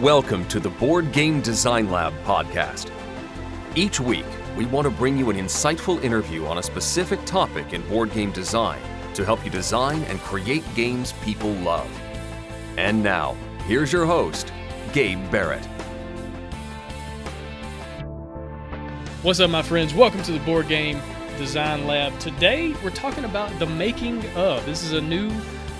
Welcome 0.00 0.46
to 0.48 0.60
the 0.60 0.68
Board 0.68 1.10
Game 1.10 1.40
Design 1.40 1.90
Lab 1.90 2.12
podcast. 2.24 2.90
Each 3.74 3.98
week, 3.98 4.26
we 4.54 4.66
want 4.66 4.84
to 4.84 4.90
bring 4.90 5.16
you 5.16 5.30
an 5.30 5.38
insightful 5.38 6.04
interview 6.04 6.44
on 6.44 6.58
a 6.58 6.62
specific 6.62 7.24
topic 7.24 7.72
in 7.72 7.80
board 7.88 8.12
game 8.12 8.30
design 8.30 8.78
to 9.14 9.24
help 9.24 9.42
you 9.42 9.50
design 9.50 10.02
and 10.02 10.20
create 10.20 10.62
games 10.74 11.14
people 11.24 11.50
love. 11.50 11.88
And 12.76 13.02
now, 13.02 13.36
here's 13.66 13.90
your 13.90 14.04
host, 14.04 14.52
Gabe 14.92 15.30
Barrett. 15.30 15.64
What's 19.22 19.40
up, 19.40 19.48
my 19.48 19.62
friends? 19.62 19.94
Welcome 19.94 20.22
to 20.24 20.32
the 20.32 20.40
Board 20.40 20.68
Game 20.68 21.00
Design 21.38 21.86
Lab. 21.86 22.18
Today, 22.18 22.74
we're 22.84 22.90
talking 22.90 23.24
about 23.24 23.58
the 23.58 23.66
making 23.66 24.26
of. 24.36 24.66
This 24.66 24.82
is 24.84 24.92
a 24.92 25.00
new 25.00 25.30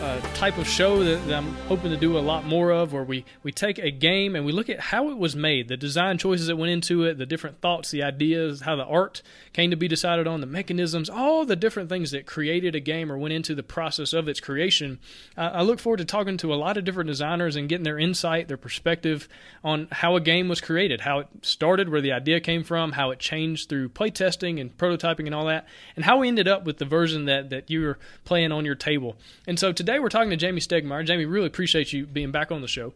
uh, 0.03 0.21
type 0.35 0.59
of 0.59 0.69
show 0.69 1.03
that, 1.03 1.27
that, 1.27 1.35
I'm 1.35 1.55
hoping 1.69 1.91
to 1.91 1.97
do 1.97 2.19
a 2.19 2.21
lot 2.21 2.45
more 2.45 2.71
of, 2.71 2.93
where 2.93 3.03
we, 3.03 3.25
we 3.43 3.51
take 3.51 3.79
a 3.79 3.91
game 3.91 4.37
and 4.37 4.45
we 4.45 4.53
look 4.53 4.69
at 4.69 4.79
how 4.79 5.09
it 5.11 5.17
was 5.17 5.35
made, 5.35 5.69
the 5.69 5.77
design 5.77 6.19
choices 6.19 6.49
that 6.49 6.57
went 6.57 6.71
into 6.71 7.05
it, 7.05 7.17
the 7.17 7.25
different 7.25 7.63
thoughts, 7.63 7.91
the 7.91 8.03
ideas, 8.03 8.61
how 8.61 8.77
the 8.77 8.85
art 8.85 9.23
came 9.55 9.71
to 9.71 9.77
be 9.77 9.89
decided 9.89 10.27
on, 10.27 10.41
the 10.41 10.47
mechanisms, 10.47 11.09
all 11.09 11.47
the 11.47 11.57
different 11.57 11.89
things 11.89 12.11
that 12.11 12.27
created 12.27 12.75
a 12.75 12.81
game 12.81 13.11
or 13.11 13.17
went 13.17 13.33
into 13.33 13.55
the 13.55 13.63
process 13.63 14.13
of 14.13 14.29
its 14.29 14.39
creation. 14.39 14.99
Uh, 15.37 15.51
I 15.55 15.63
look 15.63 15.81
forward 15.81 15.99
to 15.99 16.05
talking 16.05 16.37
to 16.39 16.53
a 16.53 16.57
lot 16.57 16.77
of 16.77 16.85
different 16.85 17.09
designers 17.09 17.57
and 17.57 17.69
getting 17.69 17.85
their 17.85 17.99
insight, 17.99 18.49
their 18.49 18.59
perspective 18.59 19.29
on 19.65 19.89
how 19.91 20.15
a 20.15 20.21
game 20.21 20.49
was 20.49 20.61
created, 20.61 21.01
how 21.01 21.21
it 21.21 21.29
started, 21.41 21.89
where 21.89 22.03
the 22.03 22.13
idea 22.13 22.41
came 22.41 22.65
from, 22.65 22.93
how 22.93 23.13
it 23.13 23.19
changed 23.19 23.71
through 23.71 23.89
playtesting 23.89 24.61
and 24.61 24.77
prototyping 24.77 25.25
and 25.25 25.35
all 25.35 25.47
that, 25.47 25.67
and 25.97 26.05
how 26.05 26.19
we 26.19 26.29
ended 26.29 26.49
up 26.49 26.65
with 26.65 26.77
the 26.77 26.85
version 26.85 27.25
that, 27.25 27.49
that 27.49 27.71
you 27.71 27.81
were 27.81 27.99
playing 28.25 28.53
on 28.53 28.67
your 28.67 28.75
table. 28.75 29.17
And 29.47 29.59
so 29.59 29.73
today 29.73 29.86
we're 29.99 30.09
talking 30.09 30.31
to 30.31 30.37
Jamey 30.37 30.59
Stegmaier. 30.59 31.07
Jamie, 31.07 31.25
really 31.25 31.47
appreciate 31.47 31.93
you 31.93 32.07
being 32.07 32.33
back 32.33 32.53
on 32.53 32.61
the 32.61 32.69
show. 32.69 32.93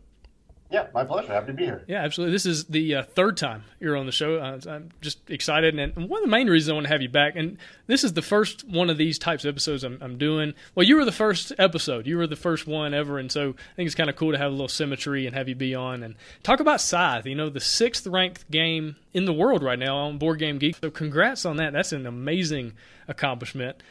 Yeah, 0.70 0.86
my 0.94 1.02
pleasure. 1.02 1.32
Happy 1.32 1.48
to 1.48 1.52
be 1.52 1.64
here. 1.64 1.84
Yeah, 1.88 2.02
absolutely. 2.02 2.32
This 2.32 2.46
is 2.46 2.66
the 2.66 2.94
uh, 2.94 3.02
third 3.02 3.36
time 3.36 3.64
you're 3.80 3.96
on 3.96 4.06
the 4.06 4.12
show. 4.12 4.36
Uh, 4.36 4.60
I'm 4.68 4.90
just 5.00 5.28
excited, 5.28 5.76
and 5.76 6.08
one 6.08 6.20
of 6.20 6.24
the 6.24 6.30
main 6.30 6.48
reasons 6.48 6.70
I 6.70 6.74
want 6.74 6.86
to 6.86 6.92
have 6.92 7.02
you 7.02 7.08
back, 7.08 7.34
and 7.34 7.58
this 7.88 8.04
is 8.04 8.12
the 8.12 8.22
first 8.22 8.66
one 8.68 8.88
of 8.88 8.96
these 8.96 9.18
types 9.18 9.44
of 9.44 9.48
episodes 9.52 9.82
I'm, 9.82 9.98
I'm, 10.00 10.16
doing. 10.16 10.54
Well, 10.76 10.86
you 10.86 10.94
were 10.94 11.04
the 11.04 11.10
first 11.10 11.52
episode. 11.58 12.06
You 12.06 12.18
were 12.18 12.28
the 12.28 12.36
first 12.36 12.68
one 12.68 12.94
ever, 12.94 13.18
and 13.18 13.32
so 13.32 13.50
I 13.50 13.74
think 13.74 13.86
it's 13.86 13.96
kind 13.96 14.08
of 14.08 14.14
cool 14.14 14.30
to 14.30 14.38
have 14.38 14.48
a 14.48 14.54
little 14.54 14.68
symmetry 14.68 15.26
and 15.26 15.34
have 15.34 15.48
you 15.48 15.56
be 15.56 15.74
on 15.74 16.04
and 16.04 16.14
talk 16.44 16.60
about 16.60 16.80
Scythe. 16.80 17.26
You 17.26 17.34
know, 17.34 17.50
the 17.50 17.58
sixth 17.58 18.06
ranked 18.06 18.48
game 18.48 18.94
in 19.12 19.24
the 19.24 19.32
world 19.32 19.64
right 19.64 19.78
now 19.78 19.96
on 19.96 20.18
Board 20.18 20.38
Game 20.38 20.58
Geek. 20.58 20.76
So, 20.76 20.90
congrats 20.90 21.44
on 21.44 21.56
that. 21.56 21.72
That's 21.72 21.92
an 21.92 22.06
amazing 22.06 22.74
accomplishment 23.08 23.82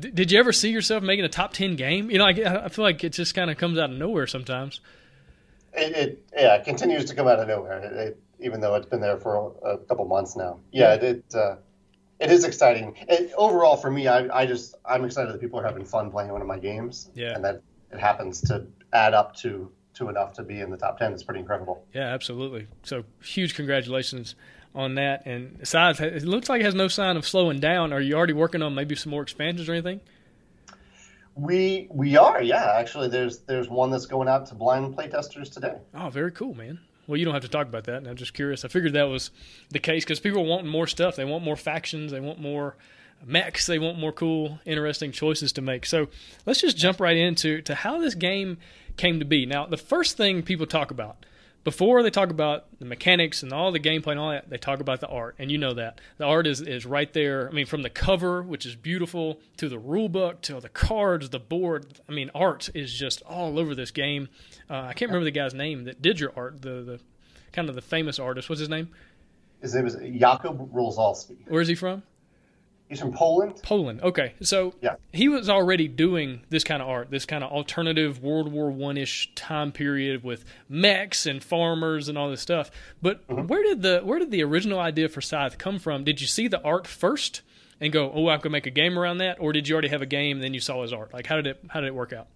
did 0.00 0.32
you 0.32 0.38
ever 0.38 0.52
see 0.52 0.70
yourself 0.70 1.02
making 1.02 1.24
a 1.24 1.28
top 1.28 1.52
10 1.52 1.76
game? 1.76 2.10
You 2.10 2.18
know, 2.18 2.26
I, 2.26 2.64
I 2.64 2.68
feel 2.68 2.84
like 2.84 3.02
it 3.04 3.10
just 3.10 3.34
kind 3.34 3.50
of 3.50 3.56
comes 3.58 3.78
out 3.78 3.90
of 3.90 3.96
nowhere 3.96 4.26
sometimes. 4.26 4.80
It, 5.74 5.96
it, 5.96 6.24
yeah, 6.34 6.56
it 6.56 6.64
continues 6.64 7.04
to 7.06 7.14
come 7.14 7.28
out 7.28 7.38
of 7.38 7.48
nowhere, 7.48 7.78
it, 7.78 8.20
even 8.40 8.60
though 8.60 8.74
it's 8.74 8.86
been 8.86 9.00
there 9.00 9.18
for 9.18 9.52
a, 9.62 9.74
a 9.74 9.78
couple 9.78 10.04
months 10.06 10.36
now. 10.36 10.60
Yeah, 10.72 10.94
it 10.94 11.02
it, 11.02 11.34
uh, 11.34 11.56
it 12.18 12.30
is 12.30 12.44
exciting. 12.44 12.96
overall, 13.36 13.76
for 13.76 13.90
me, 13.90 14.08
I, 14.08 14.28
I 14.36 14.46
just 14.46 14.74
I'm 14.84 15.04
excited 15.04 15.32
that 15.32 15.40
people 15.40 15.60
are 15.60 15.64
having 15.64 15.84
fun 15.84 16.10
playing 16.10 16.32
one 16.32 16.40
of 16.40 16.46
my 16.46 16.58
games. 16.58 17.10
Yeah, 17.14 17.34
and 17.34 17.44
that 17.44 17.62
it 17.92 18.00
happens 18.00 18.40
to 18.42 18.66
add 18.92 19.14
up 19.14 19.36
to 19.36 19.70
to 19.94 20.08
enough 20.08 20.32
to 20.34 20.42
be 20.42 20.60
in 20.60 20.70
the 20.70 20.76
top 20.76 20.98
ten. 20.98 21.12
It's 21.12 21.22
pretty 21.22 21.40
incredible. 21.40 21.84
Yeah, 21.94 22.08
absolutely. 22.08 22.66
So 22.82 23.04
huge 23.22 23.54
congratulations 23.54 24.34
on 24.74 24.94
that. 24.96 25.26
And 25.26 25.58
besides, 25.58 26.00
it 26.00 26.24
looks 26.24 26.48
like 26.48 26.60
it 26.60 26.64
has 26.64 26.74
no 26.74 26.88
sign 26.88 27.16
of 27.16 27.26
slowing 27.26 27.60
down. 27.60 27.92
Are 27.92 28.00
you 28.00 28.14
already 28.14 28.32
working 28.32 28.62
on 28.62 28.74
maybe 28.74 28.94
some 28.94 29.10
more 29.10 29.22
expansions 29.22 29.68
or 29.68 29.72
anything? 29.72 30.00
We 31.34 31.86
we 31.90 32.16
are, 32.16 32.42
yeah. 32.42 32.74
Actually, 32.76 33.08
there's 33.08 33.38
there's 33.38 33.68
one 33.68 33.90
that's 33.90 34.06
going 34.06 34.28
out 34.28 34.46
to 34.46 34.54
blind 34.54 34.96
playtesters 34.96 35.52
today. 35.52 35.76
Oh, 35.94 36.10
very 36.10 36.32
cool, 36.32 36.54
man. 36.54 36.80
Well, 37.06 37.16
you 37.16 37.24
don't 37.24 37.34
have 37.34 37.44
to 37.44 37.48
talk 37.48 37.66
about 37.66 37.84
that. 37.84 38.06
I'm 38.06 38.16
just 38.16 38.34
curious. 38.34 38.64
I 38.64 38.68
figured 38.68 38.92
that 38.94 39.04
was 39.04 39.30
the 39.70 39.78
case 39.78 40.04
because 40.04 40.20
people 40.20 40.44
wanting 40.44 40.70
more 40.70 40.86
stuff. 40.86 41.16
They 41.16 41.24
want 41.24 41.44
more 41.44 41.56
factions. 41.56 42.10
They 42.12 42.20
want 42.20 42.40
more 42.40 42.76
mechs. 43.24 43.66
They 43.66 43.78
want 43.78 43.98
more 43.98 44.12
cool, 44.12 44.58
interesting 44.64 45.12
choices 45.12 45.52
to 45.52 45.62
make. 45.62 45.86
So 45.86 46.08
let's 46.44 46.60
just 46.60 46.76
jump 46.76 47.00
right 47.00 47.16
into 47.16 47.62
to 47.62 47.74
how 47.74 47.98
this 48.00 48.14
game 48.14 48.58
came 48.96 49.20
to 49.20 49.24
be. 49.24 49.46
Now, 49.46 49.66
the 49.66 49.76
first 49.76 50.16
thing 50.16 50.42
people 50.42 50.66
talk 50.66 50.90
about 50.90 51.24
before 51.64 52.02
they 52.02 52.10
talk 52.10 52.30
about 52.30 52.66
the 52.78 52.84
mechanics 52.84 53.42
and 53.42 53.52
all 53.52 53.72
the 53.72 53.80
gameplay 53.80 54.12
and 54.12 54.20
all 54.20 54.30
that, 54.30 54.48
they 54.48 54.56
talk 54.56 54.80
about 54.80 55.00
the 55.00 55.08
art, 55.08 55.34
and 55.38 55.50
you 55.50 55.58
know 55.58 55.74
that 55.74 56.00
the 56.16 56.24
art 56.24 56.46
is 56.46 56.60
is 56.60 56.86
right 56.86 57.12
there. 57.12 57.48
I 57.48 57.52
mean, 57.52 57.66
from 57.66 57.82
the 57.82 57.90
cover, 57.90 58.42
which 58.42 58.64
is 58.64 58.76
beautiful, 58.76 59.40
to 59.56 59.68
the 59.68 59.78
rule 59.78 60.08
book, 60.08 60.40
to 60.42 60.60
the 60.60 60.68
cards, 60.68 61.30
the 61.30 61.38
board. 61.38 62.00
I 62.08 62.12
mean, 62.12 62.30
art 62.34 62.70
is 62.74 62.92
just 62.92 63.22
all 63.22 63.58
over 63.58 63.74
this 63.74 63.90
game. 63.90 64.28
Uh, 64.70 64.82
I 64.88 64.92
can't 64.92 65.10
remember 65.10 65.24
the 65.24 65.30
guy's 65.30 65.54
name 65.54 65.84
that 65.84 66.00
did 66.00 66.20
your 66.20 66.32
art. 66.36 66.62
The 66.62 66.82
the 66.82 67.00
kind 67.52 67.68
of 67.68 67.74
the 67.74 67.82
famous 67.82 68.18
artist. 68.18 68.48
What's 68.48 68.60
his 68.60 68.68
name? 68.68 68.88
His 69.60 69.74
name 69.74 69.86
is 69.86 69.96
Jakub 69.96 70.70
Różalski. 70.72 71.36
Where's 71.48 71.68
he 71.68 71.74
from? 71.74 72.02
He's 72.88 73.00
from 73.00 73.12
Poland. 73.12 73.60
Poland. 73.62 74.00
Okay, 74.00 74.32
so 74.40 74.72
yeah. 74.80 74.94
he 75.12 75.28
was 75.28 75.50
already 75.50 75.88
doing 75.88 76.40
this 76.48 76.64
kind 76.64 76.80
of 76.80 76.88
art, 76.88 77.10
this 77.10 77.26
kind 77.26 77.44
of 77.44 77.52
alternative 77.52 78.22
World 78.22 78.50
War 78.50 78.70
One 78.70 78.96
ish 78.96 79.30
time 79.34 79.72
period 79.72 80.24
with 80.24 80.46
mechs 80.70 81.26
and 81.26 81.44
farmers 81.44 82.08
and 82.08 82.16
all 82.16 82.30
this 82.30 82.40
stuff. 82.40 82.70
But 83.02 83.26
mm-hmm. 83.28 83.46
where 83.46 83.62
did 83.62 83.82
the 83.82 84.00
where 84.00 84.18
did 84.18 84.30
the 84.30 84.42
original 84.42 84.78
idea 84.78 85.10
for 85.10 85.20
Scythe 85.20 85.58
come 85.58 85.78
from? 85.78 86.02
Did 86.02 86.22
you 86.22 86.26
see 86.26 86.48
the 86.48 86.62
art 86.62 86.86
first 86.86 87.42
and 87.78 87.92
go, 87.92 88.10
"Oh, 88.14 88.28
I 88.28 88.38
could 88.38 88.52
make 88.52 88.66
a 88.66 88.70
game 88.70 88.98
around 88.98 89.18
that," 89.18 89.36
or 89.38 89.52
did 89.52 89.68
you 89.68 89.74
already 89.74 89.88
have 89.88 90.02
a 90.02 90.06
game 90.06 90.38
and 90.38 90.44
then 90.44 90.54
you 90.54 90.60
saw 90.60 90.80
his 90.80 90.94
art? 90.94 91.12
Like, 91.12 91.26
how 91.26 91.36
did 91.36 91.46
it 91.46 91.60
how 91.68 91.80
did 91.80 91.88
it 91.88 91.94
work 91.94 92.14
out? 92.14 92.28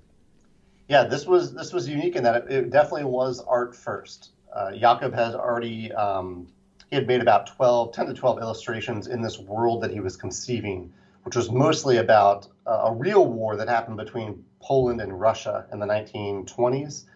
Yeah, 0.88 1.04
this 1.04 1.24
was 1.26 1.54
this 1.54 1.72
was 1.72 1.88
unique 1.88 2.16
in 2.16 2.22
that 2.24 2.44
it, 2.44 2.50
it 2.50 2.70
definitely 2.70 3.04
was 3.04 3.42
art 3.48 3.74
first. 3.74 4.32
Uh, 4.54 4.72
Jakub 4.72 5.14
had 5.14 5.34
already 5.34 5.90
um, 5.92 6.46
he 6.92 6.96
had 6.96 7.06
made 7.06 7.22
about 7.22 7.46
12, 7.46 7.94
10 7.94 8.06
to 8.08 8.12
12 8.12 8.42
illustrations 8.42 9.06
in 9.06 9.22
this 9.22 9.38
world 9.38 9.82
that 9.82 9.90
he 9.90 10.00
was 10.00 10.14
conceiving, 10.14 10.92
which 11.22 11.34
was 11.34 11.50
mostly 11.50 11.96
about 11.96 12.46
uh, 12.66 12.82
a 12.84 12.92
real 12.92 13.24
war 13.24 13.56
that 13.56 13.66
happened 13.66 13.96
between 13.96 14.44
Poland 14.60 15.00
and 15.00 15.18
Russia 15.18 15.64
in 15.72 15.78
the 15.78 15.86
1920s. 15.86 17.06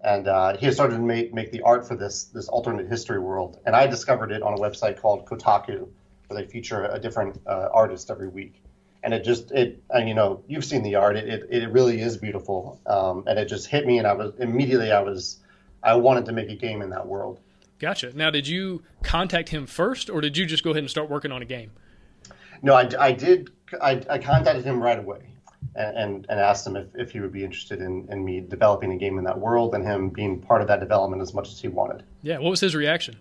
And 0.00 0.26
uh, 0.26 0.56
he 0.56 0.64
had 0.64 0.74
started 0.74 0.94
to 0.94 1.02
make, 1.02 1.34
make 1.34 1.52
the 1.52 1.60
art 1.60 1.86
for 1.86 1.94
this, 1.94 2.24
this 2.24 2.48
alternate 2.48 2.88
history 2.88 3.18
world. 3.18 3.60
And 3.66 3.76
I 3.76 3.86
discovered 3.86 4.32
it 4.32 4.40
on 4.40 4.54
a 4.54 4.56
website 4.56 4.98
called 4.98 5.26
Kotaku, 5.26 5.88
where 6.28 6.42
they 6.42 6.50
feature 6.50 6.86
a 6.86 6.98
different 6.98 7.38
uh, 7.46 7.68
artist 7.70 8.10
every 8.10 8.28
week. 8.28 8.62
And 9.02 9.12
it 9.12 9.24
just, 9.24 9.50
it, 9.50 9.82
and 9.90 10.08
you 10.08 10.14
know, 10.14 10.42
you've 10.48 10.64
seen 10.64 10.82
the 10.82 10.94
art, 10.94 11.16
it, 11.16 11.28
it, 11.28 11.64
it 11.64 11.70
really 11.70 12.00
is 12.00 12.16
beautiful. 12.16 12.80
Um, 12.86 13.24
and 13.26 13.38
it 13.38 13.44
just 13.44 13.66
hit 13.66 13.84
me, 13.84 13.98
and 13.98 14.06
I 14.06 14.14
was 14.14 14.32
immediately, 14.38 14.90
I 14.90 15.02
was, 15.02 15.40
I 15.82 15.96
wanted 15.96 16.24
to 16.24 16.32
make 16.32 16.48
a 16.48 16.56
game 16.56 16.80
in 16.80 16.88
that 16.88 17.06
world. 17.06 17.40
Gotcha. 17.82 18.16
Now, 18.16 18.30
did 18.30 18.46
you 18.46 18.84
contact 19.02 19.48
him 19.48 19.66
first, 19.66 20.08
or 20.08 20.20
did 20.20 20.36
you 20.36 20.46
just 20.46 20.62
go 20.62 20.70
ahead 20.70 20.84
and 20.84 20.88
start 20.88 21.10
working 21.10 21.32
on 21.32 21.42
a 21.42 21.44
game? 21.44 21.72
No, 22.62 22.74
I, 22.74 22.88
I 22.96 23.10
did. 23.10 23.50
I, 23.82 24.00
I, 24.08 24.18
contacted 24.18 24.64
him 24.64 24.80
right 24.80 25.00
away 25.00 25.30
and, 25.74 25.96
and, 25.96 26.26
and, 26.28 26.38
asked 26.38 26.64
him 26.64 26.76
if, 26.76 26.86
if 26.94 27.10
he 27.10 27.18
would 27.18 27.32
be 27.32 27.42
interested 27.42 27.80
in, 27.80 28.06
in 28.08 28.24
me 28.24 28.40
developing 28.40 28.92
a 28.92 28.96
game 28.96 29.18
in 29.18 29.24
that 29.24 29.36
world 29.36 29.74
and 29.74 29.84
him 29.84 30.10
being 30.10 30.40
part 30.40 30.62
of 30.62 30.68
that 30.68 30.78
development 30.78 31.22
as 31.22 31.34
much 31.34 31.48
as 31.48 31.60
he 31.60 31.66
wanted. 31.66 32.04
Yeah. 32.22 32.38
What 32.38 32.50
was 32.50 32.60
his 32.60 32.76
reaction? 32.76 33.16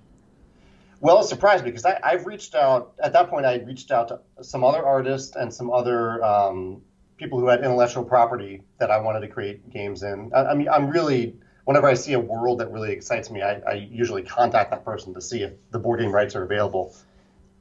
Well, 0.99 1.21
it 1.21 1.23
surprised 1.23 1.63
me 1.63 1.71
because 1.71 1.85
I, 1.85 1.99
I've 2.03 2.27
reached 2.27 2.53
out, 2.53 2.93
at 3.03 3.13
that 3.13 3.31
point, 3.31 3.47
I 3.47 3.55
reached 3.61 3.89
out 3.89 4.09
to 4.09 4.43
some 4.43 4.63
other 4.63 4.85
artists 4.85 5.35
and 5.35 5.51
some 5.51 5.71
other 5.71 6.23
um, 6.23 6.83
people 7.17 7.39
who 7.39 7.47
had 7.47 7.63
intellectual 7.63 8.03
property 8.03 8.61
that 8.77 8.91
I 8.91 8.99
wanted 8.99 9.21
to 9.21 9.27
create 9.27 9.71
games 9.71 10.03
in. 10.03 10.31
I, 10.35 10.43
I 10.43 10.53
mean, 10.53 10.69
I'm 10.69 10.87
really 10.87 11.35
whenever 11.65 11.87
I 11.87 11.93
see 11.93 12.13
a 12.13 12.19
world 12.19 12.59
that 12.59 12.71
really 12.71 12.91
excites 12.91 13.29
me, 13.29 13.41
I, 13.41 13.59
I, 13.59 13.73
usually 13.91 14.23
contact 14.23 14.71
that 14.71 14.83
person 14.83 15.13
to 15.13 15.21
see 15.21 15.43
if 15.43 15.53
the 15.71 15.79
board 15.79 15.99
game 15.99 16.11
rights 16.11 16.35
are 16.35 16.43
available. 16.43 16.95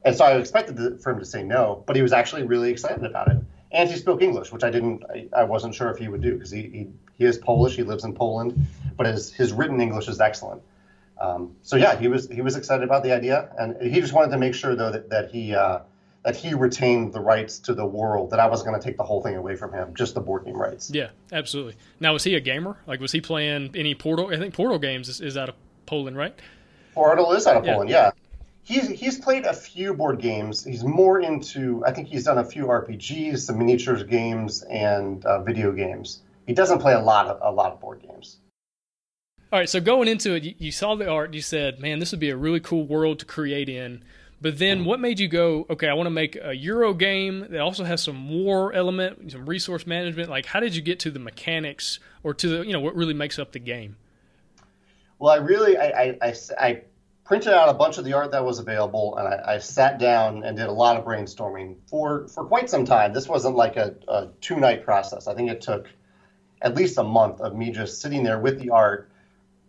And 0.03 0.15
so 0.15 0.25
I 0.25 0.37
expected 0.37 1.01
for 1.01 1.11
him 1.11 1.19
to 1.19 1.25
say 1.25 1.43
no, 1.43 1.83
but 1.85 1.95
he 1.95 2.01
was 2.01 2.13
actually 2.13 2.43
really 2.43 2.71
excited 2.71 3.03
about 3.03 3.27
it. 3.29 3.37
And 3.71 3.89
he 3.89 3.97
spoke 3.97 4.21
English, 4.21 4.51
which 4.51 4.63
I 4.63 4.69
didn't, 4.69 5.03
I, 5.09 5.27
I 5.37 5.43
wasn't 5.43 5.75
sure 5.75 5.89
if 5.91 5.97
he 5.97 6.07
would 6.07 6.21
do 6.21 6.33
because 6.33 6.51
he, 6.51 6.63
he, 6.63 6.87
he 7.17 7.25
is 7.25 7.37
Polish, 7.37 7.75
he 7.75 7.83
lives 7.83 8.03
in 8.03 8.13
Poland, 8.13 8.67
but 8.97 9.05
his, 9.05 9.31
his 9.31 9.53
written 9.53 9.79
English 9.79 10.07
is 10.07 10.19
excellent. 10.19 10.61
Um, 11.21 11.55
so 11.61 11.75
yeah, 11.75 11.95
he 11.95 12.07
was 12.07 12.27
he 12.29 12.41
was 12.41 12.55
excited 12.55 12.83
about 12.83 13.03
the 13.03 13.11
idea, 13.11 13.53
and 13.59 13.79
he 13.79 14.01
just 14.01 14.11
wanted 14.11 14.31
to 14.31 14.39
make 14.39 14.55
sure 14.55 14.75
though 14.75 14.89
that, 14.89 15.09
that 15.11 15.29
he 15.29 15.53
uh, 15.53 15.81
that 16.23 16.35
he 16.35 16.53
retained 16.53 17.13
the 17.13 17.19
rights 17.19 17.59
to 17.59 17.73
the 17.73 17.85
world. 17.85 18.29
That 18.29 18.39
I 18.39 18.47
wasn't 18.47 18.69
going 18.69 18.81
to 18.81 18.85
take 18.85 18.97
the 18.97 19.03
whole 19.03 19.21
thing 19.21 19.35
away 19.35 19.55
from 19.55 19.73
him, 19.73 19.93
just 19.95 20.13
the 20.13 20.21
board 20.21 20.45
game 20.45 20.57
rights. 20.57 20.91
Yeah, 20.91 21.09
absolutely. 21.31 21.75
Now, 21.99 22.13
was 22.13 22.23
he 22.23 22.35
a 22.35 22.39
gamer? 22.39 22.77
Like, 22.87 22.99
was 22.99 23.11
he 23.11 23.21
playing 23.21 23.71
any 23.75 23.95
Portal? 23.95 24.27
I 24.27 24.37
think 24.37 24.53
Portal 24.53 24.79
games 24.79 25.09
is, 25.09 25.21
is 25.21 25.37
out 25.37 25.49
of 25.49 25.55
Poland, 25.85 26.17
right? 26.17 26.37
Portal 26.93 27.31
is 27.33 27.47
out 27.47 27.57
of 27.57 27.65
yeah. 27.65 27.73
Poland. 27.73 27.89
Yeah. 27.89 28.11
He's, 28.63 28.87
he's 28.89 29.17
played 29.17 29.45
a 29.45 29.53
few 29.53 29.93
board 29.93 30.19
games. 30.21 30.63
He's 30.63 30.83
more 30.83 31.19
into, 31.19 31.83
I 31.85 31.91
think 31.91 32.07
he's 32.07 32.25
done 32.25 32.37
a 32.37 32.43
few 32.43 32.65
RPGs, 32.67 33.39
some 33.39 33.57
miniatures 33.57 34.03
games, 34.03 34.61
and 34.63 35.25
uh, 35.25 35.41
video 35.41 35.71
games. 35.71 36.21
He 36.45 36.53
doesn't 36.53 36.79
play 36.79 36.93
a 36.93 36.99
lot 36.99 37.27
of 37.27 37.39
a 37.41 37.51
lot 37.51 37.71
of 37.71 37.79
board 37.79 38.01
games. 38.01 38.37
All 39.51 39.59
right, 39.59 39.69
so 39.69 39.79
going 39.79 40.07
into 40.07 40.35
it, 40.35 40.43
you, 40.43 40.55
you 40.57 40.71
saw 40.71 40.95
the 40.95 41.09
art. 41.09 41.33
You 41.33 41.41
said, 41.41 41.79
"Man, 41.79 41.99
this 41.99 42.11
would 42.11 42.19
be 42.19 42.29
a 42.29 42.37
really 42.37 42.59
cool 42.59 42.85
world 42.85 43.19
to 43.19 43.25
create 43.25 43.69
in." 43.69 44.03
But 44.41 44.57
then, 44.57 44.79
uh-huh. 44.79 44.89
what 44.89 44.99
made 44.99 45.19
you 45.19 45.27
go? 45.27 45.67
Okay, 45.69 45.87
I 45.87 45.93
want 45.93 46.07
to 46.07 46.11
make 46.11 46.35
a 46.41 46.53
Euro 46.53 46.93
game 46.95 47.47
that 47.51 47.61
also 47.61 47.83
has 47.83 48.01
some 48.01 48.27
war 48.29 48.73
element, 48.73 49.31
some 49.31 49.45
resource 49.45 49.85
management. 49.85 50.29
Like, 50.29 50.47
how 50.47 50.59
did 50.59 50.75
you 50.75 50.81
get 50.81 50.99
to 51.01 51.11
the 51.11 51.19
mechanics 51.19 51.99
or 52.23 52.33
to 52.33 52.47
the 52.47 52.65
you 52.65 52.73
know 52.73 52.79
what 52.79 52.95
really 52.95 53.13
makes 53.13 53.37
up 53.37 53.51
the 53.51 53.59
game? 53.59 53.97
Well, 55.19 55.31
I 55.31 55.37
really 55.37 55.77
I, 55.77 55.85
I, 55.85 56.17
I, 56.21 56.33
I 56.59 56.81
printed 57.23 57.53
out 57.53 57.69
a 57.69 57.73
bunch 57.73 57.99
of 57.99 58.05
the 58.05 58.13
art 58.13 58.31
that 58.31 58.43
was 58.43 58.57
available, 58.57 59.15
and 59.17 59.27
I, 59.27 59.53
I, 59.53 59.57
sat 59.59 59.99
down 59.99 60.43
and 60.43 60.57
did 60.57 60.65
a 60.65 60.71
lot 60.71 60.97
of 60.97 61.05
brainstorming 61.05 61.75
for 61.87 62.27
for 62.27 62.43
quite 62.43 62.69
some 62.69 62.83
time. 62.83 63.13
This 63.13 63.27
wasn't 63.27 63.55
like 63.55 63.77
a, 63.77 63.95
a 64.07 64.29
two 64.41 64.55
night 64.55 64.83
process. 64.83 65.27
I 65.27 65.35
think 65.35 65.51
it 65.51 65.61
took 65.61 65.87
at 66.63 66.73
least 66.73 66.97
a 66.97 67.03
month 67.03 67.41
of 67.41 67.55
me 67.55 67.71
just 67.71 68.01
sitting 68.01 68.23
there 68.23 68.39
with 68.39 68.59
the 68.59 68.71
art, 68.71 69.11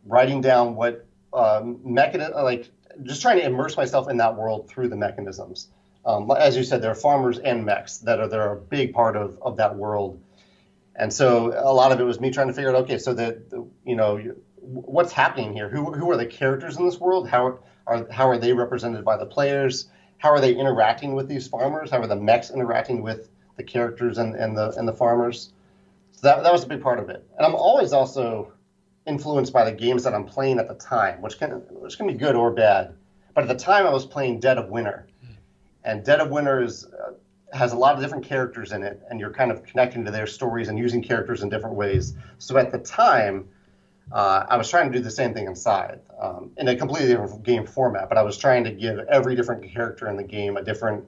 writing 0.07 0.41
down 0.41 0.77
what 0.77 1.07
um, 1.35 1.81
mechanism 1.85 2.35
like 2.45 2.71
just 3.03 3.23
trying 3.23 3.39
to 3.39 3.45
immerse 3.45 3.77
myself 3.77 4.11
in 4.11 4.19
that 4.19 4.37
world 4.37 4.69
through 4.69 4.89
the 4.89 4.97
mechanisms. 4.97 5.69
Um, 6.05 6.31
as 6.33 6.57
you 6.57 6.65
said, 6.65 6.83
there 6.83 6.91
are 6.91 6.97
farmers 6.97 7.39
and 7.39 7.65
mechs 7.65 7.99
that 7.99 8.19
are 8.21 8.29
they're 8.29 8.53
a 8.53 8.61
big 8.61 8.93
part 8.93 9.17
of, 9.17 9.39
of 9.41 9.57
that 9.59 9.77
world, 9.77 10.21
and 10.97 11.13
so 11.13 11.55
a 11.57 11.73
lot 11.73 11.93
of 11.93 12.01
it 12.01 12.05
was 12.05 12.21
me 12.21 12.31
trying 12.31 12.49
to 12.49 12.53
figure 12.53 12.71
out 12.71 12.85
okay, 12.85 12.99
so 12.99 13.15
that 13.15 13.39
you 13.85 13.95
know 13.95 14.35
what's 14.63 15.13
happening 15.13 15.53
here? 15.53 15.69
Who 15.69 15.93
who 15.93 16.11
are 16.11 16.17
the 16.17 16.27
characters 16.27 16.77
in 16.77 16.85
this 16.85 16.99
world? 16.99 17.29
How 17.29 17.59
are 17.87 18.11
how 18.11 18.29
are 18.29 18.39
they 18.39 18.53
represented 18.53 19.05
by 19.05 19.17
the 19.17 19.27
players? 19.27 19.89
How 20.19 20.31
are 20.31 20.41
they 20.41 20.55
interacting 20.55 21.15
with 21.15 21.29
these 21.29 21.49
farmers? 21.49 21.91
How 21.91 22.01
are 22.01 22.07
the 22.07 22.17
mechs 22.17 22.51
interacting 22.51 23.03
with 23.03 23.29
the 23.57 23.65
characters 23.65 24.19
and, 24.19 24.35
and 24.35 24.57
the 24.57 24.71
and 24.77 24.87
the 24.87 24.93
farmers? 24.93 25.53
So 26.13 26.29
that 26.29 26.43
that 26.43 26.53
was 26.53 26.65
a 26.65 26.69
big 26.69 26.83
part 26.83 26.99
of 26.99 27.11
it. 27.11 27.25
And 27.37 27.47
I'm 27.47 27.55
always 27.55 27.93
also 27.93 28.53
influenced 29.07 29.53
by 29.53 29.65
the 29.65 29.73
games 29.73 30.05
that 30.05 30.15
I'm 30.15 30.25
playing 30.25 30.59
at 30.59 30.69
the 30.69 30.75
time, 30.75 31.21
which 31.21 31.39
can 31.39 31.51
which 31.71 31.97
can 31.97 32.07
be 32.07 32.15
good 32.15 32.37
or 32.37 32.51
bad. 32.51 32.95
But 33.35 33.43
at 33.43 33.49
the 33.49 33.63
time, 33.63 33.87
I 33.87 33.91
was 33.91 34.07
playing 34.07 34.41
Dead 34.41 34.59
of 34.59 34.69
Winter, 34.69 35.07
and 35.85 36.05
Dead 36.05 36.21
of 36.21 36.31
Winter 36.31 36.63
is, 36.63 36.85
uh, 36.85 37.13
has 37.57 37.73
a 37.73 37.77
lot 37.77 37.95
of 37.95 38.01
different 38.01 38.25
characters 38.25 38.73
in 38.73 38.83
it, 38.83 39.01
and 39.09 39.19
you're 39.19 39.33
kind 39.33 39.51
of 39.51 39.65
connecting 39.65 40.05
to 40.05 40.11
their 40.11 40.27
stories 40.27 40.69
and 40.69 40.79
using 40.79 41.03
characters 41.03 41.43
in 41.43 41.49
different 41.49 41.77
ways. 41.77 42.15
So 42.39 42.57
at 42.59 42.71
the 42.71 42.79
time, 42.79 43.49
uh, 44.13 44.45
I 44.49 44.57
was 44.57 44.69
trying 44.69 44.93
to 44.93 44.99
do 44.99 45.03
the 45.03 45.11
same 45.11 45.33
thing 45.33 45.47
in 45.47 45.55
Scythe 45.55 46.01
um, 46.21 46.51
in 46.59 46.69
a 46.69 46.77
completely 46.77 47.09
different 47.09 47.43
game 47.43 47.67
format, 47.67 48.09
but 48.09 48.19
I 48.19 48.23
was 48.23 48.37
trying 48.37 48.65
to 48.65 48.71
give 48.71 48.99
every 49.09 49.35
different 49.35 49.73
character 49.73 50.09
in 50.09 50.17
the 50.17 50.23
game 50.23 50.57
a 50.57 50.63
different, 50.63 51.07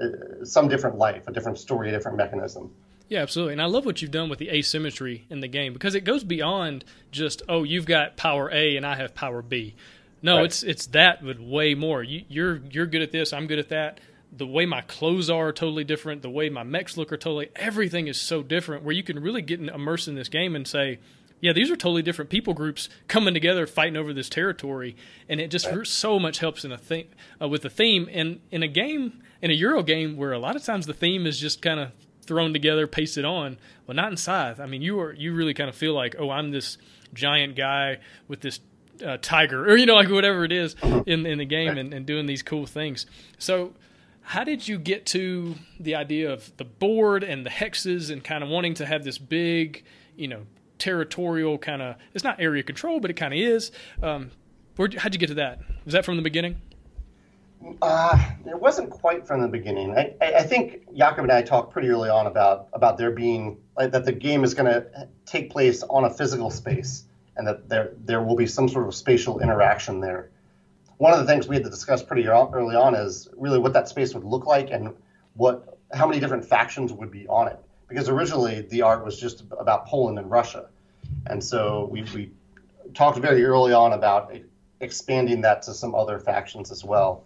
uh, 0.00 0.44
some 0.44 0.68
different 0.68 0.96
life, 0.96 1.26
a 1.26 1.32
different 1.32 1.58
story, 1.58 1.88
a 1.88 1.92
different 1.92 2.16
mechanism. 2.16 2.72
Yeah, 3.08 3.20
absolutely. 3.20 3.52
And 3.54 3.62
I 3.62 3.66
love 3.66 3.84
what 3.84 4.00
you've 4.00 4.10
done 4.10 4.28
with 4.28 4.38
the 4.38 4.50
asymmetry 4.50 5.26
in 5.28 5.40
the 5.40 5.48
game 5.48 5.72
because 5.72 5.94
it 5.94 6.02
goes 6.02 6.24
beyond 6.24 6.84
just 7.10 7.42
oh, 7.48 7.62
you've 7.62 7.86
got 7.86 8.16
power 8.16 8.50
A 8.52 8.76
and 8.76 8.86
I 8.86 8.96
have 8.96 9.14
power 9.14 9.42
B. 9.42 9.74
No, 10.22 10.36
right. 10.36 10.46
it's 10.46 10.62
it's 10.62 10.86
that 10.86 11.24
but 11.24 11.38
way 11.38 11.74
more. 11.74 12.02
You, 12.02 12.24
you're 12.28 12.56
you're 12.70 12.86
good 12.86 13.02
at 13.02 13.12
this, 13.12 13.32
I'm 13.32 13.46
good 13.46 13.58
at 13.58 13.68
that. 13.68 14.00
The 14.36 14.46
way 14.46 14.66
my 14.66 14.80
clothes 14.80 15.30
are, 15.30 15.48
are 15.48 15.52
totally 15.52 15.84
different. 15.84 16.22
The 16.22 16.30
way 16.30 16.48
my 16.48 16.64
mechs 16.64 16.96
look 16.96 17.12
are 17.12 17.16
totally 17.16 17.50
everything 17.54 18.08
is 18.08 18.18
so 18.18 18.42
different. 18.42 18.82
Where 18.82 18.94
you 18.94 19.02
can 19.02 19.20
really 19.20 19.42
get 19.42 19.60
immersed 19.60 20.08
in 20.08 20.14
this 20.14 20.28
game 20.28 20.56
and 20.56 20.66
say, 20.66 20.98
yeah, 21.40 21.52
these 21.52 21.70
are 21.70 21.76
totally 21.76 22.02
different 22.02 22.30
people 22.30 22.54
groups 22.54 22.88
coming 23.06 23.34
together, 23.34 23.66
fighting 23.66 23.96
over 23.96 24.14
this 24.14 24.30
territory, 24.30 24.96
and 25.28 25.40
it 25.40 25.50
just 25.50 25.66
right. 25.66 25.86
so 25.86 26.18
much 26.18 26.38
helps 26.38 26.64
in 26.64 26.72
a 26.72 26.78
theme 26.78 27.08
uh, 27.40 27.46
with 27.46 27.62
the 27.62 27.70
theme. 27.70 28.08
And 28.10 28.40
in 28.50 28.62
a 28.62 28.68
game, 28.68 29.22
in 29.42 29.50
a 29.50 29.54
Euro 29.54 29.82
game, 29.82 30.16
where 30.16 30.32
a 30.32 30.38
lot 30.38 30.56
of 30.56 30.64
times 30.64 30.86
the 30.86 30.94
theme 30.94 31.26
is 31.26 31.38
just 31.38 31.60
kind 31.60 31.78
of 31.78 31.92
thrown 32.24 32.52
together, 32.52 32.86
pasted 32.86 33.24
on. 33.24 33.58
Well, 33.86 33.94
not 33.94 34.10
in 34.10 34.16
Scythe. 34.16 34.60
I 34.60 34.66
mean, 34.66 34.82
you 34.82 34.98
are 35.00 35.12
you 35.12 35.34
really 35.34 35.54
kind 35.54 35.68
of 35.68 35.76
feel 35.76 35.94
like, 35.94 36.16
oh, 36.18 36.30
I'm 36.30 36.50
this 36.50 36.78
giant 37.12 37.56
guy 37.56 37.98
with 38.28 38.40
this 38.40 38.60
uh, 39.04 39.18
tiger, 39.20 39.64
or 39.68 39.76
you 39.76 39.86
know, 39.86 39.94
like 39.94 40.10
whatever 40.10 40.44
it 40.44 40.52
is 40.52 40.76
in 41.06 41.26
in 41.26 41.38
the 41.38 41.44
game, 41.44 41.78
and, 41.78 41.92
and 41.94 42.06
doing 42.06 42.26
these 42.26 42.42
cool 42.42 42.66
things. 42.66 43.06
So, 43.38 43.72
how 44.22 44.44
did 44.44 44.66
you 44.66 44.78
get 44.78 45.06
to 45.06 45.54
the 45.78 45.94
idea 45.94 46.32
of 46.32 46.56
the 46.56 46.64
board 46.64 47.24
and 47.24 47.44
the 47.44 47.50
hexes, 47.50 48.10
and 48.10 48.22
kind 48.22 48.42
of 48.42 48.50
wanting 48.50 48.74
to 48.74 48.86
have 48.86 49.04
this 49.04 49.18
big, 49.18 49.84
you 50.16 50.28
know, 50.28 50.46
territorial 50.78 51.58
kind 51.58 51.82
of? 51.82 51.96
It's 52.14 52.24
not 52.24 52.40
area 52.40 52.62
control, 52.62 53.00
but 53.00 53.10
it 53.10 53.14
kind 53.14 53.32
of 53.32 53.40
is. 53.40 53.70
Um, 54.02 54.30
where 54.76 54.88
how'd 54.96 55.14
you 55.14 55.20
get 55.20 55.28
to 55.28 55.34
that? 55.34 55.60
Was 55.84 55.92
that 55.92 56.04
from 56.04 56.16
the 56.16 56.22
beginning? 56.22 56.56
Uh, 57.80 58.18
it 58.46 58.58
wasn't 58.58 58.90
quite 58.90 59.26
from 59.26 59.40
the 59.40 59.48
beginning. 59.48 59.96
I, 59.96 60.14
I, 60.20 60.42
think 60.42 60.92
Jakub 60.94 61.20
and 61.20 61.32
I 61.32 61.42
talked 61.42 61.72
pretty 61.72 61.88
early 61.88 62.10
on 62.10 62.26
about 62.26 62.68
about 62.72 62.98
there 62.98 63.10
being 63.10 63.58
like, 63.76 63.90
that 63.92 64.04
the 64.04 64.12
game 64.12 64.44
is 64.44 64.54
going 64.54 64.72
to 64.72 65.08
take 65.24 65.50
place 65.50 65.82
on 65.84 66.04
a 66.04 66.10
physical 66.10 66.50
space, 66.50 67.04
and 67.36 67.46
that 67.46 67.68
there 67.68 67.92
there 68.04 68.22
will 68.22 68.36
be 68.36 68.46
some 68.46 68.68
sort 68.68 68.86
of 68.86 68.94
spatial 68.94 69.40
interaction 69.40 70.00
there. 70.00 70.30
One 70.98 71.12
of 71.12 71.18
the 71.18 71.26
things 71.26 71.48
we 71.48 71.56
had 71.56 71.64
to 71.64 71.70
discuss 71.70 72.02
pretty 72.02 72.28
early 72.28 72.76
on 72.76 72.94
is 72.94 73.28
really 73.36 73.58
what 73.58 73.72
that 73.72 73.88
space 73.88 74.14
would 74.14 74.24
look 74.24 74.46
like 74.46 74.70
and 74.70 74.94
what 75.34 75.78
how 75.92 76.06
many 76.06 76.20
different 76.20 76.44
factions 76.44 76.92
would 76.92 77.10
be 77.10 77.26
on 77.28 77.48
it. 77.48 77.58
Because 77.88 78.08
originally 78.08 78.62
the 78.62 78.82
art 78.82 79.04
was 79.04 79.18
just 79.18 79.44
about 79.58 79.86
Poland 79.86 80.18
and 80.18 80.30
Russia, 80.30 80.68
and 81.26 81.42
so 81.42 81.88
we, 81.90 82.02
we 82.14 82.30
talked 82.92 83.18
very 83.18 83.44
early 83.44 83.72
on 83.72 83.92
about 83.92 84.34
expanding 84.80 85.40
that 85.42 85.62
to 85.62 85.74
some 85.74 85.94
other 85.94 86.18
factions 86.18 86.70
as 86.70 86.84
well. 86.84 87.24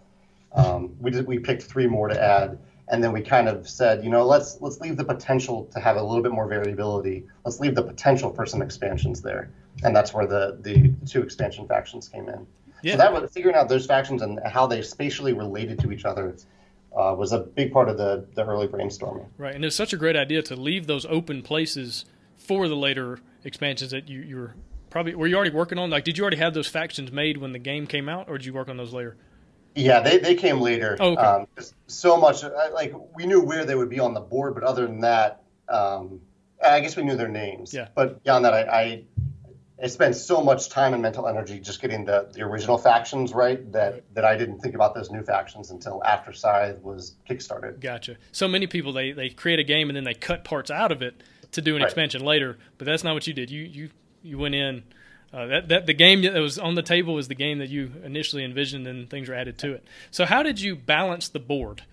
Um, 0.53 0.95
we 0.99 1.11
did, 1.11 1.27
we 1.27 1.39
picked 1.39 1.63
three 1.63 1.87
more 1.87 2.07
to 2.07 2.21
add, 2.21 2.59
and 2.87 3.03
then 3.03 3.11
we 3.11 3.21
kind 3.21 3.47
of 3.47 3.69
said, 3.69 4.03
you 4.03 4.09
know, 4.09 4.25
let's 4.25 4.59
let's 4.61 4.79
leave 4.79 4.97
the 4.97 5.03
potential 5.03 5.65
to 5.73 5.79
have 5.79 5.95
a 5.95 6.01
little 6.01 6.23
bit 6.23 6.31
more 6.31 6.47
variability. 6.47 7.25
Let's 7.45 7.59
leave 7.59 7.75
the 7.75 7.83
potential 7.83 8.33
for 8.33 8.45
some 8.45 8.61
expansions 8.61 9.21
there, 9.21 9.51
and 9.83 9.95
that's 9.95 10.13
where 10.13 10.25
the 10.25 10.57
the 10.61 10.93
two 11.07 11.21
expansion 11.21 11.67
factions 11.67 12.07
came 12.07 12.27
in. 12.29 12.47
Yeah. 12.81 12.93
So 12.93 12.97
that 12.99 13.13
was 13.13 13.31
figuring 13.31 13.55
out 13.55 13.69
those 13.69 13.85
factions 13.85 14.21
and 14.21 14.39
how 14.45 14.65
they 14.67 14.81
spatially 14.81 15.33
related 15.33 15.79
to 15.79 15.91
each 15.91 16.05
other. 16.05 16.35
Uh, 16.91 17.13
was 17.15 17.33
a 17.33 17.37
big 17.37 17.71
part 17.71 17.87
of 17.87 17.97
the, 17.97 18.25
the 18.33 18.43
early 18.43 18.67
brainstorming. 18.67 19.27
Right, 19.37 19.53
and 19.53 19.63
it's 19.63 19.75
such 19.75 19.93
a 19.93 19.95
great 19.95 20.15
idea 20.15 20.41
to 20.41 20.55
leave 20.55 20.87
those 20.87 21.05
open 21.05 21.43
places 21.43 22.03
for 22.35 22.67
the 22.67 22.75
later 22.75 23.19
expansions 23.43 23.91
that 23.91 24.09
you, 24.09 24.21
you 24.21 24.35
were 24.37 24.55
probably 24.89 25.15
were 25.15 25.27
you 25.27 25.35
already 25.35 25.51
working 25.51 25.77
on. 25.77 25.89
Like, 25.89 26.03
did 26.03 26.17
you 26.17 26.23
already 26.23 26.37
have 26.37 26.53
those 26.53 26.67
factions 26.67 27.11
made 27.11 27.37
when 27.37 27.51
the 27.51 27.59
game 27.59 27.85
came 27.85 28.09
out, 28.09 28.27
or 28.27 28.37
did 28.37 28.45
you 28.45 28.53
work 28.53 28.69
on 28.69 28.77
those 28.77 28.93
later? 28.93 29.15
Yeah, 29.79 30.01
they, 30.01 30.17
they 30.17 30.35
came 30.35 30.59
later. 30.61 30.97
Oh, 30.99 31.13
okay. 31.13 31.21
Um, 31.21 31.47
so 31.87 32.17
much 32.17 32.43
like 32.73 32.93
we 33.15 33.25
knew 33.25 33.41
where 33.41 33.65
they 33.65 33.75
would 33.75 33.89
be 33.89 33.99
on 33.99 34.13
the 34.13 34.19
board, 34.19 34.53
but 34.53 34.63
other 34.63 34.85
than 34.85 35.01
that, 35.01 35.43
um, 35.67 36.21
I 36.63 36.79
guess 36.81 36.95
we 36.95 37.03
knew 37.03 37.15
their 37.15 37.27
names. 37.27 37.73
Yeah. 37.73 37.87
But 37.95 38.23
beyond 38.23 38.45
that, 38.45 38.53
I, 38.53 38.61
I, 38.61 39.03
I 39.81 39.87
spent 39.87 40.15
so 40.15 40.43
much 40.43 40.69
time 40.69 40.93
and 40.93 41.01
mental 41.01 41.27
energy 41.27 41.59
just 41.59 41.81
getting 41.81 42.03
the, 42.03 42.29
the 42.33 42.41
original 42.41 42.77
factions 42.77 43.33
right 43.33 43.71
that 43.71 43.93
right. 43.93 44.13
that 44.13 44.25
I 44.25 44.35
didn't 44.37 44.59
think 44.59 44.75
about 44.75 44.93
those 44.93 45.09
new 45.09 45.23
factions 45.23 45.71
until 45.71 46.03
after 46.03 46.33
Scythe 46.33 46.81
was 46.81 47.15
kickstarted. 47.29 47.79
Gotcha. 47.79 48.17
So 48.31 48.47
many 48.47 48.67
people 48.67 48.91
they 48.91 49.13
they 49.13 49.29
create 49.29 49.59
a 49.59 49.63
game 49.63 49.89
and 49.89 49.95
then 49.95 50.03
they 50.03 50.13
cut 50.13 50.43
parts 50.43 50.69
out 50.69 50.91
of 50.91 51.01
it 51.01 51.23
to 51.53 51.61
do 51.61 51.75
an 51.75 51.81
right. 51.81 51.87
expansion 51.87 52.23
later, 52.25 52.57
but 52.77 52.85
that's 52.85 53.03
not 53.03 53.13
what 53.13 53.25
you 53.25 53.33
did. 53.33 53.49
You 53.49 53.63
you 53.63 53.89
you 54.21 54.37
went 54.37 54.55
in 54.55 54.83
uh, 55.31 55.45
that, 55.45 55.67
that 55.69 55.85
the 55.85 55.93
game 55.93 56.23
that 56.23 56.33
was 56.33 56.57
on 56.57 56.75
the 56.75 56.81
table 56.81 57.13
was 57.13 57.27
the 57.27 57.35
game 57.35 57.59
that 57.59 57.69
you 57.69 57.91
initially 58.03 58.43
envisioned, 58.43 58.87
and 58.87 59.09
things 59.09 59.29
were 59.29 59.35
added 59.35 59.57
to 59.59 59.73
it. 59.73 59.83
So, 60.09 60.25
how 60.25 60.41
did 60.41 60.59
you 60.59 60.75
balance 60.75 61.29
the 61.29 61.39
board? 61.39 61.83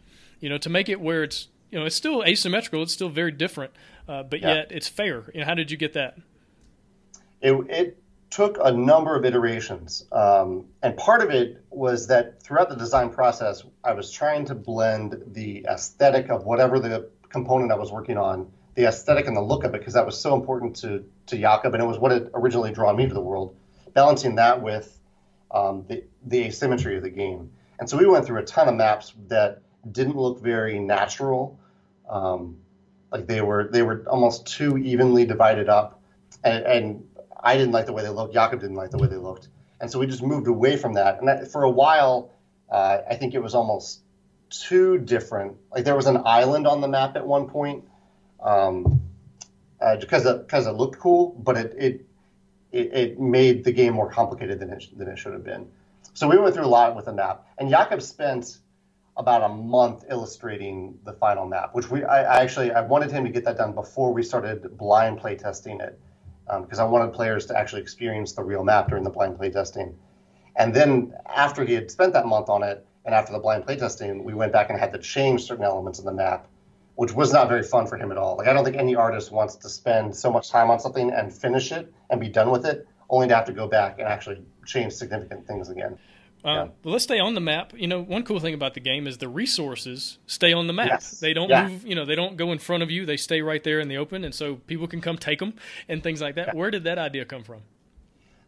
You 0.40 0.48
know, 0.48 0.58
to 0.58 0.70
make 0.70 0.88
it 0.88 1.00
where 1.00 1.22
it's 1.22 1.48
you 1.70 1.78
know 1.78 1.84
it's 1.84 1.96
still 1.96 2.24
asymmetrical, 2.24 2.82
it's 2.82 2.92
still 2.92 3.10
very 3.10 3.32
different, 3.32 3.72
uh, 4.08 4.22
but 4.22 4.40
yeah. 4.40 4.54
yet 4.54 4.68
it's 4.70 4.88
fair. 4.88 5.24
You 5.34 5.40
know, 5.40 5.46
how 5.46 5.54
did 5.54 5.70
you 5.70 5.76
get 5.76 5.92
that? 5.92 6.16
It, 7.42 7.52
it 7.68 8.02
took 8.30 8.58
a 8.62 8.72
number 8.72 9.14
of 9.14 9.26
iterations, 9.26 10.04
um, 10.12 10.64
and 10.82 10.96
part 10.96 11.22
of 11.22 11.30
it 11.30 11.62
was 11.68 12.06
that 12.06 12.42
throughout 12.42 12.70
the 12.70 12.76
design 12.76 13.10
process, 13.10 13.62
I 13.84 13.92
was 13.92 14.10
trying 14.10 14.46
to 14.46 14.54
blend 14.54 15.22
the 15.26 15.66
aesthetic 15.68 16.30
of 16.30 16.44
whatever 16.44 16.80
the 16.80 17.10
component 17.28 17.70
I 17.70 17.76
was 17.76 17.92
working 17.92 18.16
on 18.16 18.50
the 18.76 18.84
aesthetic 18.84 19.26
and 19.26 19.36
the 19.36 19.42
look 19.42 19.64
of 19.64 19.74
it 19.74 19.78
because 19.78 19.94
that 19.94 20.06
was 20.06 20.20
so 20.20 20.34
important 20.34 20.76
to 20.76 21.04
to 21.26 21.36
Jakub 21.36 21.72
and 21.72 21.82
it 21.82 21.86
was 21.86 21.98
what 21.98 22.12
had 22.12 22.30
originally 22.34 22.70
drawn 22.70 22.94
me 22.94 23.08
to 23.08 23.14
the 23.14 23.20
world. 23.20 23.56
Balancing 23.94 24.36
that 24.36 24.62
with 24.62 24.98
um, 25.50 25.84
the 25.88 26.04
the 26.26 26.44
asymmetry 26.44 26.96
of 26.96 27.02
the 27.02 27.10
game, 27.10 27.50
and 27.80 27.88
so 27.88 27.96
we 27.96 28.06
went 28.06 28.26
through 28.26 28.38
a 28.38 28.44
ton 28.44 28.68
of 28.68 28.74
maps 28.74 29.14
that 29.28 29.62
didn't 29.90 30.16
look 30.16 30.40
very 30.40 30.78
natural. 30.78 31.58
Um, 32.08 32.58
like 33.10 33.26
they 33.26 33.40
were 33.40 33.68
they 33.72 33.82
were 33.82 34.04
almost 34.08 34.46
too 34.46 34.76
evenly 34.76 35.24
divided 35.24 35.68
up, 35.70 36.02
and, 36.44 36.64
and 36.64 37.08
I 37.42 37.56
didn't 37.56 37.72
like 37.72 37.86
the 37.86 37.94
way 37.94 38.02
they 38.02 38.10
looked. 38.10 38.34
Jakub 38.34 38.60
didn't 38.60 38.76
like 38.76 38.90
the 38.90 38.98
way 38.98 39.08
they 39.08 39.16
looked, 39.16 39.48
and 39.80 39.90
so 39.90 39.98
we 39.98 40.06
just 40.06 40.22
moved 40.22 40.48
away 40.48 40.76
from 40.76 40.92
that. 40.94 41.18
And 41.18 41.28
that, 41.28 41.50
for 41.50 41.62
a 41.62 41.70
while, 41.70 42.32
uh, 42.70 42.98
I 43.08 43.14
think 43.14 43.32
it 43.32 43.42
was 43.42 43.54
almost 43.54 44.00
too 44.50 44.98
different. 44.98 45.56
Like 45.72 45.84
there 45.84 45.96
was 45.96 46.06
an 46.06 46.18
island 46.26 46.66
on 46.66 46.82
the 46.82 46.88
map 46.88 47.16
at 47.16 47.26
one 47.26 47.48
point 47.48 47.84
um, 48.40 49.00
uh, 49.80 49.96
because 49.96 50.26
it, 50.26 50.46
because 50.46 50.66
it 50.66 50.72
looked 50.72 50.98
cool, 50.98 51.34
but 51.38 51.56
it, 51.56 51.74
it, 51.78 52.06
it 52.72 53.20
made 53.20 53.64
the 53.64 53.72
game 53.72 53.94
more 53.94 54.10
complicated 54.10 54.58
than 54.58 54.70
it 54.70 54.84
than 54.96 55.08
it 55.08 55.18
should 55.18 55.32
have 55.32 55.44
been. 55.44 55.66
So 56.14 56.28
we 56.28 56.38
went 56.38 56.54
through 56.54 56.64
a 56.64 56.68
lot 56.68 56.96
with 56.96 57.06
the 57.06 57.12
map, 57.12 57.46
and 57.58 57.70
Jakub 57.70 58.00
spent 58.02 58.58
about 59.16 59.42
a 59.42 59.48
month 59.48 60.04
illustrating 60.10 60.98
the 61.04 61.12
final 61.14 61.46
map, 61.46 61.74
which 61.74 61.90
we 61.90 62.04
I, 62.04 62.22
I 62.22 62.42
actually 62.42 62.72
I 62.72 62.80
wanted 62.82 63.10
him 63.10 63.24
to 63.24 63.30
get 63.30 63.44
that 63.44 63.56
done 63.56 63.72
before 63.72 64.12
we 64.12 64.22
started 64.22 64.76
blind 64.76 65.18
play 65.18 65.36
testing 65.36 65.80
it, 65.80 65.98
because 66.60 66.78
um, 66.78 66.86
I 66.86 66.90
wanted 66.90 67.12
players 67.12 67.46
to 67.46 67.58
actually 67.58 67.82
experience 67.82 68.32
the 68.32 68.42
real 68.42 68.64
map 68.64 68.88
during 68.88 69.04
the 69.04 69.10
blind 69.10 69.36
play 69.36 69.50
testing. 69.50 69.96
And 70.56 70.74
then 70.74 71.14
after 71.34 71.64
he 71.64 71.74
had 71.74 71.90
spent 71.90 72.12
that 72.14 72.26
month 72.26 72.48
on 72.48 72.62
it, 72.62 72.86
and 73.04 73.14
after 73.14 73.32
the 73.32 73.38
blind 73.38 73.64
play 73.64 73.76
testing, 73.76 74.24
we 74.24 74.34
went 74.34 74.52
back 74.52 74.70
and 74.70 74.78
had 74.78 74.92
to 74.92 74.98
change 74.98 75.44
certain 75.44 75.64
elements 75.64 75.98
of 75.98 76.04
the 76.04 76.12
map 76.12 76.48
which 76.96 77.12
was 77.12 77.32
not 77.32 77.48
very 77.48 77.62
fun 77.62 77.86
for 77.86 77.96
him 77.96 78.10
at 78.10 78.18
all. 78.18 78.36
Like 78.36 78.48
I 78.48 78.52
don't 78.52 78.64
think 78.64 78.76
any 78.76 78.96
artist 78.96 79.30
wants 79.30 79.54
to 79.56 79.68
spend 79.68 80.16
so 80.16 80.30
much 80.30 80.50
time 80.50 80.70
on 80.70 80.80
something 80.80 81.12
and 81.12 81.32
finish 81.32 81.72
it 81.72 81.92
and 82.10 82.20
be 82.20 82.28
done 82.28 82.50
with 82.50 82.66
it, 82.66 82.86
only 83.08 83.28
to 83.28 83.34
have 83.34 83.46
to 83.46 83.52
go 83.52 83.68
back 83.68 83.98
and 83.98 84.08
actually 84.08 84.42
change 84.66 84.92
significant 84.92 85.46
things 85.46 85.68
again. 85.70 85.98
Uh, 86.44 86.48
yeah. 86.48 86.68
let's 86.84 87.04
stay 87.04 87.18
on 87.18 87.34
the 87.34 87.40
map. 87.40 87.72
You 87.76 87.88
know, 87.88 88.00
one 88.00 88.22
cool 88.22 88.38
thing 88.38 88.54
about 88.54 88.74
the 88.74 88.80
game 88.80 89.06
is 89.06 89.18
the 89.18 89.28
resources 89.28 90.18
stay 90.26 90.52
on 90.52 90.66
the 90.68 90.72
map. 90.72 90.88
Yes. 90.88 91.18
They 91.18 91.34
don't 91.34 91.48
yeah. 91.48 91.68
move. 91.68 91.86
You 91.86 91.94
know, 91.94 92.04
they 92.04 92.14
don't 92.14 92.36
go 92.36 92.52
in 92.52 92.58
front 92.58 92.82
of 92.82 92.90
you. 92.90 93.04
They 93.04 93.16
stay 93.16 93.42
right 93.42 93.62
there 93.62 93.80
in 93.80 93.88
the 93.88 93.96
open, 93.96 94.24
and 94.24 94.34
so 94.34 94.56
people 94.56 94.86
can 94.86 95.00
come 95.00 95.18
take 95.18 95.40
them 95.40 95.54
and 95.88 96.02
things 96.02 96.20
like 96.20 96.36
that. 96.36 96.48
Yeah. 96.48 96.54
Where 96.54 96.70
did 96.70 96.84
that 96.84 96.98
idea 96.98 97.24
come 97.24 97.42
from? 97.42 97.62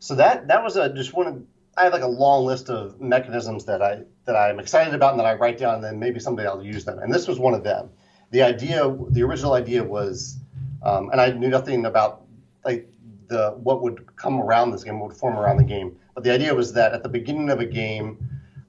So 0.01 0.15
that 0.15 0.49
that 0.49 0.63
was 0.63 0.77
a, 0.77 0.95
just 0.95 1.13
one 1.13 1.27
of 1.27 1.43
I 1.77 1.85
have 1.85 1.93
like 1.93 2.03
a 2.03 2.09
long 2.09 2.45
list 2.45 2.71
of 2.71 3.01
mechanisms 3.01 3.65
that 3.67 3.83
I 3.83 4.03
that 4.25 4.37
I'm 4.37 4.59
excited 4.59 4.95
about 4.95 5.13
and 5.13 5.21
that 5.21 5.27
I 5.27 5.35
write 5.35 5.59
down, 5.59 5.77
and 5.77 5.85
then 5.85 5.99
maybe 5.99 6.21
someday 6.21 6.47
I'll 6.47 6.63
use 6.63 6.85
them. 6.85 6.99
And 6.99 7.13
this 7.13 7.27
was 7.29 7.39
one 7.39 7.55
of 7.55 7.65
them. 7.65 7.91
The 8.31 8.43
idea, 8.43 8.95
the 9.11 9.23
original 9.23 9.55
idea 9.55 9.83
was, 9.83 10.39
um, 10.83 11.11
and 11.11 11.21
I 11.21 11.31
knew 11.31 11.49
nothing 11.49 11.87
about 11.87 12.23
like 12.65 12.89
the 13.29 13.51
what 13.63 13.83
would 13.83 14.17
come 14.17 14.41
around 14.41 14.71
this 14.71 14.85
game, 14.85 15.01
what 15.01 15.09
would 15.09 15.17
form 15.17 15.39
around 15.39 15.57
the 15.57 15.65
game. 15.65 15.97
But 16.15 16.25
the 16.25 16.33
idea 16.33 16.55
was 16.55 16.73
that 16.75 16.93
at 16.93 17.03
the 17.03 17.09
beginning 17.09 17.51
of 17.51 17.61
a 17.61 17.67
game, 17.67 18.19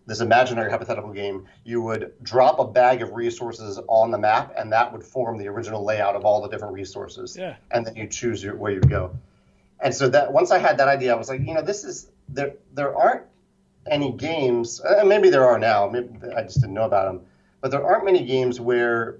this 0.06 0.22
imaginary 0.22 0.72
hypothetical 0.72 1.12
game, 1.12 1.46
you 1.64 1.82
would 1.82 2.14
drop 2.24 2.60
a 2.60 2.66
bag 2.66 3.02
of 3.02 3.14
resources 3.14 3.80
on 3.88 4.12
the 4.12 4.18
map, 4.18 4.54
and 4.58 4.72
that 4.74 4.92
would 4.92 5.04
form 5.04 5.38
the 5.38 5.48
original 5.48 5.84
layout 5.86 6.16
of 6.16 6.26
all 6.26 6.42
the 6.42 6.50
different 6.50 6.74
resources. 6.74 7.38
Yeah. 7.38 7.56
And 7.72 7.86
then 7.86 7.96
you 7.96 8.08
choose 8.08 8.44
your, 8.44 8.56
where 8.56 8.72
you 8.72 8.82
go. 8.82 9.16
And 9.80 9.94
so 9.94 10.10
that 10.10 10.34
once 10.34 10.52
I 10.52 10.58
had 10.58 10.78
that 10.78 10.88
idea, 10.88 11.14
I 11.14 11.16
was 11.16 11.30
like, 11.30 11.42
you 11.42 11.54
know, 11.54 11.62
this 11.62 11.84
is 11.84 12.10
there. 12.28 12.54
There 12.74 12.96
aren't 12.96 13.24
any 13.90 14.12
games. 14.12 14.82
Uh, 14.82 15.06
maybe 15.06 15.30
there 15.30 15.46
are 15.46 15.60
now. 15.60 15.88
Maybe 15.88 16.10
I 16.36 16.44
just 16.44 16.60
didn't 16.60 16.74
know 16.74 16.86
about 16.86 17.06
them. 17.06 17.26
But 17.62 17.72
there 17.72 17.86
aren't 17.86 18.06
many 18.06 18.26
games 18.26 18.60
where 18.60 19.20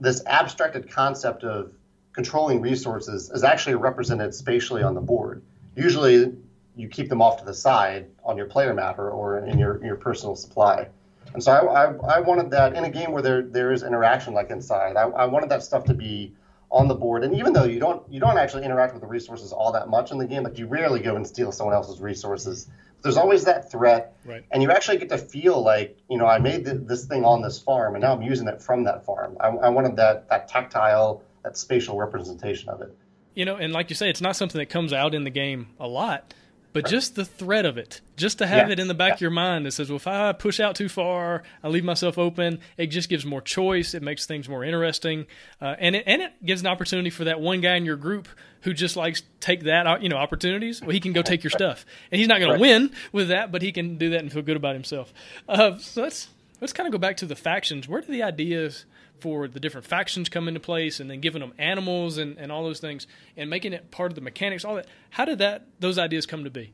this 0.00 0.24
abstracted 0.26 0.90
concept 0.90 1.44
of 1.44 1.72
controlling 2.12 2.60
resources 2.60 3.30
is 3.30 3.44
actually 3.44 3.74
represented 3.74 4.34
spatially 4.34 4.82
on 4.82 4.94
the 4.94 5.00
board. 5.00 5.42
Usually, 5.76 6.34
you 6.74 6.88
keep 6.88 7.08
them 7.08 7.22
off 7.22 7.38
to 7.38 7.44
the 7.44 7.54
side 7.54 8.06
on 8.24 8.36
your 8.36 8.46
player 8.46 8.74
mapper 8.74 9.10
or 9.10 9.38
in 9.38 9.58
your, 9.58 9.82
your 9.84 9.96
personal 9.96 10.36
supply. 10.36 10.88
And 11.34 11.42
so 11.42 11.52
I, 11.52 11.84
I, 11.84 12.16
I, 12.16 12.20
wanted 12.20 12.50
that 12.50 12.74
in 12.74 12.84
a 12.84 12.90
game 12.90 13.12
where 13.12 13.22
there, 13.22 13.42
there 13.42 13.72
is 13.72 13.82
interaction 13.82 14.32
like 14.32 14.50
in 14.50 14.60
Scythe. 14.62 14.96
I, 14.96 15.02
I 15.02 15.26
wanted 15.26 15.50
that 15.50 15.62
stuff 15.62 15.84
to 15.84 15.94
be 15.94 16.34
on 16.70 16.88
the 16.88 16.94
board. 16.94 17.24
And 17.24 17.34
even 17.34 17.52
though 17.52 17.64
you 17.64 17.78
don't 17.80 18.02
you 18.10 18.20
don't 18.20 18.38
actually 18.38 18.64
interact 18.64 18.92
with 18.92 19.02
the 19.02 19.08
resources 19.08 19.52
all 19.52 19.72
that 19.72 19.88
much 19.88 20.10
in 20.10 20.18
the 20.18 20.26
game, 20.26 20.42
like 20.42 20.58
you 20.58 20.66
rarely 20.66 21.00
go 21.00 21.16
and 21.16 21.26
steal 21.26 21.52
someone 21.52 21.74
else's 21.74 22.00
resources. 22.00 22.68
There's 23.02 23.16
always 23.16 23.44
that 23.44 23.70
threat, 23.70 24.16
right. 24.24 24.44
and 24.50 24.62
you 24.62 24.70
actually 24.70 24.96
get 24.96 25.08
to 25.10 25.18
feel 25.18 25.62
like 25.62 25.96
you 26.10 26.18
know 26.18 26.26
I 26.26 26.38
made 26.38 26.64
the, 26.64 26.74
this 26.74 27.04
thing 27.04 27.24
on 27.24 27.42
this 27.42 27.58
farm, 27.58 27.94
and 27.94 28.02
now 28.02 28.12
I'm 28.12 28.22
using 28.22 28.48
it 28.48 28.60
from 28.60 28.84
that 28.84 29.04
farm. 29.04 29.36
I, 29.40 29.48
I 29.48 29.68
wanted 29.68 29.96
that 29.96 30.28
that 30.28 30.48
tactile 30.48 31.22
that 31.44 31.56
spatial 31.56 31.96
representation 31.96 32.68
of 32.68 32.80
it. 32.82 32.96
You 33.34 33.44
know, 33.44 33.56
and 33.56 33.72
like 33.72 33.90
you 33.90 33.96
say, 33.96 34.08
it's 34.08 34.20
not 34.20 34.34
something 34.34 34.58
that 34.58 34.70
comes 34.70 34.92
out 34.92 35.14
in 35.14 35.24
the 35.24 35.30
game 35.30 35.68
a 35.78 35.86
lot, 35.86 36.34
but 36.76 36.84
right. 36.84 36.90
just 36.90 37.14
the 37.14 37.24
threat 37.24 37.64
of 37.64 37.78
it, 37.78 38.02
just 38.18 38.36
to 38.36 38.46
have 38.46 38.68
yeah. 38.68 38.74
it 38.74 38.78
in 38.78 38.86
the 38.86 38.92
back 38.92 39.08
yeah. 39.08 39.14
of 39.14 39.20
your 39.22 39.30
mind 39.30 39.64
that 39.64 39.70
says, 39.70 39.88
well, 39.88 39.96
if 39.96 40.06
I 40.06 40.32
push 40.34 40.60
out 40.60 40.74
too 40.74 40.90
far, 40.90 41.42
I 41.64 41.68
leave 41.68 41.84
myself 41.84 42.18
open, 42.18 42.60
it 42.76 42.88
just 42.88 43.08
gives 43.08 43.24
more 43.24 43.40
choice. 43.40 43.94
It 43.94 44.02
makes 44.02 44.26
things 44.26 44.46
more 44.46 44.62
interesting. 44.62 45.24
Uh, 45.58 45.74
and, 45.78 45.96
it, 45.96 46.04
and 46.06 46.20
it 46.20 46.32
gives 46.44 46.60
an 46.60 46.66
opportunity 46.66 47.08
for 47.08 47.24
that 47.24 47.40
one 47.40 47.62
guy 47.62 47.76
in 47.76 47.86
your 47.86 47.96
group 47.96 48.28
who 48.60 48.74
just 48.74 48.94
likes 48.94 49.22
take 49.40 49.62
that, 49.62 49.86
uh, 49.86 49.96
you 50.02 50.10
know, 50.10 50.18
opportunities. 50.18 50.82
Well, 50.82 50.90
he 50.90 51.00
can 51.00 51.14
go 51.14 51.22
take 51.22 51.42
your 51.42 51.50
stuff. 51.62 51.86
And 52.12 52.18
he's 52.18 52.28
not 52.28 52.40
going 52.40 52.50
right. 52.50 52.56
to 52.58 52.60
win 52.60 52.90
with 53.10 53.28
that, 53.28 53.50
but 53.50 53.62
he 53.62 53.72
can 53.72 53.96
do 53.96 54.10
that 54.10 54.20
and 54.20 54.30
feel 54.30 54.42
good 54.42 54.58
about 54.58 54.74
himself. 54.74 55.14
Uh, 55.48 55.78
so 55.78 56.02
let's, 56.02 56.28
let's 56.60 56.74
kind 56.74 56.86
of 56.86 56.92
go 56.92 56.98
back 56.98 57.16
to 57.16 57.24
the 57.24 57.36
factions. 57.36 57.88
Where 57.88 58.02
do 58.02 58.12
the 58.12 58.22
ideas 58.22 58.84
for 59.20 59.48
the 59.48 59.60
different 59.60 59.86
factions 59.86 60.28
come 60.28 60.48
into 60.48 60.60
place 60.60 61.00
and 61.00 61.10
then 61.10 61.20
giving 61.20 61.40
them 61.40 61.52
animals 61.58 62.18
and, 62.18 62.38
and 62.38 62.52
all 62.52 62.62
those 62.62 62.80
things 62.80 63.06
and 63.36 63.48
making 63.48 63.72
it 63.72 63.90
part 63.90 64.10
of 64.10 64.14
the 64.14 64.20
mechanics, 64.20 64.64
all 64.64 64.74
that. 64.76 64.86
How 65.10 65.24
did 65.24 65.38
that 65.38 65.66
those 65.80 65.98
ideas 65.98 66.26
come 66.26 66.44
to 66.44 66.50
be? 66.50 66.72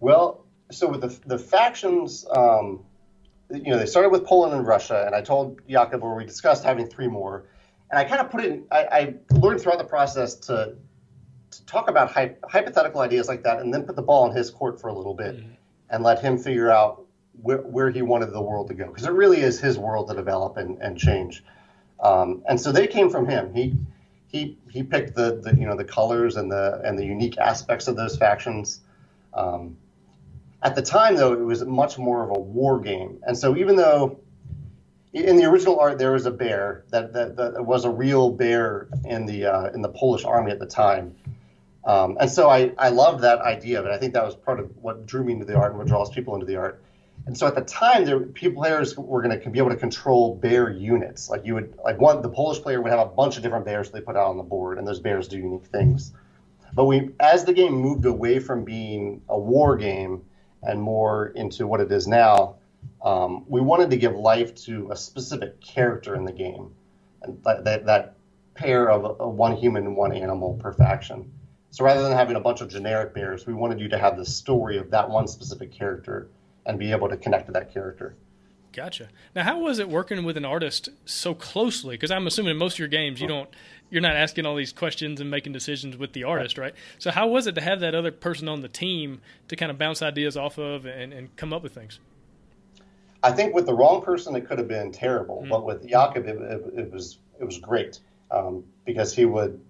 Well, 0.00 0.44
so 0.70 0.88
with 0.88 1.02
the, 1.02 1.18
the 1.26 1.38
factions, 1.38 2.26
um, 2.34 2.84
you 3.50 3.70
know, 3.70 3.78
they 3.78 3.86
started 3.86 4.10
with 4.10 4.24
Poland 4.24 4.54
and 4.54 4.66
Russia, 4.66 5.04
and 5.06 5.14
I 5.14 5.20
told 5.20 5.60
Jakub 5.66 6.00
where 6.00 6.14
we 6.14 6.24
discussed 6.24 6.64
having 6.64 6.86
three 6.86 7.08
more. 7.08 7.46
And 7.90 7.98
I 7.98 8.04
kind 8.04 8.20
of 8.20 8.30
put 8.30 8.44
it, 8.44 8.52
in, 8.52 8.64
I, 8.70 8.84
I 8.84 9.14
learned 9.32 9.60
throughout 9.60 9.78
the 9.78 9.84
process 9.84 10.36
to, 10.36 10.76
to 11.50 11.66
talk 11.66 11.90
about 11.90 12.10
hy- 12.12 12.36
hypothetical 12.44 13.00
ideas 13.00 13.28
like 13.28 13.42
that 13.42 13.58
and 13.58 13.74
then 13.74 13.82
put 13.82 13.96
the 13.96 14.02
ball 14.02 14.30
in 14.30 14.36
his 14.36 14.50
court 14.50 14.80
for 14.80 14.88
a 14.88 14.92
little 14.92 15.14
bit 15.14 15.36
mm-hmm. 15.36 15.52
and 15.90 16.04
let 16.04 16.20
him 16.20 16.38
figure 16.38 16.70
out 16.70 17.04
where, 17.42 17.58
where 17.58 17.90
he 17.90 18.02
wanted 18.02 18.32
the 18.32 18.40
world 18.40 18.68
to 18.68 18.74
go 18.74 18.86
because 18.86 19.04
it 19.04 19.12
really 19.12 19.40
is 19.40 19.60
his 19.60 19.78
world 19.78 20.08
to 20.08 20.14
develop 20.14 20.56
and, 20.56 20.78
and 20.78 20.98
change. 20.98 21.42
Um, 22.02 22.42
and 22.48 22.60
so 22.60 22.72
they 22.72 22.86
came 22.86 23.10
from 23.10 23.28
him. 23.28 23.54
He 23.54 23.74
he 24.28 24.56
he 24.70 24.82
picked 24.82 25.14
the, 25.14 25.40
the 25.42 25.54
you 25.56 25.66
know 25.66 25.76
the 25.76 25.84
colors 25.84 26.36
and 26.36 26.50
the 26.50 26.80
and 26.84 26.98
the 26.98 27.04
unique 27.04 27.38
aspects 27.38 27.88
of 27.88 27.96
those 27.96 28.16
factions. 28.16 28.80
Um, 29.34 29.76
at 30.62 30.74
the 30.74 30.82
time, 30.82 31.16
though, 31.16 31.32
it 31.32 31.40
was 31.40 31.64
much 31.64 31.98
more 31.98 32.22
of 32.22 32.30
a 32.30 32.38
war 32.38 32.80
game, 32.80 33.18
and 33.26 33.36
so 33.36 33.56
even 33.56 33.76
though 33.76 34.20
in 35.12 35.36
the 35.36 35.44
original 35.44 35.80
art 35.80 35.98
there 35.98 36.12
was 36.12 36.26
a 36.26 36.30
bear 36.30 36.84
that 36.90 37.12
that, 37.12 37.36
that 37.36 37.64
was 37.64 37.84
a 37.84 37.90
real 37.90 38.30
bear 38.30 38.88
in 39.04 39.26
the 39.26 39.46
uh, 39.46 39.70
in 39.70 39.82
the 39.82 39.88
Polish 39.88 40.24
army 40.24 40.50
at 40.50 40.58
the 40.58 40.66
time. 40.66 41.14
Um, 41.84 42.18
and 42.20 42.30
so 42.30 42.50
I, 42.50 42.72
I 42.76 42.90
loved 42.90 43.22
that 43.22 43.40
idea 43.40 43.80
of 43.80 43.86
it. 43.86 43.90
I 43.90 43.96
think 43.96 44.12
that 44.12 44.24
was 44.24 44.36
part 44.36 44.60
of 44.60 44.70
what 44.76 45.06
drew 45.06 45.24
me 45.24 45.32
into 45.32 45.46
the 45.46 45.56
art 45.56 45.70
and 45.70 45.78
what 45.78 45.88
draws 45.88 46.10
people 46.10 46.34
into 46.34 46.44
the 46.44 46.56
art. 46.56 46.82
And 47.26 47.36
so 47.36 47.46
at 47.46 47.54
the 47.54 47.62
time, 47.62 48.06
people 48.32 48.62
players 48.62 48.96
were 48.96 49.22
going 49.22 49.38
to 49.38 49.50
be 49.50 49.58
able 49.58 49.70
to 49.70 49.76
control 49.76 50.34
bear 50.34 50.70
units. 50.70 51.28
Like 51.28 51.44
you 51.44 51.54
would, 51.54 51.74
like 51.84 52.00
one, 52.00 52.22
the 52.22 52.28
Polish 52.28 52.60
player 52.60 52.80
would 52.80 52.90
have 52.90 53.00
a 53.00 53.10
bunch 53.10 53.36
of 53.36 53.42
different 53.42 53.64
bears 53.64 53.90
they 53.90 54.00
put 54.00 54.16
out 54.16 54.28
on 54.28 54.36
the 54.36 54.42
board, 54.42 54.78
and 54.78 54.86
those 54.86 55.00
bears 55.00 55.28
do 55.28 55.36
unique 55.36 55.66
things. 55.66 56.12
But 56.72 56.86
we, 56.86 57.10
as 57.20 57.44
the 57.44 57.52
game 57.52 57.72
moved 57.72 58.04
away 58.04 58.38
from 58.38 58.64
being 58.64 59.22
a 59.28 59.38
war 59.38 59.76
game 59.76 60.24
and 60.62 60.80
more 60.80 61.28
into 61.28 61.66
what 61.66 61.80
it 61.80 61.90
is 61.90 62.06
now, 62.06 62.56
um, 63.02 63.44
we 63.48 63.60
wanted 63.60 63.90
to 63.90 63.96
give 63.96 64.14
life 64.14 64.54
to 64.66 64.90
a 64.90 64.96
specific 64.96 65.60
character 65.60 66.14
in 66.14 66.24
the 66.24 66.32
game, 66.32 66.70
and 67.22 67.42
that, 67.44 67.64
that, 67.64 67.86
that 67.86 68.16
pair 68.54 68.90
of 68.90 69.20
a 69.20 69.28
one 69.28 69.56
human 69.56 69.86
and 69.86 69.96
one 69.96 70.12
animal 70.12 70.54
per 70.54 70.72
faction. 70.72 71.30
So 71.70 71.84
rather 71.84 72.02
than 72.02 72.12
having 72.12 72.36
a 72.36 72.40
bunch 72.40 72.60
of 72.60 72.68
generic 72.68 73.14
bears, 73.14 73.46
we 73.46 73.54
wanted 73.54 73.80
you 73.80 73.88
to 73.90 73.98
have 73.98 74.16
the 74.16 74.26
story 74.26 74.78
of 74.78 74.90
that 74.90 75.08
one 75.08 75.28
specific 75.28 75.70
character 75.70 76.28
and 76.66 76.78
be 76.78 76.90
able 76.92 77.08
to 77.08 77.16
connect 77.16 77.46
to 77.46 77.52
that 77.52 77.72
character. 77.72 78.14
Gotcha. 78.72 79.08
Now, 79.34 79.42
how 79.42 79.58
was 79.58 79.80
it 79.80 79.88
working 79.88 80.24
with 80.24 80.36
an 80.36 80.44
artist 80.44 80.90
so 81.04 81.34
closely? 81.34 81.96
Because 81.96 82.10
I'm 82.10 82.26
assuming 82.26 82.52
in 82.52 82.56
most 82.56 82.74
of 82.74 82.78
your 82.78 82.88
games, 82.88 83.20
you 83.20 83.26
don't, 83.26 83.48
you're 83.90 84.00
not 84.00 84.14
asking 84.14 84.46
all 84.46 84.54
these 84.54 84.72
questions 84.72 85.20
and 85.20 85.28
making 85.28 85.52
decisions 85.52 85.96
with 85.96 86.12
the 86.12 86.24
artist, 86.24 86.56
right? 86.56 86.74
So, 86.98 87.10
how 87.10 87.26
was 87.28 87.48
it 87.48 87.56
to 87.56 87.60
have 87.60 87.80
that 87.80 87.96
other 87.96 88.12
person 88.12 88.48
on 88.48 88.60
the 88.60 88.68
team 88.68 89.20
to 89.48 89.56
kind 89.56 89.72
of 89.72 89.78
bounce 89.78 90.02
ideas 90.02 90.36
off 90.36 90.58
of 90.58 90.86
and, 90.86 91.12
and 91.12 91.34
come 91.36 91.52
up 91.52 91.64
with 91.64 91.74
things? 91.74 91.98
I 93.22 93.32
think 93.32 93.54
with 93.54 93.66
the 93.66 93.74
wrong 93.74 94.02
person, 94.02 94.36
it 94.36 94.46
could 94.46 94.58
have 94.58 94.68
been 94.68 94.92
terrible, 94.92 95.40
mm-hmm. 95.40 95.50
but 95.50 95.64
with 95.64 95.86
Jakub, 95.86 96.26
it, 96.26 96.40
it, 96.40 96.78
it, 96.78 96.92
was 96.92 97.18
it 97.40 97.44
was 97.44 97.58
great 97.58 97.98
um, 98.30 98.64
because 98.84 99.14
he 99.14 99.24
would 99.24 99.60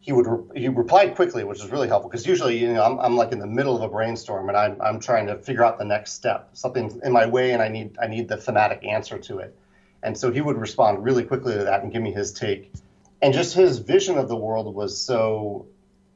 he 0.00 0.12
would 0.12 0.26
re- 0.26 0.60
he 0.60 0.68
replied 0.68 1.14
quickly, 1.14 1.44
which 1.44 1.60
was 1.60 1.70
really 1.70 1.86
helpful 1.86 2.10
because 2.10 2.26
usually 2.26 2.58
you 2.58 2.72
know 2.72 2.82
I'm, 2.82 2.98
I'm 2.98 3.16
like 3.16 3.32
in 3.32 3.38
the 3.38 3.46
middle 3.46 3.76
of 3.76 3.82
a 3.82 3.88
brainstorm 3.88 4.48
and 4.48 4.56
I'm 4.56 4.80
I'm 4.80 4.98
trying 4.98 5.26
to 5.26 5.36
figure 5.36 5.62
out 5.62 5.78
the 5.78 5.84
next 5.84 6.12
step, 6.12 6.50
something 6.54 7.00
in 7.04 7.12
my 7.12 7.26
way, 7.26 7.52
and 7.52 7.62
I 7.62 7.68
need 7.68 7.96
I 8.00 8.06
need 8.06 8.28
the 8.28 8.36
thematic 8.36 8.84
answer 8.84 9.18
to 9.18 9.38
it, 9.38 9.56
and 10.02 10.16
so 10.16 10.32
he 10.32 10.40
would 10.40 10.56
respond 10.56 11.04
really 11.04 11.22
quickly 11.22 11.52
to 11.52 11.64
that 11.64 11.82
and 11.82 11.92
give 11.92 12.02
me 12.02 12.12
his 12.12 12.32
take, 12.32 12.72
and 13.20 13.34
just 13.34 13.54
his 13.54 13.78
vision 13.78 14.16
of 14.16 14.28
the 14.28 14.36
world 14.36 14.74
was 14.74 14.98
so 14.98 15.66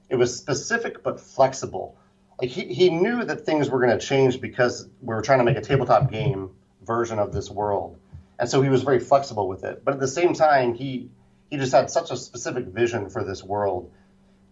it 0.08 0.16
was 0.16 0.34
specific 0.34 1.02
but 1.02 1.20
flexible. 1.20 1.96
Like 2.40 2.50
he, 2.50 2.64
he 2.72 2.90
knew 2.90 3.24
that 3.24 3.46
things 3.46 3.70
were 3.70 3.78
going 3.78 3.96
to 3.96 4.04
change 4.04 4.40
because 4.40 4.88
we 5.02 5.14
were 5.14 5.22
trying 5.22 5.38
to 5.38 5.44
make 5.44 5.56
a 5.56 5.60
tabletop 5.60 6.10
game 6.10 6.50
version 6.84 7.18
of 7.18 7.32
this 7.34 7.50
world, 7.50 7.98
and 8.38 8.48
so 8.48 8.62
he 8.62 8.70
was 8.70 8.82
very 8.82 8.98
flexible 8.98 9.46
with 9.46 9.62
it. 9.62 9.84
But 9.84 9.92
at 9.92 10.00
the 10.00 10.08
same 10.08 10.32
time, 10.32 10.72
he 10.72 11.10
he 11.54 11.60
just 11.60 11.72
had 11.72 11.88
such 11.88 12.10
a 12.10 12.16
specific 12.16 12.66
vision 12.66 13.08
for 13.08 13.22
this 13.22 13.44
world, 13.44 13.92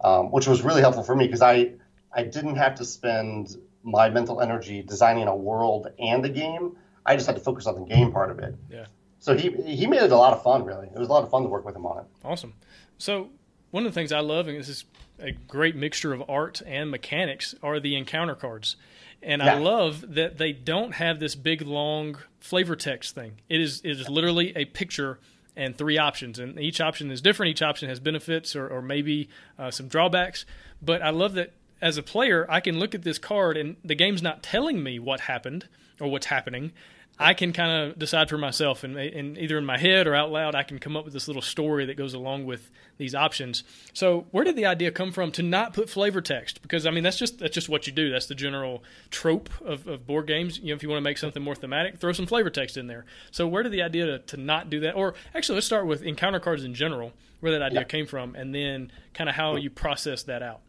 um, 0.03 0.31
which 0.31 0.47
was 0.47 0.63
really 0.63 0.81
helpful 0.81 1.03
for 1.03 1.17
me 1.17 1.27
because 1.27 1.43
I 1.43 1.73
I 2.13 2.23
didn't 2.23 2.55
have 2.57 2.77
to 2.77 2.85
spend 2.85 3.57
my 3.83 4.09
mental 4.09 4.41
energy 4.41 4.83
designing 4.83 5.27
a 5.27 5.35
world 5.35 5.89
and 5.99 6.25
a 6.25 6.29
game. 6.29 6.77
I 7.05 7.17
just 7.17 7.27
had 7.27 7.35
to 7.35 7.43
focus 7.43 7.67
on 7.67 7.75
the 7.75 7.85
game 7.85 8.13
part 8.13 8.31
of 8.31 8.39
it. 8.39 8.55
Yeah. 8.71 8.87
So 9.19 9.37
he 9.37 9.51
he 9.51 9.89
made 9.89 10.03
it 10.03 10.13
a 10.13 10.17
lot 10.17 10.33
of 10.33 10.45
fun. 10.45 10.65
Really, 10.65 10.87
it 10.87 10.97
was 10.97 11.09
a 11.09 11.13
lot 11.13 11.25
of 11.25 11.31
fun 11.31 11.43
to 11.43 11.49
work 11.49 11.65
with 11.65 11.75
him 11.75 11.87
on 11.87 11.99
it. 11.99 12.05
Awesome. 12.25 12.55
So 12.99 13.31
one 13.73 13.85
of 13.85 13.93
the 13.93 14.01
things 14.01 14.13
I 14.13 14.21
love, 14.21 14.47
and 14.47 14.57
this 14.57 14.69
is 14.69 14.85
a 15.19 15.33
great 15.33 15.75
mixture 15.75 16.13
of 16.13 16.23
art 16.31 16.63
and 16.65 16.89
mechanics, 16.89 17.53
are 17.65 17.81
the 17.81 17.97
encounter 17.97 18.37
cards. 18.37 18.77
And 19.21 19.43
yeah. 19.43 19.57
I 19.57 19.59
love 19.59 20.15
that 20.15 20.39
they 20.39 20.53
don't 20.53 20.93
have 20.93 21.19
this 21.19 21.35
big 21.35 21.63
long 21.63 22.19
flavor 22.39 22.77
text 22.77 23.17
thing. 23.17 23.41
It 23.49 23.61
is 23.61 23.81
it 23.81 23.91
is 23.91 24.09
literally 24.09 24.53
a 24.55 24.67
picture 24.67 25.19
and 25.57 25.77
three 25.77 25.99
options. 25.99 26.39
And 26.39 26.59
each 26.59 26.81
option 26.81 27.11
is 27.11 27.21
different. 27.21 27.51
Each 27.51 27.63
option 27.63 27.89
has 27.89 28.01
benefits 28.01 28.57
or, 28.57 28.69
or 28.69 28.83
maybe 28.83 29.29
uh, 29.59 29.71
some 29.71 29.89
drawbacks. 29.89 30.45
But 30.81 31.03
I 31.03 31.11
love 31.11 31.35
that 31.35 31.53
as 31.81 31.97
a 31.97 32.03
player, 32.03 32.47
I 32.49 32.61
can 32.61 32.79
look 32.79 32.95
at 32.95 33.03
this 33.03 33.19
card 33.19 33.57
and 33.57 33.77
the 33.85 33.95
game's 33.95 34.23
not 34.23 34.43
telling 34.43 34.83
me 34.83 34.99
what 34.99 35.21
happened 35.21 35.67
or 36.01 36.09
what's 36.09 36.27
happening. 36.27 36.73
I 37.19 37.35
can 37.35 37.53
kind 37.53 37.91
of 37.91 37.99
decide 37.99 38.29
for 38.29 38.39
myself, 38.39 38.85
and, 38.85 38.97
and 38.97 39.37
either 39.37 39.59
in 39.59 39.67
my 39.67 39.79
head 39.79 40.07
or 40.07 40.15
out 40.15 40.33
loud, 40.33 40.55
I 40.55 40.63
can 40.63 40.79
come 40.79 40.97
up 40.97 41.05
with 41.05 41.13
this 41.13 41.29
little 41.29 41.43
story 41.43 41.85
that 41.87 41.97
goes 41.97 42.15
along 42.15 42.47
with 42.47 42.71
these 42.97 43.15
options. 43.15 43.65
So, 43.93 44.27
where 44.31 44.45
did 44.45 44.57
the 44.57 44.67
idea 44.67 44.91
come 44.91 45.13
from 45.13 45.31
to 45.33 45.43
not 45.43 45.75
put 45.75 45.91
flavor 45.91 46.21
text? 46.21 46.63
Because 46.63 46.87
I 46.87 46.91
mean, 46.91 47.05
that's 47.05 47.19
just 47.19 47.39
that's 47.39 47.55
just 47.55 47.69
what 47.69 47.87
you 47.87 47.93
do. 47.93 48.11
That's 48.11 48.27
the 48.27 48.35
general 48.35 48.83
trope 49.11 49.51
of, 49.63 49.87
of 49.87 50.07
board 50.07 50.27
games. 50.27 50.59
You 50.59 50.69
know, 50.69 50.75
if 50.75 50.83
you 50.83 50.89
want 50.89 50.99
to 50.99 51.05
make 51.05 51.19
something 51.19 51.43
more 51.43 51.55
thematic, 51.55 51.99
throw 51.99 52.13
some 52.13 52.27
flavor 52.27 52.51
text 52.51 52.77
in 52.77 52.87
there. 52.87 53.05
So, 53.31 53.47
where 53.47 53.63
did 53.63 53.73
the 53.73 53.83
idea 53.83 54.07
to, 54.07 54.19
to 54.19 54.37
not 54.39 54.71
do 54.71 54.81
that? 54.81 54.95
Or 54.97 55.15
actually, 55.35 55.57
let's 55.57 55.67
start 55.67 55.87
with 55.87 56.03
encounter 56.03 56.41
cards 56.41 56.65
in 56.65 56.75
general, 56.75 57.13
where 57.41 57.53
that 57.53 57.63
idea 57.63 57.81
yeah. 57.81 57.85
came 57.85 58.07
from, 58.07 58.35
and 58.35 58.55
then 58.55 58.91
kind 59.13 59.29
of 59.29 59.37
how 59.37 59.57
you 59.57 59.71
process 59.71 60.23
that 60.25 60.43
out. 60.43 60.61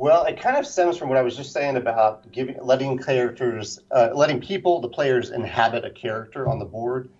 Well, 0.00 0.24
it 0.24 0.40
kind 0.40 0.56
of 0.56 0.66
stems 0.66 0.96
from 0.96 1.10
what 1.10 1.18
I 1.18 1.22
was 1.22 1.36
just 1.36 1.52
saying 1.52 1.76
about 1.76 2.32
giving, 2.32 2.56
letting 2.62 2.96
characters, 2.96 3.80
uh, 3.90 4.08
letting 4.14 4.40
people, 4.40 4.80
the 4.80 4.88
players, 4.88 5.28
inhabit 5.28 5.84
a 5.84 5.90
character 5.90 6.48
on 6.48 6.58
the 6.58 6.64
board. 6.64 7.10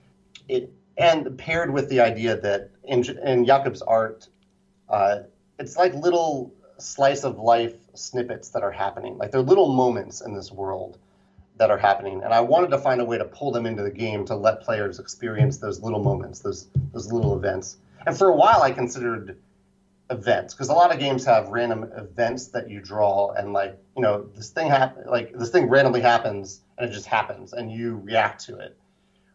It 0.48 0.72
and 0.96 1.36
paired 1.36 1.74
with 1.74 1.90
the 1.90 2.00
idea 2.00 2.40
that 2.40 2.70
in, 2.84 3.04
in 3.18 3.44
Jakub's 3.44 3.82
art, 3.82 4.28
uh, 4.88 5.18
it's 5.58 5.76
like 5.76 5.92
little 5.92 6.54
slice 6.78 7.22
of 7.22 7.38
life 7.38 7.74
snippets 7.92 8.48
that 8.48 8.62
are 8.62 8.72
happening. 8.72 9.18
Like 9.18 9.30
they're 9.30 9.42
little 9.42 9.74
moments 9.74 10.22
in 10.22 10.34
this 10.34 10.50
world 10.50 10.96
that 11.58 11.70
are 11.70 11.76
happening, 11.76 12.22
and 12.24 12.32
I 12.32 12.40
wanted 12.40 12.70
to 12.70 12.78
find 12.78 13.02
a 13.02 13.04
way 13.04 13.18
to 13.18 13.26
pull 13.26 13.52
them 13.52 13.66
into 13.66 13.82
the 13.82 13.90
game 13.90 14.24
to 14.24 14.34
let 14.34 14.62
players 14.62 14.98
experience 14.98 15.58
those 15.58 15.82
little 15.82 16.02
moments, 16.02 16.38
those 16.38 16.68
those 16.94 17.12
little 17.12 17.36
events. 17.36 17.76
And 18.06 18.16
for 18.16 18.28
a 18.28 18.34
while, 18.34 18.62
I 18.62 18.70
considered 18.70 19.36
events 20.10 20.54
because 20.54 20.68
a 20.68 20.72
lot 20.72 20.92
of 20.92 20.98
games 20.98 21.24
have 21.24 21.48
random 21.48 21.90
events 21.96 22.48
that 22.48 22.68
you 22.68 22.80
draw 22.80 23.32
and 23.32 23.52
like 23.52 23.78
you 23.96 24.02
know 24.02 24.28
this 24.34 24.50
thing 24.50 24.68
happen 24.68 25.04
like 25.06 25.32
this 25.34 25.50
thing 25.50 25.68
randomly 25.68 26.00
happens 26.00 26.62
and 26.78 26.90
it 26.90 26.92
just 26.92 27.06
happens 27.06 27.52
and 27.52 27.70
you 27.70 27.96
react 28.04 28.44
to 28.44 28.58
it. 28.58 28.76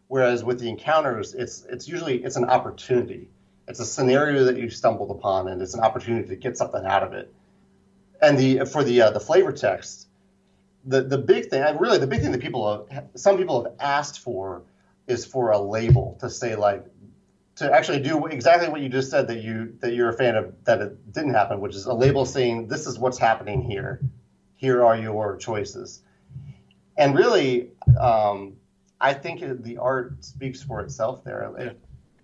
Whereas 0.08 0.44
with 0.44 0.60
the 0.60 0.68
encounters 0.68 1.34
it's 1.34 1.64
it's 1.70 1.88
usually 1.88 2.22
it's 2.22 2.36
an 2.36 2.44
opportunity. 2.44 3.28
It's 3.68 3.80
a 3.80 3.86
scenario 3.86 4.44
that 4.44 4.58
you 4.58 4.70
stumbled 4.70 5.10
upon 5.10 5.48
and 5.48 5.60
it's 5.60 5.74
an 5.74 5.80
opportunity 5.80 6.28
to 6.28 6.36
get 6.36 6.56
something 6.56 6.84
out 6.84 7.02
of 7.02 7.12
it. 7.14 7.32
And 8.20 8.38
the 8.38 8.64
for 8.66 8.84
the 8.84 9.00
uh, 9.02 9.10
the 9.10 9.20
flavor 9.20 9.52
text 9.52 10.06
the 10.86 11.02
the 11.02 11.18
big 11.18 11.46
thing 11.46 11.62
really 11.78 11.98
the 11.98 12.06
big 12.06 12.20
thing 12.20 12.32
that 12.32 12.40
people 12.40 12.86
have, 12.90 13.06
some 13.16 13.36
people 13.36 13.64
have 13.64 13.72
asked 13.80 14.20
for 14.20 14.62
is 15.06 15.24
for 15.24 15.50
a 15.50 15.58
label 15.58 16.16
to 16.20 16.30
say 16.30 16.54
like 16.54 16.84
to 17.56 17.72
actually 17.72 18.00
do 18.00 18.26
exactly 18.26 18.68
what 18.68 18.82
you 18.82 18.88
just 18.88 19.10
said 19.10 19.26
that 19.28 19.42
you 19.42 19.76
that 19.80 19.94
you're 19.94 20.10
a 20.10 20.12
fan 20.12 20.36
of 20.36 20.54
that 20.64 20.80
it 20.80 21.12
didn't 21.12 21.34
happen, 21.34 21.60
which 21.60 21.74
is 21.74 21.86
a 21.86 21.94
label 21.94 22.24
saying 22.24 22.68
this 22.68 22.86
is 22.86 22.98
what's 22.98 23.18
happening 23.18 23.62
here. 23.62 24.00
Here 24.56 24.84
are 24.84 24.96
your 24.96 25.36
choices. 25.36 26.02
And 26.96 27.14
really, 27.14 27.70
um, 28.00 28.54
I 29.00 29.12
think 29.12 29.42
it, 29.42 29.62
the 29.62 29.78
art 29.78 30.24
speaks 30.24 30.62
for 30.62 30.80
itself 30.80 31.24
there. 31.24 31.52
It, 31.58 31.78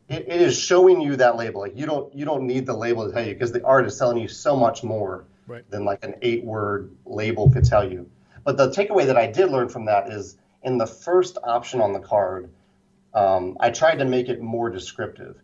it, 0.09 0.25
it 0.29 0.41
is 0.41 0.59
showing 0.59 1.01
you 1.01 1.17
that 1.17 1.37
label. 1.37 1.61
Like 1.61 1.77
you 1.77 1.87
don't 1.87 2.15
you 2.15 2.25
don't 2.25 2.47
need 2.47 2.67
the 2.67 2.75
label 2.75 3.07
to 3.07 3.13
tell 3.13 3.27
you 3.27 3.33
because 3.33 3.53
the 3.53 3.65
art 3.65 3.87
is 3.87 3.99
telling 3.99 4.19
you 4.19 4.29
so 4.29 4.55
much 4.55 4.83
more 4.83 5.25
right. 5.47 5.69
than 5.71 5.85
like 5.85 6.05
an 6.05 6.15
eight 6.21 6.45
word 6.45 6.91
label 7.07 7.51
could 7.51 7.65
tell 7.65 7.91
you. 7.91 8.09
But 8.45 8.59
the 8.59 8.71
takeaway 8.71 9.07
that 9.07 9.17
I 9.17 9.27
did 9.27 9.51
learn 9.51 9.69
from 9.69 9.87
that 9.87 10.09
is 10.09 10.37
in 10.63 10.77
the 10.77 10.87
first 10.87 11.39
option 11.43 11.81
on 11.81 11.93
the 11.93 12.01
card 12.01 12.51
um, 13.15 13.57
I 13.61 13.71
tried 13.71 13.97
to 13.97 14.05
make 14.05 14.29
it 14.29 14.41
more 14.41 14.71
descriptive. 14.71 15.37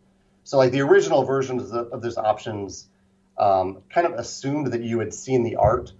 So 0.44 0.56
like 0.56 0.72
the 0.72 0.80
original 0.80 1.24
versions 1.24 1.70
of, 1.72 1.88
of 1.92 2.02
those 2.02 2.16
options 2.16 2.88
um, 3.38 3.82
kind 3.90 4.06
of 4.06 4.14
assumed 4.14 4.68
that 4.72 4.82
you 4.82 4.98
had 4.98 5.12
seen 5.12 5.42
the 5.42 5.56
art, 5.56 5.92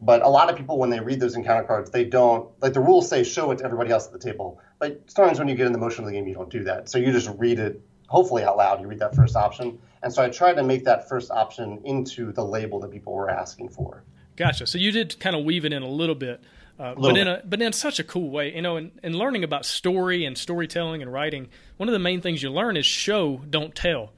but 0.00 0.22
a 0.22 0.28
lot 0.28 0.48
of 0.48 0.56
people 0.56 0.78
when 0.78 0.90
they 0.90 1.00
read 1.00 1.20
those 1.20 1.34
encounter 1.34 1.64
cards, 1.64 1.90
they 1.90 2.04
don't 2.04 2.48
like 2.62 2.72
the 2.72 2.80
rules 2.80 3.08
say 3.08 3.24
show 3.24 3.50
it 3.50 3.58
to 3.58 3.64
everybody 3.64 3.90
else 3.90 4.06
at 4.06 4.12
the 4.12 4.18
table. 4.18 4.60
But 4.78 5.02
sometimes 5.10 5.38
when 5.38 5.48
you 5.48 5.54
get 5.54 5.66
in 5.66 5.72
the 5.72 5.78
motion 5.78 6.04
of 6.04 6.10
the 6.10 6.16
game, 6.16 6.26
you 6.26 6.34
don't 6.34 6.50
do 6.50 6.64
that. 6.64 6.88
So 6.88 6.98
you 6.98 7.12
just 7.12 7.30
read 7.36 7.58
it 7.58 7.82
hopefully 8.06 8.42
out 8.44 8.56
loud. 8.56 8.80
You 8.80 8.86
read 8.86 9.00
that 9.00 9.14
first 9.14 9.36
option, 9.36 9.78
and 10.02 10.12
so 10.12 10.22
I 10.22 10.30
tried 10.30 10.54
to 10.54 10.62
make 10.62 10.84
that 10.84 11.08
first 11.08 11.30
option 11.30 11.80
into 11.84 12.32
the 12.32 12.44
label 12.44 12.80
that 12.80 12.90
people 12.90 13.12
were 13.12 13.28
asking 13.28 13.68
for. 13.68 14.04
Gotcha. 14.36 14.66
So 14.66 14.78
you 14.78 14.90
did 14.90 15.18
kind 15.20 15.36
of 15.36 15.44
weave 15.44 15.64
it 15.66 15.72
in 15.72 15.82
a 15.82 15.88
little 15.88 16.14
bit. 16.14 16.40
Uh, 16.80 16.94
but 16.94 17.14
in 17.18 17.28
a 17.28 17.42
but 17.44 17.60
in 17.60 17.74
such 17.74 17.98
a 17.98 18.04
cool 18.04 18.30
way, 18.30 18.54
you 18.54 18.62
know, 18.62 18.76
and, 18.76 18.90
and 19.02 19.14
learning 19.14 19.44
about 19.44 19.66
story 19.66 20.24
and 20.24 20.38
storytelling 20.38 21.02
and 21.02 21.12
writing, 21.12 21.46
one 21.76 21.90
of 21.90 21.92
the 21.92 21.98
main 21.98 22.22
things 22.22 22.42
you 22.42 22.50
learn 22.50 22.74
is 22.74 22.86
show, 22.86 23.42
don't 23.50 23.74
tell. 23.74 24.12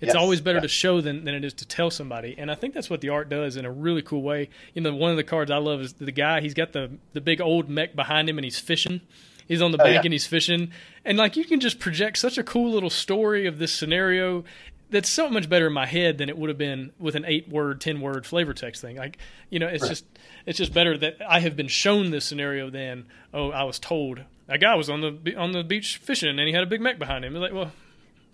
It's 0.00 0.08
yes, 0.08 0.16
always 0.16 0.40
better 0.40 0.60
to 0.60 0.68
show 0.68 1.02
than, 1.02 1.24
than 1.24 1.34
it 1.34 1.44
is 1.44 1.52
to 1.54 1.66
tell 1.66 1.90
somebody. 1.90 2.34
And 2.36 2.50
I 2.50 2.54
think 2.54 2.74
that's 2.74 2.88
what 2.88 3.02
the 3.02 3.10
art 3.10 3.28
does 3.28 3.56
in 3.56 3.64
a 3.64 3.70
really 3.70 4.02
cool 4.02 4.22
way. 4.22 4.48
You 4.74 4.82
know, 4.82 4.94
one 4.94 5.10
of 5.10 5.16
the 5.16 5.24
cards 5.24 5.50
I 5.50 5.56
love 5.56 5.80
is 5.80 5.94
the 5.94 6.12
guy, 6.12 6.40
he's 6.40 6.54
got 6.54 6.72
the, 6.72 6.90
the 7.12 7.20
big 7.20 7.40
old 7.40 7.68
mech 7.70 7.96
behind 7.96 8.28
him 8.28 8.36
and 8.36 8.44
he's 8.44 8.58
fishing. 8.58 9.00
He's 9.48 9.62
on 9.62 9.72
the 9.72 9.80
oh, 9.80 9.84
bank 9.84 9.94
yeah. 9.94 10.02
and 10.04 10.12
he's 10.12 10.26
fishing. 10.26 10.70
And 11.04 11.16
like 11.16 11.36
you 11.36 11.44
can 11.44 11.60
just 11.60 11.78
project 11.78 12.18
such 12.18 12.36
a 12.36 12.44
cool 12.44 12.72
little 12.72 12.90
story 12.90 13.46
of 13.46 13.58
this 13.58 13.72
scenario 13.72 14.44
that's 14.90 15.08
so 15.08 15.28
much 15.28 15.48
better 15.48 15.66
in 15.66 15.72
my 15.72 15.86
head 15.86 16.18
than 16.18 16.28
it 16.28 16.38
would 16.38 16.48
have 16.48 16.58
been 16.58 16.92
with 16.98 17.16
an 17.16 17.24
eight 17.26 17.48
word, 17.48 17.80
ten 17.80 18.00
word 18.00 18.26
flavor 18.26 18.54
text 18.54 18.80
thing. 18.80 18.96
Like, 18.96 19.18
you 19.50 19.58
know, 19.58 19.66
it's 19.66 19.82
right. 19.82 19.88
just 19.88 20.04
it's 20.46 20.58
just 20.58 20.72
better 20.72 20.96
that 20.98 21.16
I 21.26 21.40
have 21.40 21.56
been 21.56 21.68
shown 21.68 22.10
this 22.10 22.24
scenario 22.24 22.70
than 22.70 23.06
oh 23.34 23.50
I 23.50 23.64
was 23.64 23.78
told 23.78 24.20
a 24.48 24.58
guy 24.58 24.74
was 24.74 24.88
on 24.88 25.00
the 25.00 25.36
on 25.36 25.52
the 25.52 25.64
beach 25.64 25.98
fishing 25.98 26.28
and 26.28 26.40
he 26.40 26.52
had 26.52 26.62
a 26.62 26.66
big 26.66 26.80
mech 26.80 26.98
behind 26.98 27.24
him. 27.24 27.34
It's 27.34 27.40
like, 27.40 27.52
well, 27.52 27.72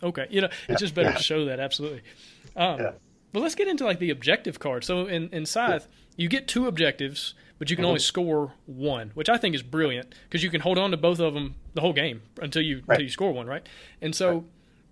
okay, 0.03 0.27
you 0.31 0.41
know, 0.41 0.49
yeah. 0.69 0.73
it's 0.73 0.81
just 0.81 0.95
better 0.95 1.11
yeah. 1.11 1.17
to 1.17 1.23
show 1.23 1.45
that 1.47 1.61
absolutely. 1.61 2.03
Um, 2.57 2.81
yeah. 2.81 2.93
But 3.33 3.41
let's 3.41 3.55
get 3.55 3.69
into 3.69 3.85
like 3.85 3.99
the 3.99 4.11
objective 4.11 4.59
card. 4.59 4.85
So 4.85 5.07
in 5.07 5.31
in 5.31 5.47
Scythe, 5.47 5.89
you 6.17 6.29
get 6.29 6.49
two 6.49 6.67
objectives, 6.67 7.35
but 7.59 7.71
you 7.71 7.77
can 7.77 7.85
mm-hmm. 7.85 7.89
only 7.89 8.01
score 8.01 8.53
one, 8.67 9.13
which 9.15 9.29
I 9.29 9.39
think 9.39 9.55
is 9.55 9.63
brilliant 9.63 10.15
because 10.25 10.43
you 10.43 10.51
can 10.51 10.61
hold 10.61 10.77
on 10.77 10.91
to 10.91 10.97
both 10.97 11.19
of 11.19 11.33
them 11.33 11.55
the 11.73 11.81
whole 11.81 11.95
game 11.95 12.23
until 12.41 12.63
you 12.63 12.83
right. 12.87 12.97
until 12.97 13.05
you 13.05 13.11
score 13.11 13.33
one, 13.33 13.47
right? 13.47 13.67
And 14.01 14.15
so. 14.15 14.33
Right 14.33 14.45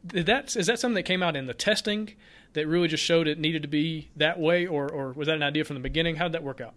that's 0.05 0.57
is 0.57 0.67
that 0.67 0.79
something 0.79 0.95
that 0.95 1.05
came 1.05 1.23
out 1.23 1.37
in 1.37 1.47
the 1.47 1.55
testing 1.55 2.15
that 2.53 2.67
really 2.67 2.89
just 2.89 3.05
showed 3.05 3.29
it 3.29 3.39
needed 3.39 3.63
to 3.63 3.69
be 3.69 4.11
that 4.17 4.39
way, 4.39 4.67
or 4.67 4.89
or 4.89 5.13
was 5.13 5.27
that 5.27 5.37
an 5.37 5.43
idea 5.43 5.65
from 5.65 5.75
the 5.75 5.81
beginning? 5.81 6.17
How 6.17 6.25
did 6.25 6.33
that 6.33 6.43
work 6.43 6.61
out? 6.61 6.75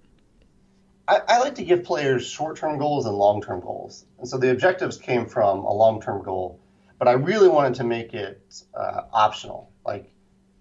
I, 1.08 1.22
I 1.28 1.40
like 1.40 1.56
to 1.56 1.64
give 1.64 1.84
players 1.84 2.26
short-term 2.26 2.78
goals 2.78 3.06
and 3.06 3.16
long-term 3.18 3.60
goals, 3.60 4.06
and 4.20 4.28
so 4.28 4.38
the 4.38 4.52
objectives 4.52 4.98
came 4.98 5.26
from 5.26 5.60
a 5.60 5.74
long-term 5.74 6.24
goal, 6.24 6.62
but 6.98 7.10
I 7.10 7.14
really 7.14 7.50
wanted 7.50 7.76
to 7.76 7.84
make 7.84 8.14
it 8.14 8.64
uh, 8.74 9.02
optional. 9.12 9.70
Like, 9.86 10.10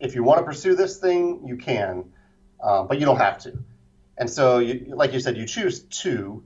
if 0.01 0.17
you 0.17 0.25
want 0.25 0.41
to 0.41 0.45
pursue 0.45 0.75
this 0.75 0.99
thing, 0.99 1.47
you 1.47 1.57
can, 1.57 2.13
uh, 2.61 2.83
but 2.83 2.99
you 2.99 3.07
don't 3.07 3.19
have 3.19 3.39
to. 3.39 3.53
And 4.19 4.29
so, 4.29 4.59
you, 4.59 4.87
like 4.89 5.13
you 5.13 5.21
said, 5.21 5.37
you 5.37 5.47
choose 5.47 5.85
two, 5.85 6.43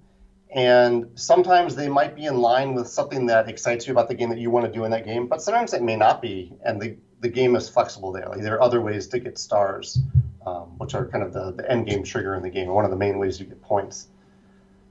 and 0.55 1.11
sometimes 1.15 1.75
they 1.75 1.89
might 1.89 2.15
be 2.15 2.27
in 2.27 2.39
line 2.39 2.75
with 2.75 2.89
something 2.89 3.27
that 3.27 3.49
excites 3.49 3.87
you 3.87 3.93
about 3.93 4.09
the 4.09 4.15
game 4.15 4.31
that 4.31 4.39
you 4.39 4.51
want 4.51 4.67
to 4.67 4.73
do 4.73 4.85
in 4.85 4.91
that 4.93 5.05
game, 5.05 5.27
but 5.27 5.43
sometimes 5.43 5.75
it 5.75 5.83
may 5.83 5.97
not 5.97 6.23
be, 6.23 6.55
and 6.65 6.81
the, 6.81 6.97
the 7.21 7.29
game 7.29 7.57
is 7.57 7.69
flexible 7.69 8.13
there. 8.13 8.29
Like 8.29 8.41
there 8.41 8.55
are 8.55 8.63
other 8.63 8.81
ways 8.81 9.07
to 9.09 9.19
get 9.19 9.39
stars, 9.39 9.99
um, 10.47 10.79
which 10.79 10.95
are 10.95 11.07
kind 11.07 11.25
of 11.25 11.33
the, 11.33 11.53
the 11.53 11.71
end 11.71 11.87
game 11.87 12.05
trigger 12.05 12.35
in 12.35 12.43
the 12.43 12.51
game, 12.51 12.69
one 12.69 12.85
of 12.85 12.91
the 12.91 12.97
main 12.97 13.19
ways 13.19 13.41
you 13.41 13.47
get 13.47 13.61
points. 13.63 14.09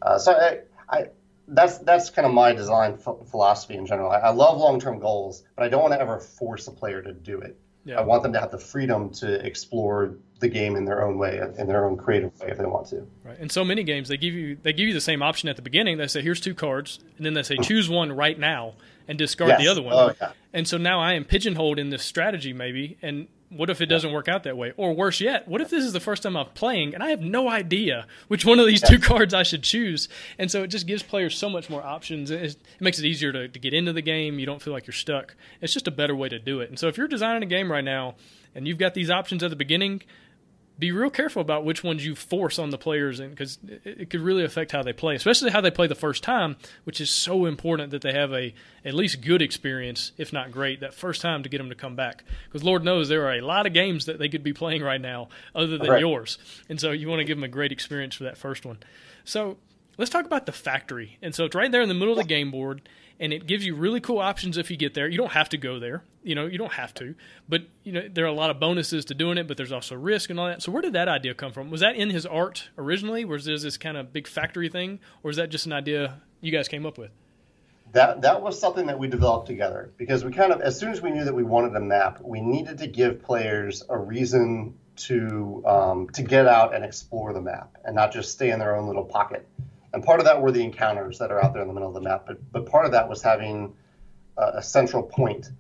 Uh, 0.02 0.18
so 0.18 0.34
I, 0.34 0.60
I, 0.90 1.06
that's 1.48 1.78
that's 1.80 2.10
kind 2.10 2.26
of 2.26 2.34
my 2.34 2.54
design 2.54 2.98
philosophy 2.98 3.76
in 3.76 3.86
general. 3.86 4.12
I, 4.12 4.18
I 4.18 4.30
love 4.30 4.58
long 4.58 4.80
term 4.80 5.00
goals, 5.00 5.44
but 5.56 5.64
I 5.64 5.70
don't 5.70 5.82
want 5.82 5.94
to 5.94 6.02
ever 6.02 6.20
force 6.20 6.68
a 6.68 6.72
player 6.72 7.02
to 7.02 7.14
do 7.14 7.40
it. 7.40 7.58
Yeah. 7.86 8.00
I 8.00 8.02
want 8.02 8.24
them 8.24 8.34
to 8.34 8.40
have 8.40 8.52
the 8.52 8.58
freedom 8.58 9.12
to 9.12 9.46
explore 9.46 10.18
the 10.40 10.48
game 10.48 10.76
in 10.76 10.86
their 10.86 11.04
own 11.04 11.18
way, 11.18 11.42
in 11.58 11.68
their 11.68 11.86
own 11.86 11.98
creative 11.98 12.38
way, 12.40 12.50
if 12.50 12.58
they 12.58 12.66
want 12.66 12.88
to. 12.88 13.08
Right. 13.24 13.40
In 13.40 13.50
so 13.50 13.64
many 13.64 13.84
games, 13.84 14.10
they 14.10 14.18
give 14.18 14.34
you 14.34 14.58
they 14.62 14.74
give 14.74 14.88
you 14.88 14.94
the 14.94 15.02
same 15.02 15.22
option 15.22 15.50
at 15.50 15.56
the 15.56 15.62
beginning. 15.62 15.98
They 15.98 16.08
say, 16.08 16.22
"Here's 16.22 16.42
two 16.42 16.54
cards," 16.54 17.00
and 17.18 17.26
then 17.26 17.34
they 17.34 17.44
say, 17.44 17.56
mm-hmm. 17.56 17.64
"Choose 17.64 17.90
one 17.90 18.12
right 18.12 18.38
now 18.38 18.74
and 19.08 19.18
discard 19.18 19.50
yes. 19.50 19.62
the 19.62 19.68
other 19.68 19.82
one." 19.82 19.94
Oh, 19.94 20.14
yeah. 20.22 20.32
And 20.54 20.68
so 20.68 20.78
now 20.78 21.00
I 21.00 21.14
am 21.14 21.26
pigeonholed 21.26 21.80
in 21.80 21.90
this 21.90 22.04
strategy, 22.04 22.54
maybe, 22.54 22.98
and 23.02 23.28
what 23.50 23.70
if 23.70 23.80
it 23.80 23.86
doesn't 23.86 24.12
work 24.12 24.28
out 24.28 24.44
that 24.44 24.58
way? 24.58 24.74
Or 24.76 24.94
worse 24.94 25.22
yet, 25.22 25.48
what 25.48 25.62
if 25.62 25.70
this 25.70 25.84
is 25.84 25.94
the 25.94 26.00
first 26.00 26.24
time 26.24 26.36
I'm 26.36 26.48
playing 26.48 26.94
and 26.94 27.04
I 27.04 27.10
have 27.10 27.22
no 27.22 27.48
idea 27.48 28.08
which 28.28 28.46
one 28.46 28.60
of 28.60 28.66
these 28.66 28.82
two 28.82 29.00
cards 29.00 29.34
I 29.34 29.44
should 29.44 29.64
choose? 29.64 30.10
And 30.38 30.50
so 30.50 30.64
it 30.64 30.68
just 30.68 30.88
gives 30.88 31.04
players 31.04 31.38
so 31.38 31.50
much 31.50 31.70
more 31.70 31.84
options. 31.84 32.32
It, 32.32 32.58
makes 32.80 33.00
it 33.00 33.06
easier 33.06 33.32
to, 33.32 33.48
to 33.48 33.60
get 33.60 33.74
into 33.74 33.94
the 33.94 34.02
game. 34.02 34.40
You 34.40 34.46
don't 34.46 34.62
feel 34.62 34.74
like 34.74 34.88
you're 34.88 34.94
stuck. 34.94 35.36
It's 35.62 35.74
just 35.74 35.88
a 35.88 35.92
better 35.92 36.16
way 36.16 36.30
to 36.30 36.40
do 36.40 36.60
it. 36.60 36.70
And 36.70 36.78
so 36.78 36.88
if 36.88 36.98
you're 36.98 37.08
designing 37.08 37.44
a 37.44 37.48
game 37.48 37.72
right 37.72 37.84
now 37.84 38.16
and 38.54 38.68
you've 38.68 38.78
got 38.78 38.94
these 38.94 39.10
options 39.10 39.44
at 39.44 39.50
the 39.50 39.56
beginning, 39.56 40.02
be 40.78 40.92
real 40.92 41.10
careful 41.10 41.42
about 41.42 41.64
which 41.64 41.84
ones 41.84 42.06
you 42.06 42.16
force 42.16 42.60
on 42.60 42.70
the 42.70 42.78
players 42.78 43.20
because 43.20 43.58
it, 43.68 43.82
it, 43.86 44.10
could 44.10 44.20
really 44.20 44.44
affect 44.44 44.72
how 44.72 44.84
they 44.84 44.94
play 44.94 45.16
especially 45.16 45.52
how 45.52 45.62
they 45.62 45.72
play 45.72 45.88
the 45.88 45.96
first 45.96 46.22
time 46.24 46.56
which 46.84 47.00
is 47.00 47.10
so 47.10 47.46
important 47.46 47.92
that 47.92 48.02
they 48.02 48.12
have 48.12 48.34
a 48.34 48.54
at 48.84 48.94
least 48.94 49.22
good 49.22 49.42
experience 49.42 50.12
if 50.18 50.32
not 50.32 50.52
great 50.52 50.80
that 50.80 50.94
first 50.94 51.22
time 51.22 51.44
to 51.44 51.50
get 51.50 51.58
them 51.58 51.70
to 51.70 51.76
come 51.76 51.96
back. 51.96 52.24
Because 52.46 52.64
lord 52.64 52.84
knows 52.84 53.10
there 53.10 53.26
are 53.28 53.36
a 53.36 53.42
lot 53.42 53.66
of 53.66 53.74
games 53.74 54.06
that 54.06 54.20
they 54.20 54.30
could 54.30 54.44
be 54.44 54.54
playing 54.54 54.84
right 54.84 55.02
now 55.02 55.30
other 55.54 55.78
than 55.78 55.90
right. 55.90 56.00
yours. 56.00 56.38
And 56.70 56.80
so 56.80 56.92
you 56.92 57.08
want 57.08 57.20
to 57.20 57.26
give 57.26 57.38
them 57.38 57.44
a 57.44 57.50
great 57.50 57.72
experience 57.72 58.16
for 58.16 58.26
that 58.26 58.38
first 58.38 58.66
one. 58.66 58.78
So 59.24 59.58
let's 59.98 60.12
talk 60.12 60.26
about 60.26 60.46
the 60.46 60.52
factory. 60.52 61.18
And 61.22 61.34
so 61.34 61.46
it's 61.46 61.56
right 61.56 61.72
there 61.72 61.82
in 61.82 61.90
the 61.90 61.96
middle 61.96 62.14
of 62.14 62.20
the 62.20 62.26
game 62.26 62.52
board 62.52 62.88
and 63.20 63.32
it 63.34 63.46
gives 63.46 63.66
you 63.66 63.76
really 63.76 64.02
cool 64.02 64.20
options 64.20 64.58
if 64.58 64.70
you 64.70 64.78
get 64.78 64.94
there. 64.94 65.08
You 65.08 65.18
don't 65.18 65.32
have 65.32 65.50
to 65.50 65.58
go 65.58 65.80
there. 65.80 66.04
You 66.24 66.36
know, 66.36 66.46
you 66.46 66.58
don't 66.58 66.74
have 66.74 66.94
to. 66.96 67.16
But, 67.48 67.64
you 67.84 67.92
know, 67.92 68.08
there 68.12 68.26
are 68.26 68.30
a 68.30 68.34
lot 68.34 68.50
of 68.50 68.60
bonuses 68.60 69.06
to 69.06 69.14
doing 69.14 69.38
it, 69.38 69.48
but 69.48 69.58
there's 69.58 69.72
also 69.72 69.96
risk 69.96 70.30
and 70.30 70.40
all 70.40 70.48
that. 70.48 70.62
So 70.62 70.72
where 70.72 70.82
did 70.82 70.94
that 70.94 71.08
idea 71.08 71.34
come 71.34 71.52
from? 71.52 71.70
Was 71.70 71.82
that 71.82 71.96
in 71.96 72.10
his 72.10 72.26
art 72.26 72.70
originally? 72.78 73.24
Was 73.26 73.46
there 73.46 73.58
this 73.58 73.78
kind 73.78 73.96
of 73.96 74.12
big 74.12 74.28
factory 74.28 74.70
thing? 74.70 75.00
Or 75.24 75.30
is 75.30 75.38
that 75.38 75.50
just 75.50 75.66
an 75.66 75.74
idea 75.74 76.22
you 76.42 76.52
guys 76.52 76.68
came 76.68 76.86
up 76.86 76.98
with? 76.98 77.12
that 77.96 78.22
that 78.24 78.42
was 78.42 78.60
something 78.60 78.88
that 78.88 79.00
we 79.00 79.08
developed 79.08 79.48
together 79.48 79.90
because 79.96 80.26
we 80.26 80.32
kind 80.32 80.52
of 80.52 80.60
as 80.60 80.78
soon 80.78 80.92
as 80.92 81.02
we 81.02 81.12
knew 81.12 81.24
that 81.24 81.34
we 81.34 81.44
wanted 81.44 81.76
a 81.76 81.80
map, 81.80 82.20
we 82.22 82.42
needed 82.42 82.78
to 82.80 82.88
give 82.88 83.24
players 83.24 83.84
a 83.88 83.98
reason 83.98 84.76
to 84.98 85.64
um, 85.66 86.10
to 86.10 86.22
get 86.22 86.46
out 86.46 86.76
and 86.76 86.84
explore 86.84 87.34
the 87.34 87.42
map 87.42 87.78
and 87.84 87.96
not 87.96 88.12
just 88.12 88.32
stay 88.32 88.52
in 88.52 88.60
their 88.60 88.76
own 88.76 88.88
little 88.88 89.06
pocket. 89.06 89.48
And 89.96 90.04
part 90.04 90.20
of 90.20 90.26
that 90.26 90.42
were 90.42 90.52
the 90.52 90.62
encounters 90.62 91.20
that 91.20 91.32
are 91.32 91.42
out 91.42 91.54
there 91.54 91.62
in 91.62 91.70
the 91.70 91.74
middle 91.74 91.88
of 91.88 91.94
the 91.94 92.02
map, 92.02 92.26
but 92.28 92.38
but 92.52 92.66
part 92.66 92.86
of 92.86 92.92
that 92.92 93.08
was 93.08 93.22
having 93.22 93.74
a, 94.38 94.58
a 94.58 94.62
central 94.62 95.02
point, 95.02 95.52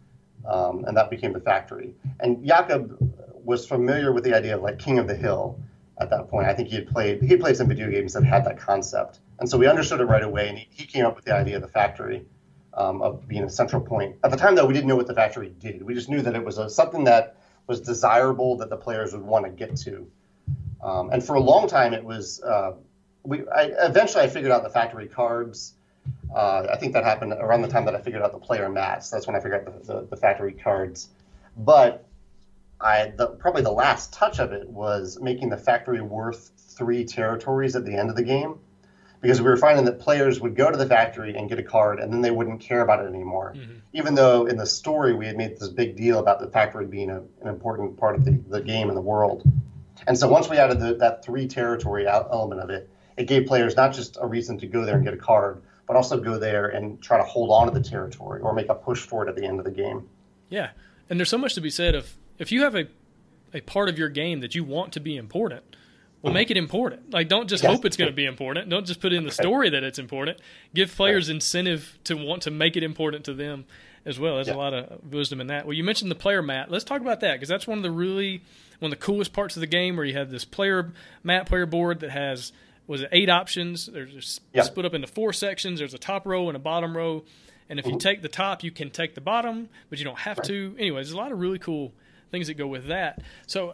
um, 0.45 0.83
and 0.85 0.97
that 0.97 1.09
became 1.09 1.31
the 1.31 1.39
factory. 1.39 1.95
And 2.19 2.45
Jakub 2.45 2.97
was 3.45 3.65
familiar 3.65 4.11
with 4.11 4.25
the 4.25 4.35
idea 4.35 4.57
of 4.57 4.61
like 4.61 4.77
King 4.77 4.99
of 4.99 5.07
the 5.07 5.15
Hill 5.15 5.57
at 5.99 6.09
that 6.09 6.27
point. 6.27 6.47
I 6.47 6.53
think 6.53 6.67
he 6.67 6.75
had 6.75 6.87
played 6.87 7.21
he 7.21 7.37
played 7.37 7.55
some 7.55 7.69
video 7.69 7.89
games 7.89 8.11
that 8.11 8.25
had 8.25 8.43
that 8.43 8.57
concept, 8.57 9.21
and 9.39 9.49
so 9.49 9.57
we 9.57 9.67
understood 9.67 10.01
it 10.01 10.05
right 10.05 10.21
away. 10.21 10.49
And 10.49 10.57
he, 10.57 10.67
he 10.69 10.85
came 10.85 11.05
up 11.05 11.15
with 11.15 11.23
the 11.23 11.33
idea 11.33 11.55
of 11.55 11.61
the 11.61 11.69
factory 11.69 12.25
um, 12.73 13.01
of 13.01 13.25
being 13.29 13.45
a 13.45 13.49
central 13.49 13.81
point. 13.81 14.17
At 14.25 14.31
the 14.31 14.37
time, 14.37 14.55
though, 14.55 14.65
we 14.65 14.73
didn't 14.73 14.89
know 14.89 14.97
what 14.97 15.07
the 15.07 15.15
factory 15.15 15.53
did. 15.57 15.81
We 15.81 15.93
just 15.93 16.09
knew 16.09 16.21
that 16.21 16.35
it 16.35 16.43
was 16.43 16.57
a, 16.57 16.69
something 16.69 17.05
that 17.05 17.37
was 17.67 17.79
desirable 17.79 18.57
that 18.57 18.69
the 18.69 18.75
players 18.75 19.13
would 19.13 19.23
want 19.23 19.45
to 19.45 19.51
get 19.51 19.77
to. 19.77 20.05
Um, 20.83 21.09
and 21.11 21.23
for 21.23 21.35
a 21.35 21.39
long 21.39 21.69
time, 21.69 21.93
it 21.93 22.03
was. 22.03 22.41
Uh, 22.41 22.73
we 23.25 23.47
I, 23.49 23.71
eventually 23.79 24.23
I 24.23 24.27
figured 24.27 24.51
out 24.51 24.63
the 24.63 24.69
factory 24.69 25.07
cards. 25.07 25.73
Uh, 26.35 26.67
I 26.71 26.77
think 26.77 26.93
that 26.93 27.03
happened 27.03 27.33
around 27.33 27.63
the 27.63 27.67
time 27.67 27.85
that 27.85 27.95
I 27.95 28.01
figured 28.01 28.21
out 28.21 28.31
the 28.31 28.39
player 28.39 28.69
mats. 28.69 29.09
That's 29.09 29.25
when 29.25 29.35
I 29.35 29.39
figured 29.39 29.67
out 29.67 29.85
the, 29.85 29.93
the, 29.93 30.07
the 30.11 30.17
factory 30.17 30.53
cards. 30.53 31.09
But 31.57 32.05
I 32.79 33.13
the, 33.17 33.27
probably 33.27 33.63
the 33.63 33.71
last 33.71 34.13
touch 34.13 34.39
of 34.39 34.51
it 34.51 34.67
was 34.69 35.19
making 35.21 35.49
the 35.49 35.57
factory 35.57 36.01
worth 36.01 36.51
three 36.57 37.05
territories 37.05 37.75
at 37.75 37.85
the 37.85 37.95
end 37.95 38.09
of 38.09 38.15
the 38.15 38.23
game, 38.23 38.59
because 39.21 39.41
we 39.41 39.47
were 39.47 39.57
finding 39.57 39.85
that 39.85 39.99
players 39.99 40.41
would 40.41 40.55
go 40.55 40.69
to 40.69 40.77
the 40.77 40.85
factory 40.85 41.35
and 41.35 41.49
get 41.49 41.57
a 41.57 41.63
card, 41.63 41.99
and 41.99 42.11
then 42.11 42.21
they 42.21 42.31
wouldn't 42.31 42.59
care 42.59 42.81
about 42.81 43.03
it 43.03 43.07
anymore. 43.07 43.53
Mm-hmm. 43.55 43.73
Even 43.93 44.13
though 44.13 44.45
in 44.45 44.57
the 44.57 44.65
story 44.65 45.13
we 45.15 45.25
had 45.25 45.38
made 45.38 45.57
this 45.57 45.69
big 45.69 45.95
deal 45.95 46.19
about 46.19 46.39
the 46.39 46.47
factory 46.47 46.85
being 46.85 47.09
a, 47.09 47.21
an 47.41 47.47
important 47.47 47.97
part 47.97 48.15
of 48.15 48.25
the, 48.25 48.31
the 48.49 48.61
game 48.61 48.89
and 48.89 48.97
the 48.97 49.01
world. 49.01 49.43
And 50.05 50.17
so 50.17 50.27
once 50.27 50.49
we 50.49 50.57
added 50.57 50.79
the, 50.79 50.95
that 50.95 51.23
three 51.23 51.47
territory 51.47 52.05
element 52.07 52.61
of 52.61 52.69
it, 52.69 52.89
it 53.17 53.28
gave 53.28 53.45
players 53.45 53.75
not 53.75 53.93
just 53.93 54.17
a 54.19 54.28
reason 54.28 54.58
to 54.60 54.67
go 54.67 54.86
there 54.86 54.95
and 54.95 55.04
get 55.04 55.13
a 55.13 55.17
card, 55.17 55.62
but 55.88 55.95
also 55.95 56.19
go 56.19 56.38
there 56.38 56.67
and 56.67 57.01
try 57.01 57.17
to 57.17 57.23
hold 57.23 57.51
on 57.51 57.71
to 57.71 57.78
the 57.78 57.88
territory 57.88 58.41
or 58.41 58.54
make 58.54 58.69
a 58.69 58.75
push 58.75 59.01
for 59.01 59.25
it 59.25 59.30
at 59.30 59.36
the 59.36 59.45
end 59.45 59.60
of 59.60 59.65
the 59.65 59.71
game. 59.71 60.08
Yeah, 60.49 60.71
and 61.10 61.19
there's 61.19 61.30
so 61.30 61.38
much 61.38 61.54
to 61.56 61.62
be 61.62 61.69
said 61.69 61.95
of 61.95 62.13
if 62.38 62.51
you 62.51 62.63
have 62.63 62.75
a 62.75 62.88
a 63.54 63.62
part 63.62 63.88
of 63.88 63.97
your 63.97 64.10
game 64.10 64.41
that 64.41 64.54
you 64.54 64.63
want 64.63 64.91
to 64.93 64.99
be 64.99 65.15
important, 65.15 65.63
well, 66.21 66.34
make 66.34 66.51
it 66.51 66.58
important. 66.58 67.13
Like, 67.13 67.30
don't 67.30 67.47
just 67.47 67.63
yes. 67.63 67.71
hope 67.71 67.86
it's 67.86 67.95
going 67.95 68.10
to 68.10 68.15
be 68.15 68.25
important. 68.25 68.69
Don't 68.69 68.86
just 68.86 68.99
put 68.99 69.13
in 69.13 69.23
the 69.23 69.32
story 69.32 69.69
that 69.69 69.84
it's 69.84 69.99
important. 69.99 70.39
Give 70.73 70.93
players 70.93 71.30
right. 71.30 71.36
incentive 71.36 71.97
to 72.06 72.15
want 72.15 72.41
to 72.43 72.51
make 72.51 72.75
it 72.75 72.84
important 72.84 73.25
to 73.25 73.34
them 73.34 73.65
as 74.06 74.19
well. 74.19 74.36
There's 74.36 74.47
yeah. 74.47 74.56
a 74.56 74.58
lot 74.58 74.73
of 74.73 75.13
wisdom 75.13 75.39
in 75.39 75.47
that. 75.47 75.65
Well, 75.65 75.73
you 75.73 75.84
mentioned 75.84 76.12
the 76.12 76.15
player 76.15 76.41
mat. 76.41 76.71
Let's 76.71 76.84
talk 76.84 76.99
about 76.99 77.21
that 77.21 77.34
because 77.34 77.47
that's 77.47 77.67
one 77.67 77.78
of 77.78 77.84
the 77.84 77.91
really 77.91 78.41
one 78.80 78.91
of 78.91 78.99
the 78.99 79.04
coolest 79.04 79.34
parts 79.34 79.56
of 79.56 79.62
the 79.62 79.67
game 79.67 79.95
where 79.95 80.06
you 80.06 80.13
have 80.17 80.32
this 80.32 80.45
player 80.45 80.91
mat, 81.23 81.45
player 81.45 81.65
board 81.65 82.01
that 82.01 82.12
has 82.12 82.51
was 82.87 83.01
it 83.01 83.09
eight 83.11 83.29
options. 83.29 83.87
There's 83.87 84.39
yeah. 84.53 84.63
split 84.63 84.85
up 84.85 84.93
into 84.93 85.07
four 85.07 85.33
sections. 85.33 85.79
There's 85.79 85.93
a 85.93 85.99
top 85.99 86.25
row 86.25 86.47
and 86.47 86.55
a 86.55 86.59
bottom 86.59 86.95
row. 86.95 87.23
And 87.69 87.79
if 87.79 87.87
you 87.87 87.97
take 87.97 88.21
the 88.21 88.29
top, 88.29 88.63
you 88.63 88.69
can 88.69 88.91
take 88.91 89.15
the 89.15 89.21
bottom, 89.21 89.69
but 89.89 89.97
you 89.97 90.05
don't 90.05 90.19
have 90.19 90.37
right. 90.37 90.47
to. 90.47 90.75
Anyways, 90.77 91.07
there's 91.07 91.15
a 91.15 91.17
lot 91.17 91.31
of 91.31 91.39
really 91.39 91.57
cool 91.57 91.93
things 92.29 92.47
that 92.47 92.55
go 92.55 92.67
with 92.67 92.87
that. 92.87 93.21
So, 93.47 93.73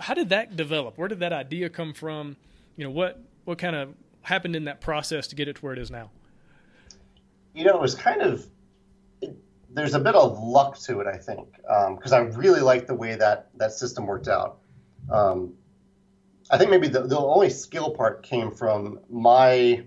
how 0.00 0.14
did 0.14 0.30
that 0.30 0.56
develop? 0.56 0.96
Where 0.96 1.08
did 1.08 1.20
that 1.20 1.32
idea 1.32 1.68
come 1.68 1.92
from? 1.92 2.36
You 2.76 2.84
know, 2.84 2.90
what 2.90 3.20
what 3.44 3.58
kind 3.58 3.76
of 3.76 3.94
happened 4.22 4.56
in 4.56 4.64
that 4.64 4.80
process 4.80 5.26
to 5.28 5.36
get 5.36 5.48
it 5.48 5.56
to 5.56 5.62
where 5.62 5.74
it 5.74 5.78
is 5.78 5.90
now? 5.90 6.10
You 7.54 7.64
know, 7.64 7.74
it 7.74 7.80
was 7.82 7.94
kind 7.94 8.22
of 8.22 8.46
it, 9.20 9.36
there's 9.70 9.94
a 9.94 10.00
bit 10.00 10.14
of 10.14 10.42
luck 10.42 10.78
to 10.80 11.00
it, 11.00 11.06
I 11.06 11.18
think, 11.18 11.48
because 11.96 12.12
um, 12.12 12.26
I 12.32 12.36
really 12.36 12.60
like 12.60 12.86
the 12.86 12.94
way 12.94 13.14
that 13.14 13.50
that 13.56 13.72
system 13.72 14.06
worked 14.06 14.28
out. 14.28 14.58
Um, 15.10 15.54
I 16.50 16.56
think 16.56 16.70
maybe 16.70 16.88
the, 16.88 17.02
the 17.02 17.18
only 17.18 17.50
skill 17.50 17.90
part 17.90 18.22
came 18.22 18.50
from 18.50 19.00
my 19.10 19.84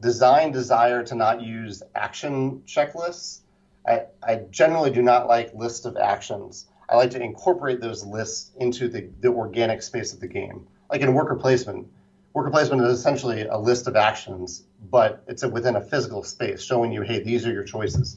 design 0.00 0.50
desire 0.50 1.04
to 1.04 1.14
not 1.14 1.42
use 1.42 1.82
action 1.94 2.62
checklists. 2.66 3.40
I, 3.86 4.04
I 4.22 4.36
generally 4.50 4.90
do 4.90 5.02
not 5.02 5.28
like 5.28 5.52
lists 5.54 5.84
of 5.84 5.96
actions. 5.98 6.66
I 6.88 6.96
like 6.96 7.10
to 7.10 7.22
incorporate 7.22 7.80
those 7.80 8.04
lists 8.04 8.50
into 8.58 8.88
the, 8.88 9.08
the 9.20 9.28
organic 9.28 9.82
space 9.82 10.12
of 10.14 10.20
the 10.20 10.26
game. 10.26 10.66
Like 10.90 11.02
in 11.02 11.12
worker 11.12 11.36
placement, 11.36 11.86
worker 12.32 12.50
placement 12.50 12.82
is 12.82 12.98
essentially 12.98 13.42
a 13.42 13.58
list 13.58 13.86
of 13.86 13.94
actions, 13.94 14.64
but 14.90 15.22
it's 15.28 15.42
a, 15.42 15.48
within 15.48 15.76
a 15.76 15.80
physical 15.82 16.22
space 16.22 16.62
showing 16.62 16.92
you, 16.92 17.02
hey, 17.02 17.22
these 17.22 17.46
are 17.46 17.52
your 17.52 17.64
choices. 17.64 18.16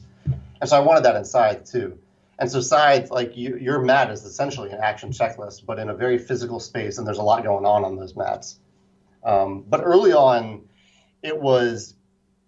And 0.60 0.70
so 0.70 0.76
I 0.76 0.80
wanted 0.80 1.04
that 1.04 1.16
in 1.16 1.24
Scythe 1.24 1.70
too. 1.70 1.98
And 2.38 2.50
so 2.50 2.60
Scythe, 2.60 3.10
like 3.10 3.36
you, 3.36 3.56
your 3.56 3.80
mat 3.80 4.10
is 4.10 4.24
essentially 4.24 4.70
an 4.70 4.80
action 4.80 5.10
checklist, 5.10 5.64
but 5.66 5.78
in 5.78 5.88
a 5.88 5.94
very 5.94 6.18
physical 6.18 6.58
space, 6.58 6.98
and 6.98 7.06
there's 7.06 7.18
a 7.18 7.22
lot 7.22 7.44
going 7.44 7.64
on 7.64 7.84
on 7.84 7.96
those 7.96 8.16
mats. 8.16 8.58
Um, 9.22 9.64
but 9.68 9.80
early 9.82 10.12
on, 10.12 10.62
it 11.22 11.38
was 11.38 11.94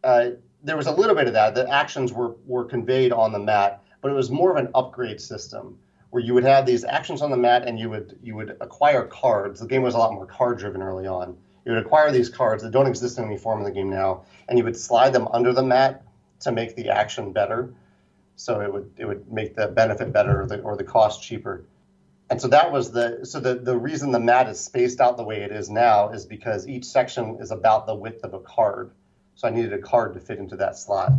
uh, 0.04 0.30
there 0.62 0.76
was 0.76 0.86
a 0.86 0.92
little 0.92 1.14
bit 1.14 1.26
of 1.26 1.32
that. 1.34 1.54
The 1.54 1.68
actions 1.70 2.12
were 2.12 2.36
were 2.46 2.64
conveyed 2.64 3.12
on 3.12 3.32
the 3.32 3.38
mat, 3.38 3.82
but 4.00 4.10
it 4.10 4.14
was 4.14 4.30
more 4.30 4.50
of 4.50 4.56
an 4.56 4.70
upgrade 4.74 5.20
system 5.20 5.78
where 6.10 6.22
you 6.22 6.34
would 6.34 6.44
have 6.44 6.66
these 6.66 6.84
actions 6.84 7.22
on 7.22 7.30
the 7.30 7.36
mat, 7.36 7.66
and 7.66 7.78
you 7.78 7.88
would 7.90 8.18
you 8.22 8.34
would 8.34 8.56
acquire 8.60 9.06
cards. 9.06 9.60
The 9.60 9.66
game 9.66 9.82
was 9.82 9.94
a 9.94 9.98
lot 9.98 10.12
more 10.12 10.26
card 10.26 10.58
driven 10.58 10.82
early 10.82 11.06
on. 11.06 11.36
You 11.64 11.72
would 11.72 11.84
acquire 11.84 12.12
these 12.12 12.28
cards 12.28 12.62
that 12.62 12.70
don't 12.70 12.86
exist 12.86 13.18
in 13.18 13.24
any 13.24 13.38
form 13.38 13.58
in 13.60 13.64
the 13.64 13.72
game 13.72 13.90
now, 13.90 14.24
and 14.48 14.58
you 14.58 14.64
would 14.64 14.76
slide 14.76 15.12
them 15.12 15.28
under 15.28 15.52
the 15.52 15.62
mat 15.62 16.02
to 16.40 16.52
make 16.52 16.76
the 16.76 16.90
action 16.90 17.32
better 17.32 17.72
so 18.36 18.60
it 18.60 18.72
would 18.72 18.90
it 18.96 19.06
would 19.06 19.32
make 19.32 19.56
the 19.56 19.66
benefit 19.68 20.12
better 20.12 20.42
or 20.42 20.46
the, 20.46 20.60
or 20.60 20.76
the 20.76 20.84
cost 20.84 21.22
cheaper. 21.22 21.64
And 22.28 22.40
so 22.40 22.48
that 22.48 22.72
was 22.72 22.92
the 22.92 23.24
so 23.24 23.40
the, 23.40 23.54
the 23.54 23.76
reason 23.76 24.12
the 24.12 24.20
mat 24.20 24.48
is 24.48 24.60
spaced 24.60 25.00
out 25.00 25.16
the 25.16 25.24
way 25.24 25.42
it 25.42 25.50
is 25.50 25.70
now 25.70 26.10
is 26.10 26.26
because 26.26 26.68
each 26.68 26.84
section 26.84 27.38
is 27.40 27.50
about 27.50 27.86
the 27.86 27.94
width 27.94 28.24
of 28.24 28.34
a 28.34 28.40
card. 28.40 28.90
So 29.34 29.48
I 29.48 29.50
needed 29.50 29.72
a 29.72 29.78
card 29.78 30.14
to 30.14 30.20
fit 30.20 30.38
into 30.38 30.56
that 30.56 30.78
slot. 30.78 31.12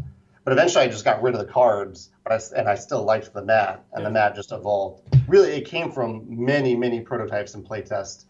But 0.43 0.53
eventually 0.53 0.85
I 0.85 0.87
just 0.87 1.03
got 1.03 1.21
rid 1.21 1.35
of 1.35 1.45
the 1.45 1.51
cards, 1.51 2.09
but 2.23 2.31
I, 2.31 2.57
and 2.57 2.69
I 2.69 2.75
still 2.75 3.03
liked 3.03 3.33
the 3.33 3.43
mat, 3.43 3.83
and 3.91 4.01
yeah. 4.01 4.07
the 4.07 4.13
mat 4.13 4.33
just 4.33 4.53
evolved. 4.53 5.01
Really, 5.27 5.51
it 5.51 5.65
came 5.65 5.91
from 5.91 6.25
many, 6.29 6.73
many 6.73 7.01
prototypes 7.01 7.53
and 7.53 7.67
playtests. 7.67 8.23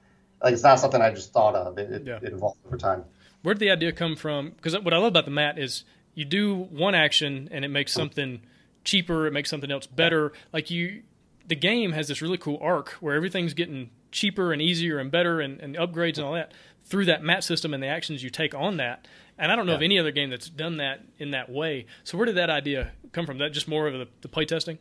Like 0.44 0.54
it's 0.54 0.64
not 0.64 0.80
something 0.80 1.00
I 1.00 1.12
just 1.12 1.32
thought 1.32 1.54
of. 1.54 1.78
It, 1.78 1.92
it, 1.92 2.04
yeah. 2.08 2.20
it 2.22 2.34
evolved 2.34 2.58
over 2.66 2.78
time. 2.78 3.06
Where 3.44 3.54
did 3.54 3.60
the 3.60 3.70
idea 3.70 3.92
come 3.92 4.16
from? 4.16 4.50
Because 4.50 4.78
what 4.80 4.94
I 4.94 4.98
love 4.98 5.10
about 5.10 5.26
the 5.26 5.32
mat 5.32 5.60
is 5.60 5.84
you 6.16 6.26
do 6.26 6.56
one 6.56 6.96
action 6.96 7.50
and 7.52 7.64
it 7.64 7.70
makes 7.70 7.94
hmm. 7.94 8.00
something 8.00 8.42
cheaper, 8.88 9.28
it 9.28 9.34
makes 9.34 9.50
something 9.50 9.70
else 9.70 9.86
better. 9.86 10.32
Like 10.52 10.72
you, 10.72 11.04
the 11.46 11.56
game 11.56 11.92
has 11.92 12.08
this 12.08 12.22
really 12.22 12.38
cool 12.38 12.58
arc 12.62 12.92
where 12.94 13.16
everything's 13.16 13.54
getting 13.54 13.92
cheaper 14.12 14.54
and 14.54 14.62
easier 14.62 14.98
and 14.98 15.12
better 15.12 15.42
and, 15.42 15.60
and 15.60 15.76
upgrades 15.76 16.18
and 16.18 16.26
all 16.26 16.34
that 16.34 16.54
through 16.86 17.06
that 17.06 17.22
map 17.22 17.44
system 17.44 17.74
and 17.74 17.84
the 17.84 17.88
actions 17.88 18.24
you 18.24 18.30
take 18.30 18.56
on 18.56 18.78
that. 18.78 19.06
And 19.38 19.52
I 19.52 19.56
don't 19.56 19.66
know 19.66 19.74
yeah. 19.74 19.78
of 19.78 19.84
any 19.84 20.00
other 20.00 20.12
game 20.12 20.30
that's 20.30 20.50
done 20.50 20.78
that 20.78 21.02
in 21.20 21.32
that 21.32 21.50
way. 21.50 21.86
So 22.06 22.18
where 22.18 22.26
did 22.26 22.38
that 22.38 22.50
idea 22.50 22.94
come 23.12 23.26
from? 23.26 23.38
That 23.38 23.52
just 23.52 23.68
more 23.68 23.88
of 23.88 23.94
the, 23.94 24.08
the 24.22 24.30
play 24.30 24.46
testing? 24.46 24.80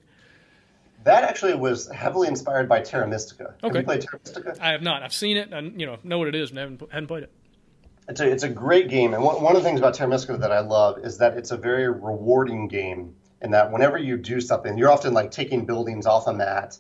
That 1.03 1.25
actually 1.25 1.55
was 1.55 1.89
heavily 1.89 2.29
inspired 2.29 2.69
by 2.69 2.81
Terra 2.81 3.07
Mystica. 3.07 3.55
Okay. 3.63 3.67
Have 3.67 3.77
you 3.77 3.83
played 3.83 4.01
Terra 4.03 4.21
Mystica? 4.25 4.57
I 4.61 4.71
have 4.71 4.83
not. 4.83 5.03
I've 5.03 5.13
seen 5.13 5.37
it 5.37 5.53
and 5.53 5.79
you 5.79 5.87
know 5.87 5.99
know 6.05 6.19
what 6.19 6.29
it 6.29 6.35
is 6.35 6.51
and 6.51 6.59
haven't, 6.59 6.81
haven't 6.91 7.09
played 7.09 7.25
it. 7.25 7.33
It's 8.09 8.21
a, 8.21 8.31
it's 8.31 8.45
a 8.45 8.49
great 8.49 8.89
game. 8.89 9.15
And 9.15 9.23
one, 9.23 9.43
one 9.43 9.57
of 9.57 9.63
the 9.63 9.69
things 9.69 9.81
about 9.81 9.95
Terra 9.95 10.09
Mystica 10.09 10.39
that 10.39 10.53
I 10.53 10.61
love 10.61 11.05
is 11.05 11.19
that 11.19 11.37
it's 11.37 11.51
a 11.51 11.57
very 11.57 11.89
rewarding 11.89 12.69
game 12.69 13.15
in 13.43 13.51
that 13.51 13.71
whenever 13.73 13.99
you 13.99 14.17
do 14.17 14.41
something, 14.41 14.79
you're 14.79 14.91
often 14.91 15.13
like 15.13 15.31
taking 15.31 15.67
buildings 15.67 16.07
off 16.07 16.27
a 16.27 16.33
mat. 16.33 16.79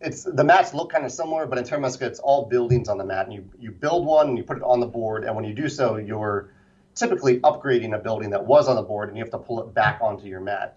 It's 0.00 0.24
the 0.24 0.44
mats 0.44 0.74
look 0.74 0.92
kind 0.92 1.04
of 1.04 1.12
similar, 1.12 1.46
but 1.46 1.58
in 1.58 1.64
Terra 1.64 1.80
Mystica, 1.80 2.06
it's 2.06 2.18
all 2.18 2.46
buildings 2.46 2.88
on 2.88 2.98
the 2.98 3.04
mat, 3.04 3.26
and 3.26 3.34
you 3.34 3.48
you 3.58 3.70
build 3.70 4.04
one 4.04 4.28
and 4.28 4.38
you 4.38 4.44
put 4.44 4.58
it 4.58 4.62
on 4.62 4.80
the 4.80 4.86
board, 4.86 5.24
and 5.24 5.34
when 5.34 5.44
you 5.44 5.54
do 5.54 5.68
so, 5.68 5.96
you're 5.96 6.50
typically 6.94 7.40
upgrading 7.40 7.94
a 7.94 7.98
building 7.98 8.30
that 8.30 8.44
was 8.44 8.68
on 8.68 8.76
the 8.76 8.82
board, 8.82 9.08
and 9.08 9.16
you 9.16 9.24
have 9.24 9.32
to 9.32 9.38
pull 9.38 9.60
it 9.60 9.72
back 9.72 10.00
onto 10.02 10.26
your 10.26 10.40
mat. 10.40 10.76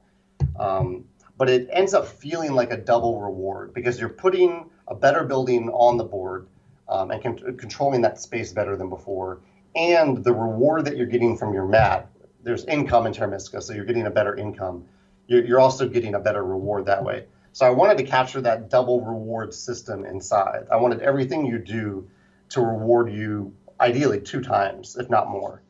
Um, 0.57 1.05
but 1.37 1.49
it 1.49 1.67
ends 1.71 1.93
up 1.93 2.07
feeling 2.07 2.53
like 2.53 2.71
a 2.71 2.77
double 2.77 3.19
reward 3.19 3.73
because 3.73 3.99
you're 3.99 4.07
putting 4.07 4.69
a 4.87 4.95
better 4.95 5.25
building 5.25 5.69
on 5.69 5.97
the 5.97 6.05
board 6.05 6.47
um, 6.87 7.11
and 7.11 7.21
con- 7.21 7.57
controlling 7.57 8.01
that 8.01 8.21
space 8.21 8.53
better 8.53 8.77
than 8.77 8.89
before, 8.89 9.41
and 9.75 10.23
the 10.23 10.33
reward 10.33 10.85
that 10.85 10.95
you're 10.95 11.07
getting 11.07 11.37
from 11.37 11.53
your 11.53 11.65
mat 11.67 12.09
there's 12.45 12.63
income 12.65 13.07
in 13.07 13.13
Terra 13.13 13.29
Mystica, 13.29 13.61
so 13.61 13.73
you're 13.73 13.85
getting 13.85 14.05
a 14.05 14.11
better 14.11 14.35
income. 14.35 14.85
You're, 15.27 15.43
you're 15.43 15.59
also 15.59 15.89
getting 15.89 16.13
a 16.13 16.19
better 16.19 16.43
reward 16.45 16.85
that 16.85 17.03
way. 17.03 17.25
So 17.51 17.65
I 17.65 17.71
wanted 17.71 17.97
to 17.97 18.03
capture 18.03 18.39
that 18.41 18.69
double 18.69 19.01
reward 19.01 19.53
system 19.53 20.05
in 20.05 20.21
Scythe. 20.21 20.67
I 20.71 20.77
wanted 20.77 21.01
everything 21.01 21.45
you 21.45 21.57
do 21.57 22.07
to 22.49 22.61
reward 22.61 23.11
you 23.11 23.53
ideally 23.81 24.21
two 24.21 24.41
times, 24.41 24.95
if 24.95 25.09
not 25.09 25.29
more. 25.29 25.63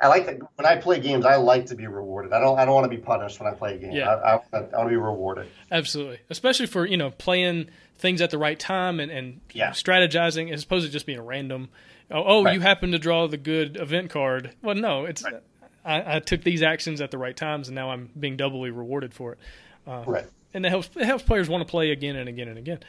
I 0.00 0.08
like 0.08 0.26
that 0.26 0.38
when 0.56 0.66
I 0.66 0.76
play 0.76 1.00
games, 1.00 1.24
I 1.24 1.36
like 1.36 1.66
to 1.66 1.74
be 1.74 1.86
rewarded. 1.86 2.32
I 2.32 2.40
don't. 2.40 2.58
I 2.58 2.64
don't 2.66 2.74
want 2.74 2.90
to 2.90 2.94
be 2.94 3.02
punished 3.02 3.40
when 3.40 3.50
I 3.50 3.56
play 3.56 3.76
a 3.76 3.78
game. 3.78 3.92
Yeah. 3.92 4.14
I, 4.14 4.34
I, 4.34 4.40
I 4.52 4.60
want 4.60 4.72
to 4.72 4.88
be 4.88 4.96
rewarded. 4.96 5.46
Absolutely, 5.70 6.18
especially 6.28 6.66
for 6.66 6.84
you 6.84 6.98
know 6.98 7.12
playing 7.12 7.68
things 7.96 8.20
at 8.20 8.30
the 8.30 8.36
right 8.36 8.58
time 8.58 9.00
and, 9.00 9.10
and 9.10 9.40
yeah. 9.54 9.70
strategizing 9.70 10.52
as 10.52 10.64
opposed 10.64 10.84
to 10.84 10.92
just 10.92 11.06
being 11.06 11.22
random. 11.22 11.70
Oh, 12.10 12.22
oh 12.24 12.44
right. 12.44 12.54
you 12.54 12.60
happen 12.60 12.92
to 12.92 12.98
draw 12.98 13.26
the 13.26 13.38
good 13.38 13.78
event 13.78 14.10
card. 14.10 14.50
Well, 14.62 14.74
no, 14.74 15.06
it's. 15.06 15.24
Right. 15.24 15.42
I, 15.86 16.16
I, 16.16 16.18
took 16.20 16.42
these 16.42 16.62
actions 16.62 17.00
at 17.00 17.10
the 17.10 17.18
right 17.18 17.36
times, 17.36 17.68
and 17.68 17.74
now 17.74 17.90
I'm 17.90 18.10
being 18.18 18.36
doubly 18.36 18.70
rewarded 18.70 19.14
for 19.14 19.32
it. 19.32 19.38
Uh, 19.86 20.04
right. 20.06 20.26
And 20.52 20.66
it 20.66 20.70
helps 20.70 20.90
it 20.96 21.04
helps 21.04 21.22
players 21.22 21.48
want 21.48 21.66
to 21.66 21.70
play 21.70 21.90
again 21.90 22.16
and 22.16 22.28
again 22.28 22.48
and 22.48 22.58
again. 22.58 22.80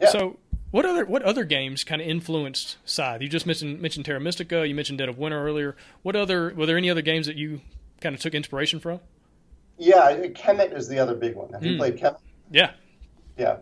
Yeah. 0.00 0.10
So 0.10 0.38
what 0.70 0.84
other 0.84 1.04
what 1.04 1.22
other 1.22 1.44
games 1.44 1.82
kind 1.82 2.00
of 2.00 2.06
influenced 2.06 2.76
Scythe? 2.84 3.22
You 3.22 3.28
just 3.28 3.46
mentioned 3.46 3.80
mentioned 3.80 4.04
Terra 4.04 4.20
Mystica. 4.20 4.66
You 4.66 4.74
mentioned 4.74 4.98
Dead 4.98 5.08
of 5.08 5.18
Winter 5.18 5.42
earlier. 5.42 5.76
What 6.02 6.14
other 6.14 6.54
were 6.54 6.66
there 6.66 6.76
any 6.76 6.90
other 6.90 7.02
games 7.02 7.26
that 7.26 7.36
you 7.36 7.60
kind 8.00 8.14
of 8.14 8.20
took 8.20 8.34
inspiration 8.34 8.80
from? 8.80 9.00
Yeah, 9.78 10.14
Kemet 10.26 10.76
is 10.76 10.88
the 10.88 10.98
other 10.98 11.14
big 11.14 11.34
one. 11.34 11.52
Have 11.52 11.62
mm. 11.62 11.66
you 11.66 11.72
hmm. 11.72 11.78
played 11.78 11.96
Kemet? 11.96 12.18
Yeah. 12.50 12.72
Yeah. 13.36 13.56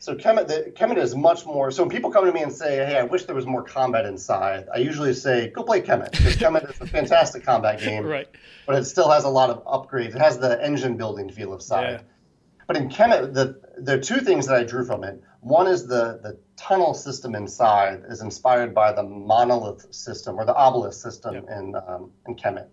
So 0.00 0.14
Kemet, 0.14 0.46
the, 0.46 0.72
Kemet 0.76 0.96
is 0.96 1.16
much 1.16 1.44
more. 1.44 1.70
So 1.72 1.82
when 1.82 1.90
people 1.90 2.10
come 2.10 2.24
to 2.24 2.32
me 2.32 2.42
and 2.42 2.52
say, 2.52 2.76
"Hey, 2.86 2.98
I 2.98 3.02
wish 3.02 3.24
there 3.24 3.34
was 3.34 3.46
more 3.46 3.64
combat 3.64 4.06
in 4.06 4.16
Scythe," 4.16 4.68
I 4.72 4.78
usually 4.78 5.12
say, 5.12 5.48
"Go 5.50 5.64
play 5.64 5.80
Kemet," 5.80 6.12
because 6.12 6.36
Kemet 6.36 6.70
is 6.70 6.80
a 6.80 6.86
fantastic 6.86 7.44
combat 7.44 7.80
game. 7.84 8.04
Right. 8.04 8.28
But 8.66 8.76
it 8.76 8.84
still 8.84 9.10
has 9.10 9.24
a 9.24 9.28
lot 9.28 9.50
of 9.50 9.64
upgrades. 9.64 10.14
It 10.14 10.20
has 10.20 10.38
the 10.38 10.62
engine 10.64 10.96
building 10.96 11.30
feel 11.30 11.52
of 11.52 11.62
Scythe. 11.62 12.00
Yeah. 12.00 12.00
But 12.68 12.76
in 12.76 12.88
Kemet, 12.90 13.34
the 13.34 13.60
there 13.76 13.98
are 13.98 14.00
two 14.00 14.20
things 14.20 14.46
that 14.46 14.56
I 14.56 14.62
drew 14.62 14.84
from 14.84 15.02
it. 15.02 15.20
One 15.40 15.66
is 15.66 15.86
the 15.86 16.20
the 16.22 16.38
tunnel 16.56 16.94
system 16.94 17.34
in 17.34 17.48
Scythe 17.48 18.04
is 18.08 18.20
inspired 18.20 18.74
by 18.74 18.92
the 18.92 19.02
monolith 19.02 19.92
system 19.92 20.38
or 20.38 20.44
the 20.44 20.54
obelisk 20.54 21.02
system 21.02 21.34
yep. 21.34 21.48
in 21.50 21.74
um, 21.74 22.12
in 22.28 22.36
Kemet. 22.36 22.68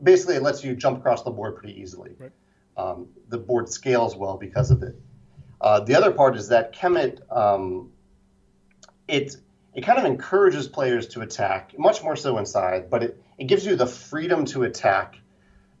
Basically, 0.00 0.36
it 0.36 0.42
lets 0.42 0.62
you 0.62 0.76
jump 0.76 0.98
across 0.98 1.24
the 1.24 1.30
board 1.30 1.56
pretty 1.56 1.80
easily. 1.80 2.14
Right. 2.18 2.30
Um, 2.76 3.08
the 3.28 3.38
board 3.38 3.68
scales 3.68 4.14
well 4.14 4.36
because 4.36 4.70
of 4.70 4.84
it. 4.84 4.94
Uh, 5.60 5.80
the 5.80 5.94
other 5.94 6.12
part 6.12 6.36
is 6.36 6.48
that 6.48 6.74
Kemet 6.74 7.20
um, 7.34 7.92
it 9.06 9.36
it 9.74 9.82
kind 9.82 9.98
of 9.98 10.04
encourages 10.04 10.68
players 10.68 11.08
to 11.08 11.20
attack 11.20 11.78
much 11.78 12.02
more 12.02 12.16
so 12.16 12.38
in 12.38 12.46
Scythe, 12.46 12.90
but 12.90 13.02
it, 13.02 13.22
it 13.38 13.44
gives 13.44 13.64
you 13.64 13.76
the 13.76 13.86
freedom 13.86 14.44
to 14.46 14.64
attack 14.64 15.18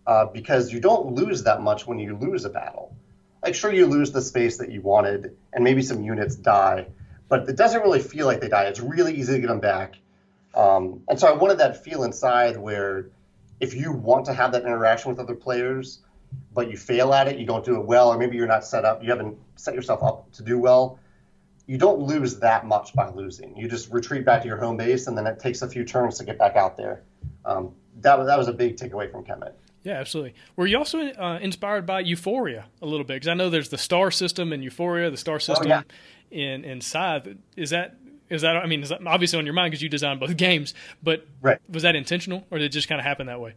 uh, 0.06 0.26
because 0.26 0.72
you 0.72 0.80
don't 0.80 1.14
lose 1.14 1.44
that 1.44 1.60
much 1.60 1.86
when 1.86 1.98
you 1.98 2.16
lose 2.16 2.44
a 2.44 2.50
battle. 2.50 2.96
Like 3.42 3.54
sure 3.54 3.72
you 3.72 3.86
lose 3.86 4.12
the 4.12 4.22
space 4.22 4.58
that 4.58 4.70
you 4.70 4.82
wanted 4.82 5.36
and 5.52 5.64
maybe 5.64 5.82
some 5.82 6.02
units 6.02 6.36
die 6.36 6.86
but 7.28 7.48
it 7.48 7.56
doesn't 7.56 7.82
really 7.82 8.00
feel 8.00 8.26
like 8.26 8.40
they 8.40 8.48
die. 8.48 8.64
It's 8.64 8.80
really 8.80 9.14
easy 9.14 9.34
to 9.34 9.40
get 9.40 9.48
them 9.48 9.60
back. 9.60 9.96
Um, 10.54 11.02
and 11.08 11.20
so 11.20 11.28
i 11.28 11.32
wanted 11.32 11.58
that 11.58 11.84
feel 11.84 12.02
in 12.04 12.12
Scythe 12.12 12.56
where 12.56 13.10
if 13.60 13.74
you 13.74 13.92
want 13.92 14.26
to 14.26 14.32
have 14.32 14.52
that 14.52 14.62
interaction 14.62 15.10
with 15.10 15.20
other 15.20 15.34
players 15.34 16.00
but 16.52 16.70
you 16.70 16.76
fail 16.76 17.12
at 17.12 17.28
it 17.28 17.38
you 17.38 17.46
don't 17.46 17.64
do 17.64 17.76
it 17.76 17.84
well 17.84 18.08
or 18.12 18.18
maybe 18.18 18.36
you're 18.36 18.46
not 18.46 18.64
set 18.64 18.84
up 18.84 19.02
you 19.02 19.10
haven't 19.10 19.36
set 19.56 19.74
yourself 19.74 20.02
up 20.02 20.30
to 20.32 20.42
do 20.42 20.58
well 20.58 20.98
you 21.66 21.76
don't 21.76 22.00
lose 22.00 22.38
that 22.38 22.66
much 22.66 22.94
by 22.94 23.08
losing 23.10 23.56
you 23.56 23.68
just 23.68 23.90
retreat 23.90 24.24
back 24.24 24.42
to 24.42 24.48
your 24.48 24.56
home 24.56 24.76
base 24.76 25.06
and 25.06 25.16
then 25.16 25.26
it 25.26 25.38
takes 25.38 25.62
a 25.62 25.68
few 25.68 25.84
turns 25.84 26.18
to 26.18 26.24
get 26.24 26.38
back 26.38 26.56
out 26.56 26.76
there 26.76 27.02
um, 27.44 27.74
that, 28.00 28.16
that 28.24 28.38
was 28.38 28.48
a 28.48 28.52
big 28.52 28.76
takeaway 28.76 29.10
from 29.10 29.24
kemet 29.24 29.52
yeah, 29.84 29.94
absolutely. 29.94 30.34
Were 30.56 30.66
you 30.66 30.76
also 30.76 30.98
uh, 30.98 31.38
inspired 31.40 31.86
by 31.86 32.00
Euphoria 32.00 32.66
a 32.82 32.86
little 32.86 33.04
bit? 33.04 33.14
Because 33.14 33.28
I 33.28 33.34
know 33.34 33.48
there's 33.48 33.68
the 33.70 33.78
star 33.78 34.10
system 34.10 34.52
in 34.52 34.62
Euphoria, 34.62 35.10
the 35.10 35.16
star 35.16 35.36
oh, 35.36 35.38
system 35.38 35.72
oh, 35.72 35.82
yeah. 36.30 36.38
in 36.38 36.64
in 36.64 36.80
Scythe. 36.80 37.28
Is 37.56 37.70
that 37.70 37.96
is 38.28 38.42
that? 38.42 38.56
I 38.56 38.66
mean, 38.66 38.82
is 38.82 38.90
that 38.90 39.06
obviously 39.06 39.38
on 39.38 39.46
your 39.46 39.54
mind 39.54 39.70
because 39.70 39.82
you 39.82 39.88
designed 39.88 40.20
both 40.20 40.36
games? 40.36 40.74
But 41.02 41.26
right. 41.40 41.58
was 41.68 41.84
that 41.84 41.96
intentional, 41.96 42.46
or 42.50 42.58
did 42.58 42.66
it 42.66 42.68
just 42.70 42.88
kind 42.88 43.00
of 43.00 43.04
happen 43.04 43.28
that 43.28 43.40
way? 43.40 43.54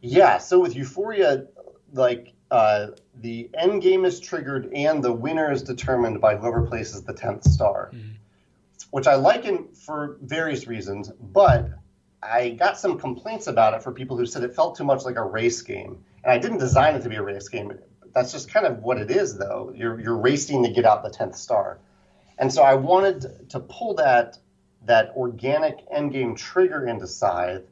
Yeah. 0.00 0.38
So 0.38 0.60
with 0.60 0.74
Euphoria, 0.74 1.46
like 1.92 2.32
uh, 2.50 2.88
the 3.20 3.50
end 3.54 3.82
game 3.82 4.04
is 4.04 4.20
triggered 4.20 4.72
and 4.72 5.02
the 5.02 5.12
winner 5.12 5.52
is 5.52 5.62
determined 5.62 6.20
by 6.20 6.36
whoever 6.36 6.62
places 6.62 7.02
the 7.02 7.12
tenth 7.12 7.44
star, 7.44 7.90
mm-hmm. 7.92 8.10
which 8.90 9.06
I 9.06 9.14
liken 9.16 9.68
for 9.74 10.16
various 10.22 10.66
reasons, 10.66 11.10
but 11.10 11.70
I 12.22 12.50
got 12.50 12.78
some 12.78 12.98
complaints 12.98 13.46
about 13.46 13.74
it 13.74 13.82
for 13.82 13.92
people 13.92 14.16
who 14.16 14.26
said 14.26 14.42
it 14.42 14.54
felt 14.54 14.76
too 14.76 14.84
much 14.84 15.04
like 15.04 15.16
a 15.16 15.22
race 15.22 15.62
game. 15.62 16.04
And 16.24 16.32
I 16.32 16.38
didn't 16.38 16.58
design 16.58 16.94
it 16.94 17.02
to 17.02 17.08
be 17.08 17.16
a 17.16 17.22
race 17.22 17.48
game. 17.48 17.78
That's 18.14 18.32
just 18.32 18.50
kind 18.50 18.66
of 18.66 18.78
what 18.82 18.98
it 18.98 19.10
is, 19.10 19.36
though. 19.36 19.72
You're, 19.74 20.00
you're 20.00 20.16
racing 20.16 20.64
to 20.64 20.70
get 20.70 20.84
out 20.84 21.02
the 21.02 21.10
10th 21.10 21.36
star. 21.36 21.78
And 22.38 22.52
so 22.52 22.62
I 22.62 22.74
wanted 22.74 23.50
to 23.50 23.60
pull 23.60 23.94
that, 23.94 24.38
that 24.86 25.12
organic 25.16 25.84
end 25.90 26.12
game 26.12 26.34
trigger 26.34 26.86
into 26.86 27.06
Scythe. 27.06 27.66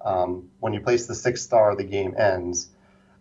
Um, 0.00 0.50
when 0.60 0.72
you 0.72 0.80
place 0.80 1.06
the 1.06 1.14
sixth 1.14 1.44
star, 1.44 1.76
the 1.76 1.84
game 1.84 2.14
ends. 2.18 2.68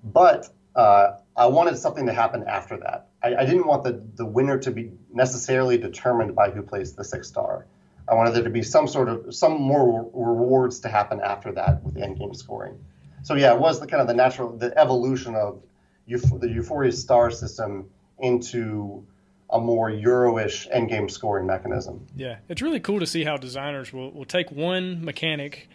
But 0.04 0.50
uh, 0.76 1.18
I 1.36 1.48
wanted 1.48 1.78
something 1.78 2.06
to 2.06 2.14
happen 2.14 2.44
after 2.48 2.78
that. 2.78 3.10
I, 3.24 3.36
I, 3.36 3.46
didn't 3.46 3.68
want 3.68 3.84
the, 3.84 4.02
the 4.16 4.26
winner 4.26 4.58
to 4.60 4.72
be 4.72 4.92
necessarily 5.14 5.78
determined 5.78 6.36
by 6.36 6.50
who 6.50 6.62
placed 6.62 6.96
the 6.96 7.04
sixth 7.04 7.30
star. 7.30 7.66
I 8.08 8.16
wanted 8.16 8.34
there 8.34 8.44
to 8.44 8.50
be 8.50 8.64
some 8.64 8.88
sort 8.88 9.10
of 9.10 9.34
some 9.34 9.62
more 9.62 10.10
rewards 10.14 10.80
to 10.82 10.90
happen 10.90 11.22
after 11.22 11.52
that 11.54 11.84
with 11.84 11.94
the 11.94 12.02
end 12.02 12.18
game 12.20 12.34
scoring. 12.34 12.84
So 13.24 13.36
yeah, 13.36 13.54
it 13.54 13.60
was 13.60 13.80
the 13.80 13.88
kind 13.88 14.02
of 14.02 14.08
the 14.08 14.14
natural 14.14 14.58
the 14.58 14.78
evolution 14.78 15.36
of 15.36 15.62
the 16.08 16.50
Euphoria 16.50 16.92
star 16.92 17.32
system 17.32 17.90
into 18.20 19.06
a 19.50 19.60
more 19.60 19.90
Euro-ish 19.90 20.68
end 20.72 20.90
game 20.90 21.10
scoring 21.10 21.46
mechanism. 21.46 22.06
Yeah, 22.16 22.38
it's 22.50 22.62
really 22.62 22.80
cool 22.80 23.00
to 23.00 23.08
see 23.08 23.24
how 23.24 23.38
designers 23.38 23.94
will, 23.94 24.12
will 24.12 24.26
take 24.26 24.52
one 24.52 25.04
mechanic 25.04 25.70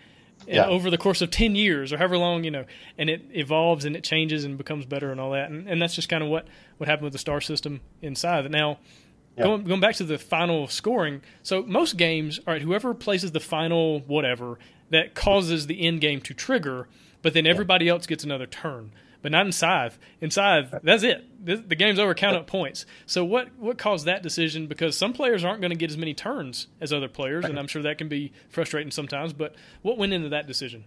yeah. 0.46 0.66
over 0.66 0.90
the 0.90 0.98
course 0.98 1.20
of 1.22 1.30
10 1.30 1.54
years 1.56 1.92
or 1.92 1.98
however 1.98 2.18
long, 2.18 2.44
you 2.44 2.50
know, 2.50 2.64
and 2.98 3.10
it 3.10 3.22
evolves 3.32 3.84
and 3.84 3.96
it 3.96 4.04
changes 4.04 4.44
and 4.44 4.56
becomes 4.56 4.86
better 4.86 5.10
and 5.10 5.20
all 5.20 5.32
that. 5.32 5.50
And, 5.50 5.68
and 5.68 5.80
that's 5.80 5.94
just 5.94 6.08
kind 6.08 6.22
of 6.22 6.28
what, 6.28 6.46
what 6.78 6.88
happened 6.88 7.04
with 7.04 7.12
the 7.12 7.18
star 7.18 7.40
system 7.40 7.80
in 8.02 8.14
Scythe. 8.14 8.50
Now, 8.50 8.78
Going, 9.38 9.64
going 9.64 9.80
back 9.80 9.96
to 9.96 10.04
the 10.04 10.16
final 10.16 10.66
scoring, 10.66 11.20
so 11.42 11.62
most 11.62 11.98
games, 11.98 12.40
all 12.46 12.54
right, 12.54 12.62
whoever 12.62 12.94
places 12.94 13.32
the 13.32 13.40
final 13.40 14.00
whatever 14.00 14.58
that 14.88 15.14
causes 15.14 15.66
the 15.66 15.86
end 15.86 16.00
game 16.00 16.22
to 16.22 16.32
trigger, 16.32 16.88
but 17.20 17.34
then 17.34 17.46
everybody 17.46 17.86
else 17.86 18.06
gets 18.06 18.24
another 18.24 18.46
turn. 18.46 18.92
But 19.26 19.32
not 19.32 19.44
in 19.44 19.50
Scythe. 19.50 19.98
In 20.20 20.30
Scythe, 20.30 20.72
that's 20.84 21.02
it. 21.02 21.24
The, 21.44 21.56
the 21.56 21.74
game's 21.74 21.98
over. 21.98 22.14
Count 22.14 22.36
up 22.36 22.46
points. 22.46 22.86
So 23.06 23.24
what 23.24 23.48
what 23.58 23.76
caused 23.76 24.06
that 24.06 24.22
decision? 24.22 24.68
Because 24.68 24.96
some 24.96 25.12
players 25.12 25.44
aren't 25.44 25.60
going 25.60 25.72
to 25.72 25.76
get 25.76 25.90
as 25.90 25.96
many 25.96 26.14
turns 26.14 26.68
as 26.80 26.92
other 26.92 27.08
players, 27.08 27.44
and 27.44 27.58
I'm 27.58 27.66
sure 27.66 27.82
that 27.82 27.98
can 27.98 28.08
be 28.08 28.32
frustrating 28.50 28.92
sometimes. 28.92 29.32
But 29.32 29.56
what 29.82 29.98
went 29.98 30.12
into 30.12 30.28
that 30.28 30.46
decision? 30.46 30.84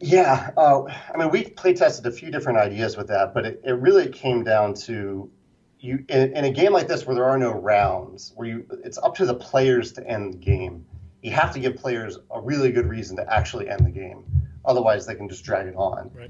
Yeah, 0.00 0.50
uh, 0.56 0.82
I 0.82 1.16
mean, 1.16 1.30
we 1.30 1.44
play 1.44 1.74
tested 1.74 2.06
a 2.06 2.10
few 2.10 2.32
different 2.32 2.58
ideas 2.58 2.96
with 2.96 3.06
that, 3.06 3.34
but 3.34 3.46
it, 3.46 3.62
it 3.64 3.74
really 3.74 4.08
came 4.08 4.42
down 4.42 4.74
to 4.86 5.30
you 5.78 6.04
in, 6.08 6.36
in, 6.36 6.44
a 6.44 6.50
game 6.50 6.72
like 6.72 6.88
this 6.88 7.06
where 7.06 7.14
there 7.14 7.26
are 7.26 7.38
no 7.38 7.52
rounds, 7.52 8.32
where 8.34 8.48
you 8.48 8.66
it's 8.82 8.98
up 8.98 9.14
to 9.18 9.26
the 9.26 9.34
players 9.36 9.92
to 9.92 10.04
end 10.08 10.32
the 10.32 10.38
game. 10.38 10.84
You 11.22 11.30
have 11.30 11.52
to 11.52 11.60
give 11.60 11.76
players 11.76 12.18
a 12.32 12.40
really 12.40 12.72
good 12.72 12.88
reason 12.88 13.16
to 13.18 13.32
actually 13.32 13.68
end 13.68 13.86
the 13.86 13.92
game. 13.92 14.24
Otherwise, 14.64 15.06
they 15.06 15.14
can 15.14 15.28
just 15.28 15.44
drag 15.44 15.68
it 15.68 15.76
on. 15.76 16.10
Right. 16.12 16.28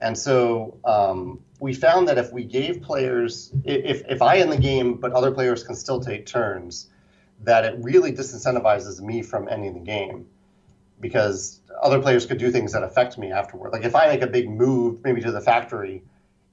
And 0.00 0.16
so 0.16 0.78
um, 0.84 1.40
we 1.60 1.74
found 1.74 2.08
that 2.08 2.18
if 2.18 2.32
we 2.32 2.44
gave 2.44 2.82
players, 2.82 3.50
if 3.64 4.02
if 4.08 4.22
I 4.22 4.38
end 4.38 4.52
the 4.52 4.58
game, 4.58 4.94
but 4.94 5.12
other 5.12 5.30
players 5.30 5.62
can 5.62 5.74
still 5.74 6.00
take 6.00 6.26
turns, 6.26 6.88
that 7.44 7.64
it 7.64 7.76
really 7.80 8.12
disincentivizes 8.12 9.00
me 9.00 9.22
from 9.22 9.48
ending 9.48 9.74
the 9.74 9.80
game 9.80 10.26
because 11.00 11.60
other 11.82 12.00
players 12.00 12.26
could 12.26 12.38
do 12.38 12.50
things 12.50 12.72
that 12.72 12.82
affect 12.82 13.18
me 13.18 13.32
afterward. 13.32 13.72
Like 13.72 13.84
if 13.84 13.94
I 13.94 14.08
make 14.08 14.22
a 14.22 14.26
big 14.26 14.48
move, 14.48 15.02
maybe 15.04 15.20
to 15.20 15.30
the 15.30 15.40
factory, 15.40 16.02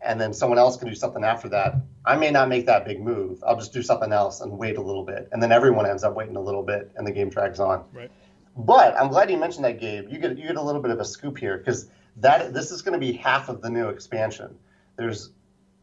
and 0.02 0.22
then 0.22 0.34
someone 0.34 0.60
else 0.60 0.78
can 0.78 0.88
do 0.88 0.96
something 0.96 1.24
after 1.24 1.50
that. 1.50 1.76
I 2.06 2.16
may 2.16 2.30
not 2.30 2.48
make 2.48 2.68
that 2.68 2.86
big 2.86 3.02
move. 3.02 3.44
I'll 3.46 3.56
just 3.56 3.74
do 3.74 3.82
something 3.82 4.12
else 4.12 4.42
and 4.42 4.58
wait 4.58 4.78
a 4.78 4.82
little 4.82 5.04
bit, 5.04 5.30
and 5.32 5.42
then 5.42 5.52
everyone 5.52 5.88
ends 5.88 6.04
up 6.04 6.16
waiting 6.16 6.36
a 6.36 6.42
little 6.42 6.64
bit, 6.64 6.92
and 6.96 7.06
the 7.06 7.12
game 7.12 7.30
drags 7.30 7.60
on. 7.60 7.84
Right. 7.94 8.12
But 8.58 8.96
I'm 9.00 9.10
glad 9.10 9.30
you 9.30 9.38
mentioned 9.38 9.66
that, 9.66 9.80
Gabe. 9.80 10.10
You 10.10 10.18
get 10.18 10.38
you 10.38 10.48
get 10.48 10.56
a 10.56 10.62
little 10.62 10.82
bit 10.82 10.92
of 10.92 11.00
a 11.00 11.06
scoop 11.06 11.38
here 11.38 11.58
because 11.58 11.90
that 12.18 12.54
this 12.54 12.72
is 12.72 12.82
going 12.82 12.94
to 12.94 13.00
be 13.00 13.14
half 13.14 13.50
of 13.50 13.62
the 13.62 13.70
new 13.70 13.90
expansion. 13.90 14.58
There's 14.96 15.32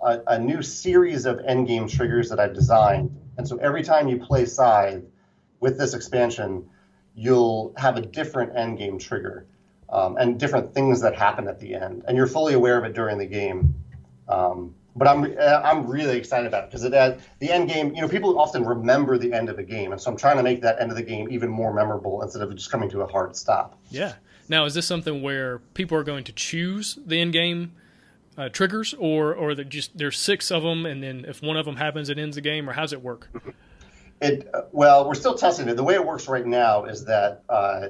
a, 0.01 0.21
a 0.27 0.39
new 0.39 0.63
series 0.63 1.27
of 1.27 1.39
endgame 1.39 1.91
triggers 1.91 2.31
that 2.31 2.41
I've 2.41 2.55
designed, 2.55 3.17
and 3.37 3.47
so 3.47 3.57
every 3.59 3.83
time 3.83 4.09
you 4.09 4.19
play 4.19 4.47
Scythe 4.47 5.05
with 5.61 5.79
this 5.79 5.95
expansion, 5.95 6.69
you'll 7.15 7.75
have 7.77 7.97
a 7.97 8.01
different 8.01 8.55
endgame 8.55 8.99
trigger. 8.99 9.47
Um, 9.89 10.17
and 10.17 10.41
different 10.41 10.73
things 10.73 11.03
that 11.03 11.15
happen 11.15 11.47
at 11.49 11.61
the 11.61 11.75
end, 11.75 12.05
and 12.09 12.17
you're 12.17 12.27
fully 12.27 12.55
aware 12.55 12.79
of 12.79 12.85
it 12.85 12.95
during 12.95 13.19
the 13.19 13.27
game. 13.27 13.75
Um, 14.27 14.75
but 14.95 15.09
I'm 15.09 15.37
I'm 15.39 15.87
really 15.87 16.19
excited 16.19 16.47
about 16.47 16.65
it 16.65 16.71
because 16.71 16.85
it 16.85 16.93
the 17.39 17.53
end 17.53 17.69
game. 17.69 17.95
You 17.95 18.03
know, 18.03 18.09
people 18.09 18.39
often 18.39 18.65
remember 18.65 19.17
the 19.17 19.33
end 19.33 19.49
of 19.49 19.59
a 19.59 19.63
game, 19.63 19.93
and 19.93 20.01
so 20.01 20.11
I'm 20.11 20.17
trying 20.17 20.37
to 20.37 20.43
make 20.43 20.63
that 20.63 20.81
end 20.81 20.91
of 20.91 20.97
the 20.97 21.03
game 21.03 21.29
even 21.31 21.49
more 21.49 21.73
memorable 21.73 22.23
instead 22.23 22.43
of 22.43 22.55
just 22.55 22.71
coming 22.71 22.91
to 22.91 23.03
a 23.03 23.07
hard 23.07 23.37
stop. 23.37 23.79
Yeah. 23.91 24.15
Now, 24.53 24.67
is 24.67 24.75
this 24.75 24.87
something 24.87 25.23
where 25.23 25.61
people 25.73 25.97
are 25.97 26.05
going 26.05 26.25
to 26.25 26.33
choose 26.33 26.99
the 27.07 27.19
end 27.19 27.33
game 27.33 27.73
uh, 28.37 28.51
triggers, 28.51 28.93
or 28.93 29.35
or 29.35 29.55
just 29.55 29.97
there's 29.97 30.19
six 30.19 30.51
of 30.51 30.63
them, 30.63 30.85
and 30.85 31.03
then 31.03 31.25
if 31.27 31.41
one 31.41 31.57
of 31.57 31.65
them 31.65 31.77
happens, 31.77 32.11
it 32.11 32.19
ends 32.19 32.37
the 32.37 32.43
game, 32.43 32.69
or 32.69 32.75
how's 32.75 32.93
it 32.93 33.03
work? 33.03 33.29
It 34.21 34.49
uh, 34.55 34.61
well, 34.71 35.09
we're 35.09 35.17
still 35.17 35.35
testing 35.35 35.69
it. 35.69 35.75
The 35.75 35.83
way 35.83 35.95
it 35.95 36.07
works 36.07 36.29
right 36.29 36.47
now 36.47 36.85
is 36.85 37.07
that 37.07 37.43
uh, 37.49 37.89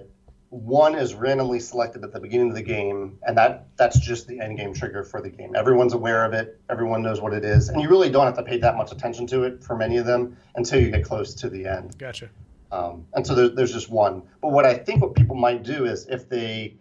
one 0.49 0.95
is 0.95 1.13
randomly 1.13 1.61
selected 1.61 2.03
at 2.05 2.13
the 2.15 2.21
beginning 2.21 2.49
of 2.49 2.55
the 2.55 2.63
game, 2.63 3.19
and 3.23 3.37
that 3.37 3.67
that's 3.77 4.01
just 4.01 4.29
the 4.29 4.41
end 4.41 4.57
game 4.57 4.73
trigger 4.73 5.05
for 5.05 5.21
the 5.21 5.29
game. 5.29 5.55
Everyone's 5.55 5.93
aware 5.93 6.25
of 6.25 6.33
it, 6.33 6.59
everyone 6.71 7.03
knows 7.03 7.21
what 7.21 7.35
it 7.35 7.45
is, 7.45 7.69
and 7.69 7.83
you 7.83 7.91
really 7.91 8.09
don't 8.09 8.25
have 8.25 8.37
to 8.37 8.45
pay 8.45 8.57
that 8.61 8.77
much 8.79 8.93
attention 8.93 9.27
to 9.27 9.43
it 9.43 9.63
for 9.63 9.77
many 9.77 9.99
of 9.99 10.07
them 10.07 10.39
until 10.55 10.81
you 10.81 10.91
get 10.91 11.05
close 11.05 11.35
to 11.35 11.51
the 11.51 11.67
end. 11.67 11.99
Gotcha. 11.99 12.31
Um, 12.73 13.07
and 13.13 13.25
so 13.25 13.35
there, 13.35 13.49
there's 13.49 13.73
just 13.73 13.91
one. 13.91 14.23
But 14.41 14.51
what 14.51 14.65
I 14.65 14.75
think 14.75 15.03
what 15.03 15.15
people 15.15 15.37
might 15.37 15.63
do 15.63 15.85
is 15.85 16.07
if 16.09 16.29
they 16.29 16.75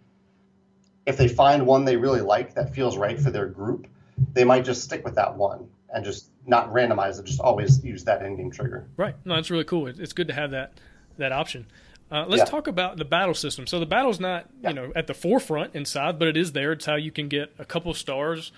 if 1.04 1.16
they 1.16 1.28
find 1.28 1.66
one 1.66 1.84
they 1.84 1.96
really 1.96 2.22
like 2.22 2.54
that 2.54 2.74
feels 2.74 2.96
right 2.96 3.20
for 3.20 3.30
their 3.30 3.46
group, 3.46 3.86
they 4.32 4.42
might 4.42 4.64
just 4.64 4.82
stick 4.82 5.04
with 5.04 5.14
that 5.16 5.36
one 5.36 5.68
and 5.92 6.04
just 6.04 6.30
not 6.46 6.72
randomize 6.72 7.20
it. 7.20 7.26
Just 7.26 7.40
always 7.40 7.84
use 7.84 8.04
that 8.04 8.22
in-game 8.22 8.50
trigger. 8.50 8.88
Right. 8.96 9.14
No, 9.24 9.34
that's 9.34 9.50
really 9.50 9.64
cool. 9.64 9.86
It's 9.86 10.14
good 10.14 10.28
to 10.28 10.34
have 10.34 10.50
that 10.52 10.80
that 11.18 11.30
option. 11.30 11.66
Uh, 12.10 12.26
let's 12.26 12.40
yeah. 12.40 12.44
talk 12.44 12.66
about 12.66 12.96
the 12.96 13.04
battle 13.04 13.34
system. 13.34 13.66
So 13.66 13.78
the 13.78 13.86
battle's 13.86 14.18
not 14.18 14.46
yeah. 14.60 14.70
you 14.70 14.74
know 14.74 14.92
at 14.96 15.06
the 15.06 15.14
forefront 15.14 15.74
in 15.74 15.84
Scythe, 15.84 16.18
but 16.18 16.26
it 16.26 16.38
is 16.38 16.52
there. 16.52 16.72
It's 16.72 16.86
how 16.86 16.96
you 16.96 17.10
can 17.10 17.28
get 17.28 17.52
a 17.58 17.66
couple 17.66 17.92
stars, 17.92 18.50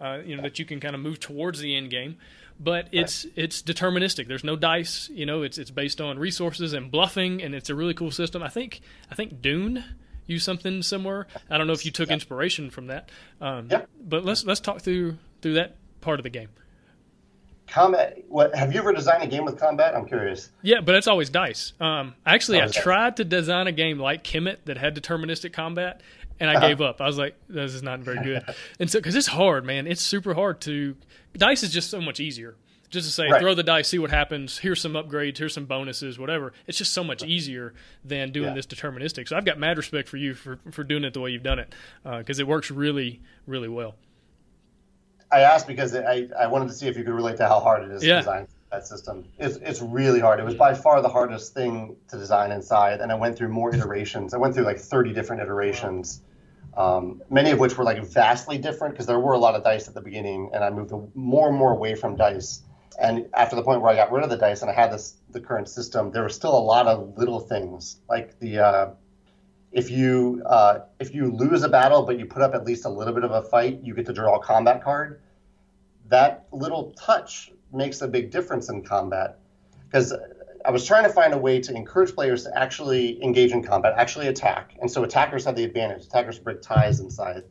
uh, 0.00 0.18
you 0.24 0.36
know, 0.36 0.42
that 0.42 0.58
you 0.58 0.64
can 0.64 0.80
kind 0.80 0.96
of 0.96 1.00
move 1.00 1.20
towards 1.20 1.60
the 1.60 1.76
end 1.76 1.90
game. 1.90 2.16
But 2.62 2.88
it's 2.92 3.24
right. 3.24 3.34
it's 3.36 3.62
deterministic. 3.62 4.28
There's 4.28 4.44
no 4.44 4.54
dice. 4.54 5.08
You 5.12 5.24
know, 5.24 5.42
it's 5.42 5.56
it's 5.56 5.70
based 5.70 6.00
on 6.00 6.18
resources 6.18 6.74
and 6.74 6.90
bluffing, 6.90 7.42
and 7.42 7.54
it's 7.54 7.70
a 7.70 7.74
really 7.74 7.94
cool 7.94 8.10
system. 8.10 8.42
I 8.42 8.48
think 8.48 8.80
I 9.10 9.14
think 9.14 9.40
Dune 9.40 9.82
used 10.26 10.44
something 10.44 10.82
similar. 10.82 11.26
I 11.48 11.58
don't 11.58 11.66
know 11.66 11.72
if 11.72 11.84
you 11.84 11.90
took 11.90 12.08
yeah. 12.08 12.14
inspiration 12.14 12.70
from 12.70 12.88
that. 12.88 13.10
Um, 13.40 13.68
yeah. 13.70 13.86
But 14.00 14.24
let's 14.24 14.44
let's 14.44 14.60
talk 14.60 14.82
through 14.82 15.16
through 15.40 15.54
that 15.54 15.76
part 16.02 16.20
of 16.20 16.24
the 16.24 16.30
game. 16.30 16.48
Combat. 17.66 18.18
What 18.28 18.54
have 18.54 18.74
you 18.74 18.80
ever 18.80 18.92
designed 18.92 19.22
a 19.22 19.28
game 19.28 19.44
with 19.44 19.58
combat? 19.58 19.94
I'm 19.94 20.06
curious. 20.06 20.50
Yeah, 20.60 20.80
but 20.80 20.96
it's 20.96 21.06
always 21.06 21.30
dice. 21.30 21.72
Um, 21.80 22.14
actually, 22.26 22.60
oh, 22.60 22.64
I 22.64 22.68
tried 22.68 23.16
to 23.18 23.24
design 23.24 23.68
a 23.68 23.72
game 23.72 23.98
like 23.98 24.24
Kemet 24.24 24.58
that 24.64 24.76
had 24.76 24.96
deterministic 24.96 25.52
combat, 25.52 26.00
and 26.40 26.50
I 26.50 26.54
uh-huh. 26.54 26.68
gave 26.68 26.80
up. 26.80 27.00
I 27.00 27.06
was 27.06 27.18
like, 27.18 27.36
this 27.48 27.74
is 27.74 27.82
not 27.82 28.00
very 28.00 28.22
good. 28.24 28.42
and 28.80 28.90
so, 28.90 28.98
because 28.98 29.14
it's 29.14 29.28
hard, 29.28 29.64
man, 29.64 29.86
it's 29.86 30.00
super 30.00 30.34
hard 30.34 30.60
to. 30.62 30.96
Dice 31.34 31.62
is 31.62 31.72
just 31.72 31.90
so 31.90 32.00
much 32.00 32.18
easier. 32.18 32.56
Just 32.88 33.06
to 33.06 33.12
say, 33.12 33.28
right. 33.28 33.40
throw 33.40 33.54
the 33.54 33.62
dice, 33.62 33.88
see 33.88 34.00
what 34.00 34.10
happens. 34.10 34.58
Here's 34.58 34.80
some 34.80 34.94
upgrades. 34.94 35.38
Here's 35.38 35.54
some 35.54 35.66
bonuses. 35.66 36.18
Whatever. 36.18 36.52
It's 36.66 36.76
just 36.76 36.92
so 36.92 37.04
much 37.04 37.22
easier 37.22 37.72
than 38.04 38.32
doing 38.32 38.48
yeah. 38.48 38.54
this 38.54 38.66
deterministic. 38.66 39.28
So 39.28 39.36
I've 39.36 39.44
got 39.44 39.60
mad 39.60 39.76
respect 39.76 40.08
for 40.08 40.16
you 40.16 40.34
for 40.34 40.58
for 40.72 40.82
doing 40.82 41.04
it 41.04 41.14
the 41.14 41.20
way 41.20 41.30
you've 41.30 41.44
done 41.44 41.60
it 41.60 41.72
because 42.02 42.40
uh, 42.40 42.42
it 42.42 42.48
works 42.48 42.68
really, 42.70 43.20
really 43.46 43.68
well. 43.68 43.94
I 45.32 45.40
asked 45.42 45.68
because 45.68 45.94
I, 45.94 46.28
I 46.36 46.48
wanted 46.48 46.68
to 46.68 46.74
see 46.74 46.88
if 46.88 46.96
you 46.96 47.04
could 47.04 47.14
relate 47.14 47.36
to 47.36 47.46
how 47.46 47.60
hard 47.60 47.84
it 47.84 47.92
is 47.92 48.04
yeah. 48.04 48.14
to 48.14 48.20
design 48.20 48.48
that 48.70 48.86
system. 48.86 49.24
It's, 49.38 49.56
it's 49.56 49.80
really 49.80 50.20
hard. 50.20 50.40
It 50.40 50.44
was 50.44 50.54
by 50.54 50.74
far 50.74 51.02
the 51.02 51.08
hardest 51.08 51.54
thing 51.54 51.96
to 52.08 52.16
design 52.16 52.52
in 52.52 52.62
Scythe, 52.62 53.00
and 53.00 53.12
I 53.12 53.14
went 53.14 53.36
through 53.36 53.48
more 53.48 53.74
iterations. 53.74 54.34
I 54.34 54.38
went 54.38 54.54
through 54.54 54.64
like 54.64 54.78
30 54.78 55.12
different 55.12 55.42
iterations, 55.42 56.22
um, 56.76 57.22
many 57.30 57.50
of 57.50 57.58
which 57.58 57.76
were 57.76 57.84
like 57.84 58.02
vastly 58.04 58.58
different 58.58 58.94
because 58.94 59.06
there 59.06 59.18
were 59.18 59.32
a 59.32 59.38
lot 59.38 59.54
of 59.54 59.64
dice 59.64 59.88
at 59.88 59.94
the 59.94 60.00
beginning, 60.00 60.50
and 60.54 60.62
I 60.62 60.70
moved 60.70 60.92
more 61.14 61.48
and 61.48 61.56
more 61.56 61.72
away 61.72 61.94
from 61.94 62.16
dice. 62.16 62.62
And 62.98 63.28
after 63.34 63.56
the 63.56 63.62
point 63.62 63.80
where 63.80 63.90
I 63.90 63.96
got 63.96 64.12
rid 64.12 64.24
of 64.24 64.30
the 64.30 64.36
dice 64.36 64.62
and 64.62 64.70
I 64.70 64.74
had 64.74 64.92
this 64.92 65.16
the 65.30 65.40
current 65.40 65.68
system, 65.68 66.10
there 66.10 66.22
were 66.22 66.28
still 66.28 66.56
a 66.56 66.60
lot 66.60 66.86
of 66.86 67.16
little 67.16 67.40
things 67.40 68.00
like 68.08 68.38
the 68.38 68.58
uh, 68.58 68.90
if 69.72 69.90
you 69.90 70.42
uh, 70.46 70.80
if 70.98 71.14
you 71.14 71.32
lose 71.32 71.62
a 71.62 71.68
battle 71.68 72.02
but 72.02 72.18
you 72.18 72.26
put 72.26 72.42
up 72.42 72.54
at 72.54 72.64
least 72.64 72.84
a 72.84 72.88
little 72.88 73.14
bit 73.14 73.24
of 73.24 73.30
a 73.30 73.42
fight, 73.42 73.80
you 73.82 73.94
get 73.94 74.06
to 74.06 74.12
draw 74.12 74.36
a 74.36 74.42
combat 74.42 74.82
card. 74.82 75.20
That 76.08 76.46
little 76.52 76.92
touch 76.92 77.52
makes 77.72 78.00
a 78.02 78.08
big 78.08 78.30
difference 78.30 78.68
in 78.68 78.82
combat 78.82 79.38
because 79.86 80.12
I 80.64 80.70
was 80.70 80.86
trying 80.86 81.04
to 81.04 81.08
find 81.10 81.32
a 81.32 81.38
way 81.38 81.60
to 81.60 81.74
encourage 81.74 82.14
players 82.14 82.44
to 82.44 82.58
actually 82.58 83.22
engage 83.22 83.52
in 83.52 83.62
combat, 83.62 83.94
actually 83.96 84.28
attack, 84.28 84.76
and 84.80 84.90
so 84.90 85.04
attackers 85.04 85.44
have 85.44 85.56
the 85.56 85.64
advantage. 85.64 86.04
Attackers 86.04 86.38
break 86.38 86.60
ties 86.60 87.00
in 87.00 87.10
Scythe, 87.10 87.44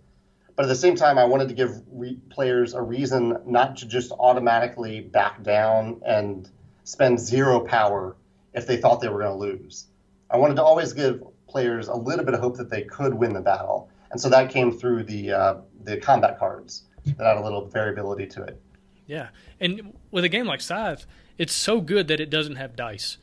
but 0.56 0.65
at 0.65 0.67
the 0.67 0.76
same 0.76 0.95
time, 0.95 1.17
I 1.17 1.26
wanted 1.26 1.48
to 1.48 1.54
give 1.54 1.82
re- 1.91 2.19
players 2.30 2.74
a 2.74 2.82
reason 2.82 3.38
not 3.45 3.78
to 3.78 3.88
just 3.88 4.12
automatically 4.12 5.02
back 5.02 5.41
down 5.41 6.02
and 6.06 6.50
spend 6.84 7.19
zero 7.19 7.62
power 7.62 8.15
if 8.54 8.67
they 8.67 8.78
thought 8.78 9.02
they 9.02 9.10
were 9.10 9.19
going 9.19 9.32
to 9.32 9.38
lose. 9.38 9.88
I 10.30 10.38
wanted 10.38 10.56
to 10.56 10.63
always 10.63 10.93
give 10.93 11.24
players 11.48 11.88
a 11.88 11.95
little 11.95 12.26
bit 12.26 12.34
of 12.34 12.39
hope 12.39 12.58
that 12.58 12.69
they 12.69 12.84
could 12.84 13.13
win 13.13 13.34
the 13.34 13.41
battle. 13.41 13.89
And 14.12 14.19
so 14.19 14.30
that 14.30 14.50
came 14.50 14.72
through 14.72 15.04
the 15.04 15.32
uh, 15.32 15.56
the 15.84 15.98
combat 15.98 16.38
cards 16.38 16.84
that 17.06 17.26
had 17.26 17.38
a 17.38 17.43
little 17.43 17.65
variability 17.65 18.28
to 18.28 18.43
it. 18.43 18.62
Yeah, 19.10 19.30
and 19.60 19.93
with 20.12 20.24
a 20.24 20.30
game 20.30 20.45
like 20.45 20.62
Scythe, 20.62 21.08
it's 21.39 21.54
so 21.54 21.82
good 21.82 22.08
that 22.10 22.19
it 22.19 22.30
doesn't 22.30 22.58
have 22.58 22.76
dice 22.76 23.17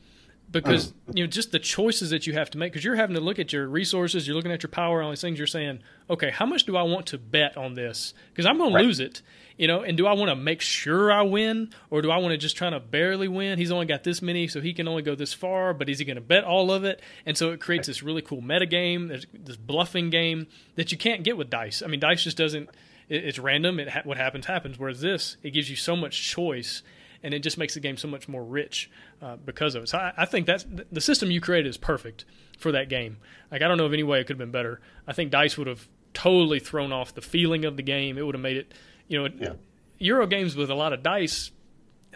because 0.49 0.91
mm. 0.91 1.17
you 1.17 1.23
know 1.23 1.27
just 1.27 1.51
the 1.51 1.59
choices 1.59 2.09
that 2.09 2.25
you 2.25 2.33
have 2.33 2.49
to 2.51 2.57
make 2.57 2.71
because 2.71 2.83
you're 2.83 2.95
having 2.95 3.15
to 3.15 3.21
look 3.21 3.39
at 3.39 3.53
your 3.53 3.67
resources, 3.67 4.27
you're 4.27 4.35
looking 4.35 4.51
at 4.51 4.63
your 4.63 4.69
power, 4.69 5.01
all 5.01 5.09
these 5.09 5.21
things. 5.21 5.37
You're 5.37 5.47
saying, 5.47 5.79
okay, 6.09 6.29
how 6.29 6.45
much 6.45 6.65
do 6.65 6.77
I 6.77 6.83
want 6.83 7.07
to 7.07 7.17
bet 7.17 7.57
on 7.57 7.73
this? 7.73 8.13
Because 8.29 8.45
I'm 8.45 8.57
going 8.57 8.73
right. 8.73 8.81
to 8.81 8.87
lose 8.87 8.99
it, 8.99 9.21
you 9.57 9.67
know. 9.67 9.81
And 9.81 9.97
do 9.97 10.07
I 10.07 10.13
want 10.13 10.29
to 10.29 10.35
make 10.35 10.61
sure 10.61 11.11
I 11.11 11.21
win, 11.21 11.71
or 11.89 12.01
do 12.01 12.11
I 12.11 12.17
want 12.17 12.31
to 12.31 12.37
just 12.37 12.57
try 12.57 12.69
to 12.69 12.79
barely 12.79 13.27
win? 13.27 13.57
He's 13.57 13.71
only 13.71 13.85
got 13.85 14.03
this 14.03 14.21
many, 14.21 14.47
so 14.47 14.61
he 14.61 14.73
can 14.73 14.87
only 14.87 15.03
go 15.03 15.15
this 15.15 15.33
far. 15.33 15.73
But 15.73 15.89
is 15.89 15.99
he 15.99 16.05
going 16.05 16.15
to 16.15 16.21
bet 16.21 16.43
all 16.43 16.71
of 16.71 16.83
it? 16.83 17.01
And 17.25 17.37
so 17.37 17.51
it 17.51 17.59
creates 17.59 17.87
this 17.87 18.01
really 18.03 18.21
cool 18.21 18.41
meta 18.41 18.65
game, 18.65 19.07
this 19.07 19.57
bluffing 19.57 20.09
game 20.09 20.47
that 20.75 20.91
you 20.91 20.97
can't 20.97 21.23
get 21.23 21.37
with 21.37 21.49
dice. 21.49 21.81
I 21.81 21.87
mean, 21.87 21.99
dice 21.99 22.23
just 22.23 22.37
doesn't. 22.37 22.69
It's 23.09 23.39
random. 23.39 23.79
It 23.79 24.05
what 24.05 24.17
happens 24.17 24.45
happens. 24.45 24.77
Whereas 24.77 25.01
this, 25.01 25.37
it 25.43 25.51
gives 25.51 25.69
you 25.69 25.75
so 25.75 25.95
much 25.95 26.29
choice 26.29 26.83
and 27.23 27.33
it 27.33 27.39
just 27.39 27.57
makes 27.57 27.73
the 27.73 27.79
game 27.79 27.97
so 27.97 28.07
much 28.07 28.27
more 28.27 28.43
rich 28.43 28.89
uh, 29.21 29.35
because 29.37 29.75
of 29.75 29.83
it. 29.83 29.89
So 29.89 29.97
I, 29.97 30.13
I 30.17 30.25
think 30.25 30.45
that's 30.45 30.65
the 30.91 31.01
system 31.01 31.31
you 31.31 31.41
created 31.41 31.69
is 31.69 31.77
perfect 31.77 32.25
for 32.57 32.71
that 32.71 32.89
game. 32.89 33.17
Like 33.51 33.61
I 33.61 33.67
don't 33.67 33.77
know 33.77 33.85
of 33.85 33.93
any 33.93 34.03
way 34.03 34.19
it 34.19 34.27
could 34.27 34.35
have 34.35 34.39
been 34.39 34.51
better. 34.51 34.81
I 35.07 35.13
think 35.13 35.31
Dice 35.31 35.57
would 35.57 35.67
have 35.67 35.87
totally 36.13 36.59
thrown 36.59 36.91
off 36.91 37.13
the 37.13 37.21
feeling 37.21 37.65
of 37.65 37.77
the 37.77 37.83
game. 37.83 38.17
It 38.17 38.25
would 38.25 38.35
have 38.35 38.41
made 38.41 38.57
it, 38.57 38.73
you 39.07 39.21
know, 39.21 39.29
yeah. 39.39 39.53
Euro 39.99 40.27
games 40.27 40.55
with 40.55 40.69
a 40.69 40.75
lot 40.75 40.93
of 40.93 41.01
dice. 41.01 41.51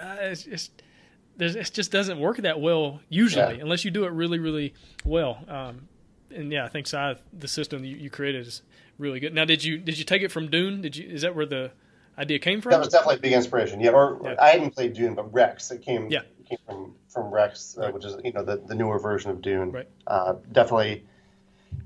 Uh, 0.02 0.18
it's 0.20 0.44
just 0.44 0.84
it 1.40 1.72
just 1.74 1.92
doesn't 1.92 2.20
work 2.20 2.38
that 2.38 2.60
well 2.60 3.00
usually 3.10 3.56
yeah. 3.56 3.62
unless 3.62 3.84
you 3.84 3.92
do 3.92 4.06
it 4.06 4.12
really 4.12 4.40
really 4.40 4.74
well. 5.04 5.44
Um, 5.48 5.88
and 6.30 6.52
yeah, 6.52 6.66
I 6.66 6.70
think 6.70 6.88
Scythe, 6.88 7.22
the 7.34 7.48
system 7.48 7.84
you, 7.84 7.98
you 7.98 8.10
created 8.10 8.48
is 8.48 8.62
really 9.02 9.20
good. 9.20 9.34
Now, 9.34 9.46
did 9.46 9.64
you 9.64 9.78
did 9.78 9.98
you 9.98 10.06
take 10.06 10.22
it 10.22 10.32
from 10.32 10.50
Dune? 10.50 10.82
Did 10.82 10.96
you 10.96 11.10
is 11.10 11.24
that 11.24 11.36
where 11.36 11.46
the 11.46 11.72
idea 12.18 12.40
came 12.40 12.62
from? 12.62 12.72
That 12.72 12.80
was 12.80 12.90
definitely 12.90 13.18
a 13.18 13.22
big 13.22 13.34
inspiration. 13.34 13.82
Yeah, 13.82 13.92
or 13.92 14.22
yeah. 14.24 14.36
I 14.40 14.50
hadn't 14.52 14.72
played 14.72 14.94
Dune, 14.94 15.16
but 15.16 15.34
Rex. 15.34 15.72
It 15.72 15.82
came. 15.82 16.10
Yeah. 16.10 16.22
It 16.40 16.48
came 16.48 16.60
from 16.66 16.96
from 17.10 17.34
Rex, 17.34 17.78
uh, 17.78 17.82
right. 17.82 17.94
which 17.94 18.06
is 18.06 18.16
you 18.24 18.32
know 18.32 18.44
the, 18.44 18.58
the 18.66 18.76
newer 18.76 19.00
version 19.00 19.32
of 19.32 19.42
Dune. 19.42 19.72
Right. 19.72 19.90
Uh, 20.08 20.36
definitely 20.52 21.06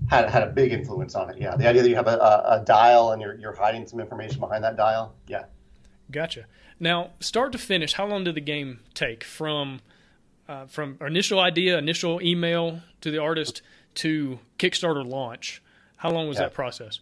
had 0.09 0.29
had 0.29 0.43
a 0.43 0.51
big 0.51 0.71
influence 0.71 1.15
on 1.15 1.29
it. 1.29 1.37
Yeah, 1.39 1.55
the 1.55 1.67
idea 1.67 1.81
that 1.81 1.89
you 1.89 1.95
have 1.95 2.07
a, 2.07 2.17
a, 2.17 2.61
a, 2.61 2.65
dial 2.65 3.11
and 3.11 3.21
you're 3.21 3.35
you're 3.35 3.55
hiding 3.55 3.87
some 3.87 3.99
information 3.99 4.39
behind 4.39 4.63
that 4.63 4.75
dial. 4.75 5.15
Yeah. 5.27 5.45
Gotcha. 6.11 6.45
Now, 6.79 7.11
start 7.19 7.51
to 7.53 7.57
finish, 7.57 7.93
how 7.93 8.05
long 8.05 8.25
did 8.25 8.35
the 8.35 8.41
game 8.41 8.81
take 8.93 9.23
from 9.23 9.79
uh, 10.47 10.65
from 10.67 10.97
initial 11.01 11.39
idea, 11.39 11.77
initial 11.77 12.21
email 12.21 12.81
to 13.01 13.09
the 13.11 13.19
artist 13.19 13.61
to 13.95 14.39
Kickstarter 14.59 15.07
launch? 15.07 15.61
How 15.97 16.11
long 16.11 16.27
was 16.27 16.37
yeah. 16.37 16.43
that 16.43 16.53
process? 16.53 16.99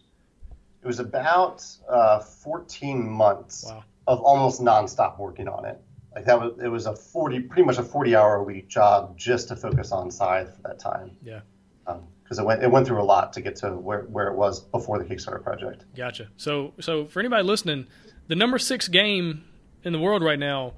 It 0.84 0.86
was 0.86 1.00
about 1.00 1.64
uh, 1.88 2.20
14 2.20 3.08
months 3.08 3.64
wow. 3.66 3.84
of 4.06 4.20
almost 4.20 4.60
nonstop 4.60 5.18
working 5.18 5.48
on 5.48 5.64
it. 5.64 5.80
Like 6.14 6.26
that 6.26 6.38
was 6.38 6.52
it 6.62 6.68
was 6.68 6.84
a 6.84 6.94
40 6.94 7.40
pretty 7.40 7.62
much 7.62 7.78
a 7.78 7.82
40 7.82 8.14
hour 8.14 8.36
a 8.36 8.42
week 8.42 8.68
job 8.68 9.16
just 9.16 9.48
to 9.48 9.56
focus 9.56 9.92
on 9.92 10.10
Scythe 10.10 10.54
for 10.54 10.62
that 10.68 10.78
time. 10.78 11.16
Yeah. 11.22 11.40
Because 11.86 12.38
um, 12.38 12.44
it 12.44 12.46
went 12.46 12.62
it 12.62 12.70
went 12.70 12.86
through 12.86 13.00
a 13.00 13.02
lot 13.02 13.32
to 13.32 13.40
get 13.40 13.56
to 13.56 13.70
where, 13.70 14.02
where 14.02 14.28
it 14.28 14.36
was 14.36 14.60
before 14.60 14.98
the 14.98 15.06
Kickstarter 15.06 15.42
project. 15.42 15.86
Gotcha. 15.96 16.28
So 16.36 16.74
so 16.80 17.06
for 17.06 17.20
anybody 17.20 17.42
listening, 17.42 17.86
the 18.28 18.36
number 18.36 18.58
six 18.58 18.86
game 18.86 19.44
in 19.84 19.94
the 19.94 19.98
world 19.98 20.22
right 20.22 20.38
now 20.38 20.74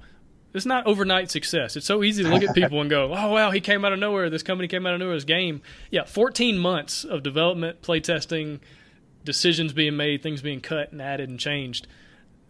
it's 0.53 0.65
not 0.65 0.87
overnight 0.87 1.29
success. 1.29 1.75
It's 1.75 1.85
so 1.85 2.01
easy 2.03 2.23
to 2.23 2.29
look 2.29 2.41
at 2.41 2.55
people 2.55 2.79
and 2.81 2.89
go, 2.89 3.13
"Oh 3.15 3.31
wow, 3.33 3.51
he 3.51 3.59
came 3.59 3.83
out 3.83 3.93
of 3.93 3.99
nowhere. 3.99 4.29
This 4.29 4.43
company 4.43 4.67
came 4.67 4.87
out 4.87 4.93
of 4.93 4.99
nowhere. 4.99 5.15
This 5.15 5.25
game." 5.25 5.61
Yeah, 5.91 6.05
14 6.05 6.57
months 6.57 7.03
of 7.03 7.21
development, 7.21 7.81
playtesting, 7.81 8.59
decisions 9.27 9.73
being 9.73 9.95
made, 9.97 10.23
things 10.23 10.41
being 10.41 10.61
cut 10.61 10.91
and 10.91 11.01
added 11.01 11.29
and 11.29 11.39
changed. 11.39 11.85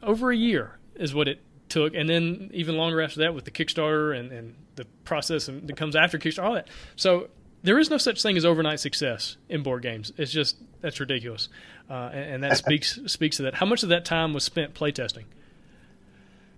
Over 0.02 0.32
a 0.32 0.38
year 0.38 0.78
is 0.96 1.14
what 1.14 1.28
it 1.28 1.42
took, 1.68 1.96
and 1.96 2.08
then 2.08 2.52
even 2.54 2.78
longer 2.78 3.02
after 3.02 3.20
that 3.22 3.34
with 3.34 3.46
the 3.46 3.52
Kickstarter 3.52 4.18
and, 4.18 4.32
and 4.32 4.56
the 4.76 4.86
process 5.04 5.48
that 5.48 5.76
comes 5.76 5.96
after 5.96 6.20
Kickstarter, 6.20 6.44
all 6.44 6.54
that. 6.54 6.68
So 6.96 7.30
there 7.64 7.80
is 7.80 7.90
no 7.90 7.98
such 7.98 8.22
thing 8.22 8.38
as 8.38 8.46
overnight 8.46 8.80
success 8.80 9.38
in 9.50 9.64
board 9.64 9.82
games. 9.82 10.14
It's 10.18 10.32
just 10.32 10.58
that's 10.82 11.00
ridiculous, 11.00 11.50
uh, 11.90 12.12
and, 12.14 12.36
and, 12.36 12.44
that 12.44 12.58
speaks 12.58 13.00
speaks 13.08 13.38
to 13.38 13.44
that. 13.44 13.56
How 13.56 13.66
much 13.66 13.82
of 13.82 13.90
that 13.90 14.06
time 14.06 14.34
was 14.34 14.44
spent 14.44 14.76
playtesting? 14.76 15.26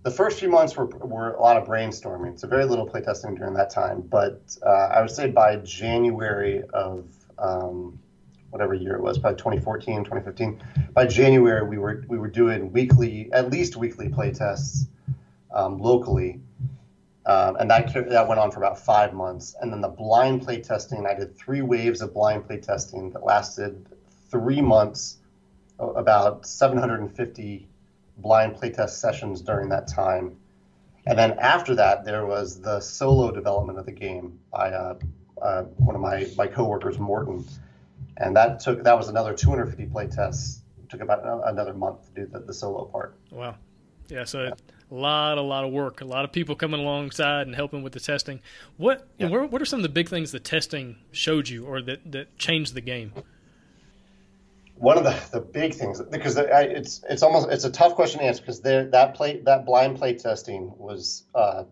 The 0.03 0.11
first 0.11 0.39
few 0.39 0.49
months 0.49 0.75
were, 0.75 0.85
were 0.85 1.33
a 1.33 1.41
lot 1.41 1.57
of 1.57 1.67
brainstorming, 1.67 2.39
so 2.39 2.47
very 2.47 2.65
little 2.65 2.87
playtesting 2.87 3.37
during 3.37 3.53
that 3.55 3.69
time. 3.69 4.01
But 4.01 4.41
uh, 4.65 4.69
I 4.69 5.01
would 5.01 5.11
say 5.11 5.29
by 5.29 5.55
January 5.57 6.63
of 6.73 7.05
um, 7.37 7.99
whatever 8.51 8.73
year 8.73 8.95
it 8.95 9.01
was, 9.01 9.17
by 9.17 9.33
2014, 9.33 10.03
2015. 10.03 10.61
By 10.93 11.05
January, 11.05 11.67
we 11.67 11.77
were 11.77 12.03
we 12.07 12.17
were 12.17 12.27
doing 12.29 12.71
weekly, 12.71 13.29
at 13.33 13.49
least 13.49 13.75
weekly 13.75 14.09
play 14.09 14.31
tests 14.31 14.87
um, 15.53 15.79
locally, 15.79 16.41
um, 17.25 17.55
and 17.57 17.69
that 17.69 17.93
that 18.09 18.27
went 18.27 18.39
on 18.39 18.51
for 18.51 18.59
about 18.59 18.79
five 18.79 19.13
months. 19.13 19.55
And 19.61 19.71
then 19.71 19.81
the 19.81 19.89
blind 19.89 20.43
play 20.43 20.61
testing, 20.61 21.05
I 21.05 21.13
did 21.13 21.37
three 21.37 21.61
waves 21.61 22.01
of 22.01 22.13
blind 22.13 22.47
play 22.47 22.59
testing 22.59 23.11
that 23.11 23.23
lasted 23.23 23.85
three 24.29 24.61
months, 24.61 25.17
about 25.79 26.45
750 26.45 27.67
blind 28.17 28.55
playtest 28.55 28.91
sessions 28.91 29.41
during 29.41 29.69
that 29.69 29.87
time. 29.87 30.37
And 31.07 31.17
then 31.17 31.39
after 31.39 31.75
that, 31.75 32.05
there 32.05 32.25
was 32.25 32.61
the 32.61 32.79
solo 32.79 33.31
development 33.31 33.79
of 33.79 33.85
the 33.85 33.91
game 33.91 34.39
by 34.51 34.71
uh, 34.71 34.95
uh, 35.41 35.63
one 35.77 35.95
of 35.95 36.01
my, 36.01 36.27
my 36.37 36.47
coworkers, 36.47 36.99
Morten 36.99 37.45
and 38.19 38.35
that 38.35 38.59
took 38.59 38.83
that 38.83 38.97
was 38.97 39.09
another 39.09 39.33
250 39.33 39.91
play 39.91 40.07
tests. 40.07 40.61
It 40.83 40.89
took 40.89 41.01
about 41.01 41.21
another 41.47 41.73
month 41.73 42.13
to 42.13 42.21
do 42.21 42.27
the, 42.27 42.39
the 42.39 42.53
solo 42.53 42.85
part. 42.85 43.15
Wow, 43.31 43.55
yeah. 44.09 44.25
So 44.25 44.43
yeah. 44.43 44.53
a 44.91 44.95
lot, 44.95 45.37
a 45.37 45.41
lot 45.41 45.63
of 45.63 45.71
work, 45.71 46.01
a 46.01 46.05
lot 46.05 46.25
of 46.25 46.31
people 46.31 46.55
coming 46.55 46.79
alongside 46.79 47.47
and 47.47 47.55
helping 47.55 47.81
with 47.81 47.93
the 47.93 47.99
testing. 47.99 48.41
What 48.77 49.07
yeah. 49.17 49.29
what, 49.29 49.51
what 49.51 49.61
are 49.61 49.65
some 49.65 49.79
of 49.79 49.83
the 49.83 49.89
big 49.89 50.09
things 50.09 50.31
the 50.31 50.39
testing 50.39 50.97
showed 51.11 51.47
you, 51.47 51.65
or 51.65 51.81
that 51.81 52.11
that 52.11 52.37
changed 52.37 52.73
the 52.73 52.81
game? 52.81 53.13
One 54.75 54.97
of 54.97 55.03
the, 55.03 55.19
the 55.31 55.41
big 55.41 55.73
things 55.73 56.01
because 56.01 56.37
it's 56.37 57.03
it's 57.09 57.23
almost 57.23 57.49
it's 57.49 57.65
a 57.65 57.71
tough 57.71 57.95
question 57.95 58.19
to 58.19 58.25
answer 58.25 58.41
because 58.41 58.61
there 58.61 58.85
that 58.91 59.13
play 59.13 59.41
that 59.41 59.65
blind 59.65 59.97
play 59.97 60.13
testing 60.13 60.73
was 60.77 61.23
uh, 61.35 61.63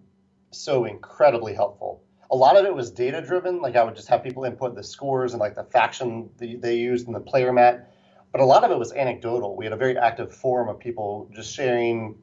so 0.52 0.86
incredibly 0.86 1.54
helpful 1.54 2.02
a 2.30 2.36
lot 2.36 2.58
of 2.58 2.66
it 2.66 2.74
was 2.74 2.92
data 2.92 3.22
driven. 3.22 3.62
Like 3.62 3.76
I 3.76 3.84
would 3.84 3.96
just 3.96 4.08
have 4.10 4.24
people 4.24 4.44
input 4.44 4.76
the 4.76 4.84
scores 4.84 5.34
and 5.34 5.40
like 5.40 5.56
the 5.56 5.64
faction 5.64 6.30
they 6.38 6.76
used 6.76 7.08
in 7.08 7.14
the 7.14 7.20
player 7.20 7.54
mat. 7.54 7.94
But 8.32 8.42
a 8.42 8.46
lot 8.46 8.64
of 8.64 8.72
it 8.72 8.78
was 8.78 8.92
anecdotal. 8.92 9.56
We 9.56 9.66
had 9.66 9.74
a 9.74 9.78
very 9.78 9.98
active 9.98 10.34
forum 10.34 10.68
of 10.68 10.80
people 10.80 11.30
just 11.34 11.54
sharing 11.54 12.18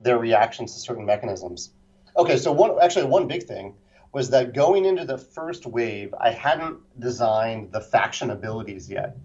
their 0.00 0.18
reactions 0.18 0.74
to 0.74 0.80
certain 0.80 1.04
mechanisms. 1.04 1.70
Okay, 2.16 2.36
so 2.36 2.52
one 2.52 2.76
actually 2.80 3.06
one 3.06 3.26
big 3.26 3.44
thing 3.44 3.74
was 4.12 4.30
that 4.30 4.54
going 4.54 4.84
into 4.84 5.04
the 5.04 5.18
first 5.18 5.66
wave, 5.66 6.12
I 6.18 6.30
hadn't 6.30 6.78
designed 6.98 7.70
the 7.70 7.80
faction 7.80 8.30
abilities 8.30 8.90
yet. 8.90 9.16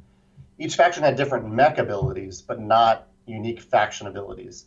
Each 0.59 0.75
faction 0.75 1.03
had 1.03 1.15
different 1.15 1.49
mech 1.51 1.77
abilities, 1.77 2.41
but 2.41 2.59
not 2.59 3.07
unique 3.25 3.61
faction 3.61 4.07
abilities. 4.07 4.65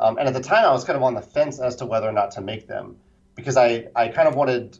Um, 0.00 0.16
and 0.16 0.28
at 0.28 0.34
the 0.34 0.40
time, 0.40 0.64
I 0.64 0.70
was 0.70 0.84
kind 0.84 0.96
of 0.96 1.02
on 1.02 1.14
the 1.14 1.22
fence 1.22 1.58
as 1.58 1.74
to 1.76 1.86
whether 1.86 2.08
or 2.08 2.12
not 2.12 2.30
to 2.32 2.40
make 2.40 2.68
them 2.68 2.96
because 3.34 3.56
I, 3.56 3.86
I 3.94 4.08
kind 4.08 4.28
of 4.28 4.34
wanted 4.34 4.78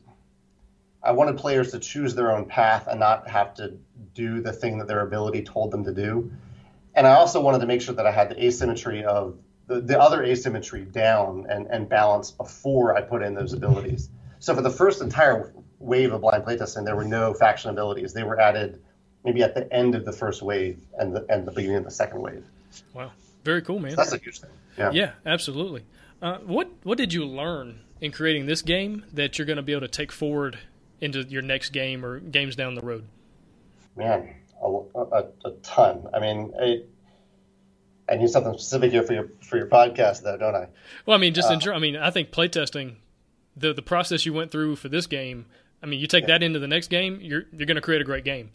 I 1.03 1.13
wanted 1.13 1.37
players 1.37 1.71
to 1.73 1.79
choose 1.79 2.15
their 2.15 2.33
own 2.33 2.47
path 2.47 2.87
and 2.89 2.99
not 2.99 3.29
have 3.29 3.55
to 3.55 3.75
do 4.15 4.41
the 4.41 4.53
thing 4.53 4.79
that 4.79 4.89
their 4.89 5.01
ability 5.01 5.43
told 5.43 5.71
them 5.71 5.85
to 5.85 5.93
do. 5.93 6.31
And 6.95 7.07
I 7.07 7.15
also 7.15 7.41
wanted 7.41 7.61
to 7.61 7.67
make 7.67 7.81
sure 7.81 7.95
that 7.95 8.07
I 8.07 8.11
had 8.11 8.31
the 8.31 8.45
asymmetry 8.45 9.05
of 9.05 9.39
the, 9.69 9.81
the 9.81 10.01
other 10.01 10.25
asymmetry 10.25 10.83
down 10.83 11.47
and, 11.49 11.67
and 11.67 11.89
balance 11.89 12.31
before 12.31 12.97
I 12.97 13.03
put 13.03 13.23
in 13.23 13.35
those 13.35 13.53
abilities. 13.53 14.09
So 14.41 14.55
for 14.55 14.63
the 14.63 14.71
first 14.71 15.01
entire 15.01 15.53
wave 15.79 16.13
of 16.13 16.23
blind 16.23 16.45
playtesting, 16.45 16.85
there 16.85 16.97
were 16.97 17.05
no 17.05 17.35
faction 17.35 17.71
abilities. 17.71 18.13
They 18.13 18.25
were 18.25 18.41
added 18.41 18.83
maybe 19.25 19.43
at 19.43 19.55
the 19.55 19.73
end 19.73 19.95
of 19.95 20.05
the 20.05 20.13
first 20.13 20.43
wave 20.43 20.81
and 20.99 21.15
the, 21.15 21.25
and 21.29 21.47
the 21.47 21.53
beginning 21.53 21.77
of 21.77 21.85
the 21.85 21.91
second 21.91 22.21
wave. 22.21 22.45
Wow, 22.95 23.13
very 23.45 23.63
cool, 23.63 23.79
man. 23.79 23.93
So 23.93 23.97
that's 23.97 24.13
a 24.13 24.19
huge 24.19 24.41
thing. 24.41 24.51
Yeah, 24.77 24.91
yeah, 24.93 25.13
absolutely. 25.27 25.85
Uh, 26.21 26.39
what 26.39 26.69
what 26.83 26.99
did 26.99 27.13
you 27.13 27.25
learn 27.25 27.81
in 28.01 28.11
creating 28.11 28.47
this 28.47 28.63
game 28.63 29.05
that 29.13 29.39
you're 29.39 29.47
going 29.47 29.57
to 29.57 29.63
be 29.63 29.73
able 29.73 29.83
to 29.83 29.89
take 29.89 30.13
forward 30.13 30.59
into 31.01 31.23
your 31.23 31.43
next 31.43 31.71
game 31.71 32.05
or 32.05 32.21
games 32.21 32.57
down 32.57 32.75
the 32.75 32.81
road? 32.81 33.05
Man, 33.97 34.35
a, 34.63 34.67
a, 34.67 35.27
a 35.45 35.51
ton. 35.63 36.09
I 36.15 36.21
mean, 36.21 36.53
I, 36.61 36.83
I 38.09 38.17
need 38.17 38.31
something 38.31 38.53
specific 38.55 38.93
here 38.93 39.03
for 39.03 39.13
your 39.13 39.29
for 39.43 39.57
your 39.57 39.67
podcast, 39.67 40.23
though, 40.23 40.37
don't 40.37 40.55
I? 40.55 40.69
Well, 41.05 41.17
I 41.17 41.21
mean, 41.21 41.35
just 41.35 41.51
uh, 41.51 41.55
in, 41.55 41.69
I 41.71 41.79
mean, 41.79 41.97
I 41.97 42.11
think 42.11 42.31
playtesting, 42.31 42.97
the 43.57 43.73
the 43.73 43.83
process 43.83 44.25
you 44.25 44.33
went 44.33 44.51
through 44.51 44.77
for 44.77 44.89
this 44.89 45.07
game. 45.07 45.47
I 45.83 45.87
mean, 45.87 46.01
you 46.01 46.07
take 46.07 46.23
yeah. 46.23 46.35
that 46.35 46.43
into 46.43 46.59
the 46.59 46.69
next 46.69 46.89
game, 46.89 47.21
you're 47.21 47.45
you're 47.53 47.67
going 47.67 47.77
to 47.77 47.81
create 47.81 48.01
a 48.01 48.05
great 48.05 48.25
game. 48.25 48.51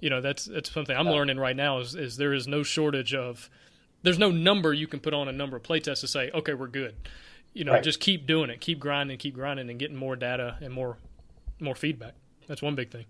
You 0.00 0.10
know, 0.10 0.20
that's 0.20 0.44
that's 0.44 0.70
something 0.70 0.96
I'm 0.96 1.08
learning 1.08 1.38
right 1.38 1.56
now. 1.56 1.78
Is 1.78 1.94
is 1.94 2.16
there 2.16 2.34
is 2.34 2.46
no 2.46 2.62
shortage 2.62 3.14
of, 3.14 3.48
there's 4.02 4.18
no 4.18 4.30
number 4.30 4.74
you 4.74 4.86
can 4.86 5.00
put 5.00 5.14
on 5.14 5.28
a 5.28 5.32
number 5.32 5.56
of 5.56 5.62
playtests 5.62 6.00
to 6.00 6.08
say, 6.08 6.30
okay, 6.34 6.52
we're 6.52 6.66
good. 6.66 6.94
You 7.54 7.64
know, 7.64 7.72
right. 7.72 7.82
just 7.82 8.00
keep 8.00 8.26
doing 8.26 8.50
it, 8.50 8.60
keep 8.60 8.78
grinding, 8.78 9.16
keep 9.16 9.34
grinding, 9.34 9.70
and 9.70 9.78
getting 9.78 9.96
more 9.96 10.16
data 10.16 10.58
and 10.60 10.72
more 10.72 10.98
more 11.60 11.74
feedback. 11.74 12.14
That's 12.46 12.62
one 12.62 12.74
big 12.74 12.90
thing. 12.90 13.06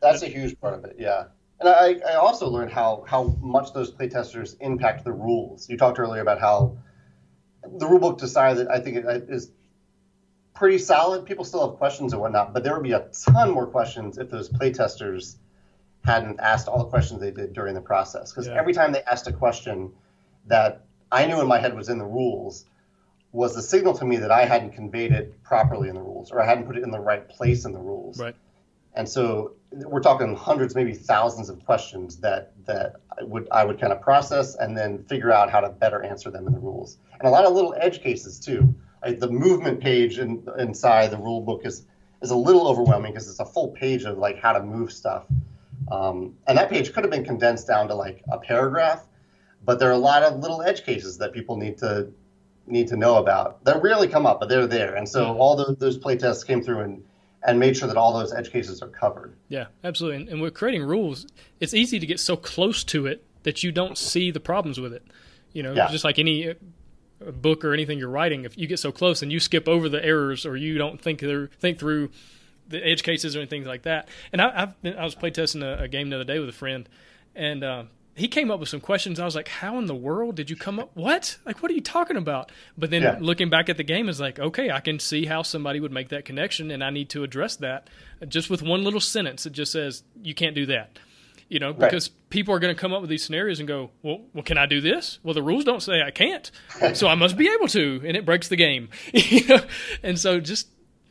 That's 0.00 0.22
a 0.22 0.26
huge 0.26 0.60
part 0.60 0.74
of 0.74 0.84
it, 0.84 0.96
yeah. 0.98 1.24
And 1.60 1.68
I, 1.68 2.00
I 2.10 2.14
also 2.14 2.48
learned 2.48 2.72
how 2.72 3.04
how 3.06 3.36
much 3.40 3.72
those 3.72 3.92
playtesters 3.92 4.56
impact 4.60 5.04
the 5.04 5.12
rules. 5.12 5.68
You 5.68 5.76
talked 5.76 5.98
earlier 5.98 6.20
about 6.20 6.40
how 6.40 6.76
the 7.62 7.86
rulebook 7.86 8.18
decided 8.18 8.66
that 8.66 8.70
I 8.72 8.80
think 8.80 8.96
it 8.96 9.04
is 9.28 9.52
pretty 10.54 10.78
solid. 10.78 11.24
People 11.24 11.44
still 11.44 11.68
have 11.68 11.78
questions 11.78 12.12
and 12.12 12.20
whatnot, 12.20 12.52
but 12.52 12.64
there 12.64 12.74
would 12.74 12.82
be 12.82 12.92
a 12.92 13.08
ton 13.24 13.52
more 13.52 13.66
questions 13.66 14.18
if 14.18 14.28
those 14.28 14.48
playtesters 14.48 15.36
hadn't 16.04 16.40
asked 16.40 16.66
all 16.66 16.78
the 16.78 16.90
questions 16.90 17.20
they 17.20 17.30
did 17.30 17.52
during 17.52 17.74
the 17.74 17.80
process. 17.80 18.32
Because 18.32 18.48
yeah. 18.48 18.58
every 18.58 18.72
time 18.72 18.92
they 18.92 19.02
asked 19.02 19.28
a 19.28 19.32
question 19.32 19.92
that 20.46 20.84
I 21.12 21.26
knew 21.26 21.40
in 21.40 21.46
my 21.46 21.58
head 21.60 21.76
was 21.76 21.88
in 21.88 21.98
the 21.98 22.04
rules, 22.04 22.64
was 23.32 23.54
the 23.54 23.62
signal 23.62 23.94
to 23.94 24.04
me 24.04 24.18
that 24.18 24.30
I 24.30 24.44
hadn't 24.44 24.72
conveyed 24.72 25.12
it 25.12 25.42
properly 25.42 25.88
in 25.88 25.94
the 25.94 26.02
rules 26.02 26.30
or 26.30 26.40
I 26.40 26.46
hadn't 26.46 26.66
put 26.66 26.76
it 26.76 26.82
in 26.82 26.90
the 26.90 27.00
right 27.00 27.26
place 27.28 27.64
in 27.64 27.72
the 27.72 27.80
rules. 27.80 28.20
Right. 28.20 28.36
And 28.94 29.08
so 29.08 29.52
we're 29.70 30.00
talking 30.00 30.36
hundreds, 30.36 30.74
maybe 30.74 30.92
thousands 30.92 31.48
of 31.48 31.64
questions 31.64 32.18
that 32.18 32.52
that 32.66 32.96
I 33.18 33.24
would 33.24 33.48
I 33.50 33.64
would 33.64 33.80
kind 33.80 33.92
of 33.92 34.02
process 34.02 34.54
and 34.56 34.76
then 34.76 35.02
figure 35.04 35.32
out 35.32 35.50
how 35.50 35.60
to 35.60 35.70
better 35.70 36.02
answer 36.02 36.30
them 36.30 36.46
in 36.46 36.52
the 36.52 36.58
rules. 36.58 36.98
And 37.18 37.26
a 37.26 37.30
lot 37.30 37.46
of 37.46 37.54
little 37.54 37.74
edge 37.80 38.02
cases 38.02 38.38
too. 38.38 38.74
Like 39.02 39.18
the 39.18 39.30
movement 39.30 39.80
page 39.80 40.18
in, 40.18 40.46
inside 40.58 41.10
the 41.10 41.16
rule 41.16 41.40
book 41.40 41.62
is 41.64 41.86
is 42.20 42.30
a 42.30 42.36
little 42.36 42.68
overwhelming 42.68 43.12
because 43.12 43.30
it's 43.30 43.40
a 43.40 43.46
full 43.46 43.68
page 43.68 44.04
of 44.04 44.18
like 44.18 44.38
how 44.38 44.52
to 44.52 44.62
move 44.62 44.92
stuff. 44.92 45.26
Um, 45.90 46.34
and 46.46 46.56
that 46.58 46.68
page 46.68 46.92
could 46.92 47.02
have 47.02 47.10
been 47.10 47.24
condensed 47.24 47.66
down 47.66 47.88
to 47.88 47.94
like 47.94 48.22
a 48.30 48.38
paragraph, 48.38 49.06
but 49.64 49.78
there 49.78 49.88
are 49.88 49.94
a 49.94 49.98
lot 49.98 50.22
of 50.22 50.38
little 50.38 50.62
edge 50.62 50.84
cases 50.84 51.18
that 51.18 51.32
people 51.32 51.56
need 51.56 51.78
to 51.78 52.12
need 52.66 52.88
to 52.88 52.96
know 52.96 53.16
about 53.16 53.64
that 53.64 53.82
rarely 53.82 54.08
come 54.08 54.26
up, 54.26 54.40
but 54.40 54.48
they're 54.48 54.66
there. 54.66 54.94
And 54.94 55.08
so 55.08 55.24
mm-hmm. 55.24 55.40
all 55.40 55.56
the, 55.56 55.74
those 55.74 55.98
play 55.98 56.16
tests 56.16 56.44
came 56.44 56.62
through 56.62 56.80
and 56.80 57.04
and 57.44 57.58
made 57.58 57.76
sure 57.76 57.88
that 57.88 57.96
all 57.96 58.12
those 58.12 58.32
edge 58.32 58.52
cases 58.52 58.82
are 58.82 58.88
covered. 58.88 59.34
Yeah, 59.48 59.66
absolutely. 59.82 60.20
And, 60.20 60.28
and 60.28 60.40
with 60.40 60.54
creating 60.54 60.84
rules, 60.84 61.26
it's 61.58 61.74
easy 61.74 61.98
to 61.98 62.06
get 62.06 62.20
so 62.20 62.36
close 62.36 62.84
to 62.84 63.06
it 63.06 63.24
that 63.42 63.64
you 63.64 63.72
don't 63.72 63.98
see 63.98 64.30
the 64.30 64.40
problems 64.40 64.78
with 64.78 64.92
it. 64.92 65.04
You 65.52 65.64
know, 65.64 65.72
yeah. 65.72 65.88
just 65.90 66.04
like 66.04 66.20
any 66.20 66.50
uh, 66.50 66.54
book 67.32 67.64
or 67.64 67.72
anything 67.72 67.98
you're 67.98 68.08
writing, 68.08 68.44
if 68.44 68.56
you 68.56 68.66
get 68.66 68.78
so 68.78 68.92
close 68.92 69.22
and 69.22 69.32
you 69.32 69.40
skip 69.40 69.68
over 69.68 69.88
the 69.88 70.04
errors 70.04 70.46
or 70.46 70.56
you 70.56 70.78
don't 70.78 71.00
think 71.00 71.18
through, 71.18 71.48
think 71.48 71.80
through 71.80 72.10
the 72.68 72.86
edge 72.86 73.02
cases 73.02 73.34
or 73.34 73.40
anything 73.40 73.64
like 73.64 73.82
that. 73.82 74.08
And 74.32 74.40
I, 74.40 74.60
have 74.60 74.80
been, 74.80 74.96
I 74.96 75.04
was 75.04 75.14
playtesting 75.14 75.62
a, 75.62 75.82
a 75.82 75.88
game 75.88 76.10
the 76.10 76.16
other 76.16 76.24
day 76.24 76.38
with 76.38 76.48
a 76.48 76.52
friend, 76.52 76.88
and 77.34 77.64
uh, 77.64 77.84
he 78.14 78.28
came 78.28 78.50
up 78.50 78.60
with 78.60 78.68
some 78.68 78.80
questions. 78.80 79.18
I 79.18 79.24
was 79.24 79.34
like, 79.34 79.48
"How 79.48 79.78
in 79.78 79.86
the 79.86 79.94
world 79.94 80.34
did 80.34 80.50
you 80.50 80.56
come 80.56 80.78
up? 80.78 80.90
What? 80.94 81.38
Like, 81.46 81.62
what 81.62 81.70
are 81.70 81.74
you 81.74 81.80
talking 81.80 82.16
about?" 82.16 82.52
But 82.76 82.90
then 82.90 83.02
yeah. 83.02 83.18
looking 83.20 83.48
back 83.48 83.68
at 83.68 83.76
the 83.76 83.84
game 83.84 84.08
is 84.08 84.20
like, 84.20 84.38
okay, 84.38 84.70
I 84.70 84.80
can 84.80 84.98
see 84.98 85.24
how 85.24 85.42
somebody 85.42 85.80
would 85.80 85.92
make 85.92 86.10
that 86.10 86.24
connection, 86.24 86.70
and 86.70 86.84
I 86.84 86.90
need 86.90 87.08
to 87.10 87.24
address 87.24 87.56
that 87.56 87.88
just 88.28 88.50
with 88.50 88.62
one 88.62 88.84
little 88.84 89.00
sentence. 89.00 89.46
It 89.46 89.52
just 89.52 89.72
says 89.72 90.02
you 90.22 90.34
can't 90.34 90.54
do 90.54 90.66
that, 90.66 90.98
you 91.48 91.58
know, 91.58 91.72
because 91.72 92.10
right. 92.10 92.30
people 92.30 92.54
are 92.54 92.58
going 92.58 92.74
to 92.74 92.80
come 92.80 92.92
up 92.92 93.00
with 93.00 93.08
these 93.08 93.24
scenarios 93.24 93.60
and 93.60 93.68
go, 93.68 93.90
"Well, 94.02 94.20
well, 94.34 94.44
can 94.44 94.58
I 94.58 94.66
do 94.66 94.82
this?" 94.82 95.18
Well, 95.22 95.34
the 95.34 95.42
rules 95.42 95.64
don't 95.64 95.82
say 95.82 96.02
I 96.02 96.10
can't, 96.10 96.50
so 96.92 97.08
I 97.08 97.14
must 97.14 97.36
be 97.36 97.48
able 97.48 97.68
to, 97.68 98.02
and 98.04 98.16
it 98.16 98.26
breaks 98.26 98.48
the 98.48 98.56
game. 98.56 98.90
you 99.14 99.46
know? 99.46 99.60
And 100.02 100.18
so 100.18 100.38
just 100.38 100.68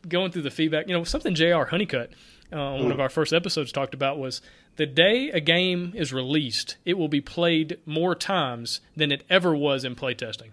going 0.08 0.32
through 0.32 0.44
the 0.44 0.52
feedback, 0.52 0.88
you 0.88 0.94
know, 0.94 1.04
something 1.04 1.34
J.R. 1.34 1.66
Honeycutt 1.66 2.12
uh, 2.52 2.56
mm. 2.56 2.84
one 2.84 2.92
of 2.92 3.00
our 3.00 3.10
first 3.10 3.34
episodes 3.34 3.72
talked 3.72 3.94
about 3.94 4.18
was 4.18 4.42
the 4.76 4.86
day 4.86 5.30
a 5.30 5.40
game 5.40 5.94
is 5.96 6.14
released, 6.14 6.78
it 6.86 6.98
will 6.98 7.08
be 7.08 7.22
played 7.22 7.78
more 7.86 8.16
times 8.16 8.82
than 8.96 9.12
it 9.12 9.24
ever 9.30 9.56
was 9.56 9.84
in 9.84 9.96
playtesting. 9.96 10.50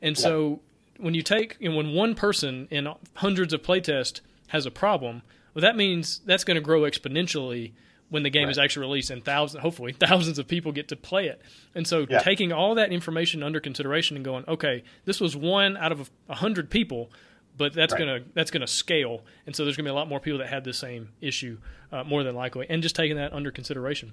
And 0.00 0.16
yeah. 0.16 0.22
so 0.22 0.60
when 0.98 1.14
you 1.14 1.22
take, 1.22 1.56
and 1.60 1.76
when 1.76 1.92
one 1.92 2.14
person 2.14 2.68
in 2.70 2.88
hundreds 3.14 3.52
of 3.52 3.62
playtests 3.62 4.20
has 4.48 4.66
a 4.66 4.70
problem, 4.70 5.22
well, 5.54 5.62
that 5.62 5.76
means 5.76 6.20
that's 6.24 6.44
going 6.44 6.56
to 6.56 6.60
grow 6.60 6.82
exponentially 6.82 7.72
when 8.10 8.22
the 8.22 8.30
game 8.30 8.44
right. 8.44 8.50
is 8.50 8.58
actually 8.58 8.86
released 8.86 9.10
and 9.10 9.24
thousands, 9.24 9.62
hopefully 9.62 9.92
thousands 9.98 10.38
of 10.38 10.48
people 10.48 10.72
get 10.72 10.88
to 10.88 10.96
play 10.96 11.26
it. 11.26 11.40
And 11.74 11.86
so 11.86 12.06
yeah. 12.08 12.20
taking 12.20 12.52
all 12.52 12.74
that 12.76 12.92
information 12.92 13.42
under 13.42 13.60
consideration 13.60 14.16
and 14.16 14.24
going, 14.24 14.44
okay, 14.48 14.82
this 15.04 15.20
was 15.20 15.36
one 15.36 15.76
out 15.76 15.92
of 15.92 16.10
a 16.28 16.36
hundred 16.36 16.70
people 16.70 17.10
but 17.58 17.72
that's 17.74 17.92
right. 17.92 17.98
gonna 17.98 18.20
that's 18.34 18.50
gonna 18.50 18.66
scale, 18.66 19.22
and 19.46 19.54
so 19.54 19.64
there's 19.64 19.76
gonna 19.76 19.88
be 19.88 19.90
a 19.90 19.94
lot 19.94 20.08
more 20.08 20.20
people 20.20 20.38
that 20.38 20.48
have 20.48 20.64
the 20.64 20.72
same 20.72 21.10
issue, 21.20 21.58
uh, 21.92 22.04
more 22.04 22.22
than 22.22 22.34
likely, 22.34 22.66
and 22.70 22.82
just 22.82 22.96
taking 22.96 23.16
that 23.16 23.32
under 23.32 23.50
consideration. 23.50 24.12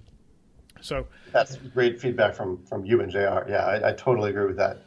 So 0.82 1.08
that's 1.32 1.56
great 1.56 2.02
feedback 2.02 2.36
from 2.36 2.66
from 2.66 2.86
you 2.86 3.02
and 3.02 3.12
J.R. 3.12 3.46
Yeah, 3.48 3.66
I, 3.66 3.90
I 3.90 3.94
totally 3.94 4.32
agree 4.32 4.48
with 4.48 4.58
that. 4.58 4.80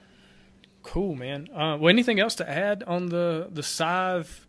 Cool, 0.83 1.15
man. 1.15 1.49
Uh, 1.53 1.79
well, 1.81 1.89
anything 1.89 2.21
else 2.21 2.35
to 2.37 2.49
add 2.49 2.83
on 2.83 3.07
the 3.07 3.49
the 3.51 3.63
Scythe 3.63 4.47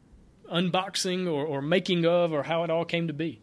unboxing 0.52 1.28
or, 1.28 1.46
or 1.46 1.62
making 1.62 2.06
of, 2.06 2.34
or 2.34 2.44
how 2.44 2.64
it 2.64 2.70
all 2.70 2.86
came 2.86 3.08
to 3.08 3.14
be? 3.14 3.42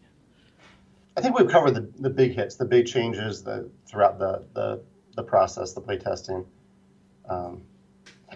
I 1.17 1.21
think 1.21 1.39
we've 1.39 1.49
covered 1.49 1.75
the, 1.75 1.89
the 1.99 2.11
big 2.11 2.35
hits, 2.35 2.57
the 2.57 2.65
big 2.65 2.87
changes 2.87 3.43
the, 3.43 3.71
throughout 3.87 4.19
the, 4.19 4.45
the, 4.55 4.83
the 5.15 5.23
process, 5.23 5.73
the 5.73 5.81
playtesting. 5.81 6.45
Um, 7.29 7.63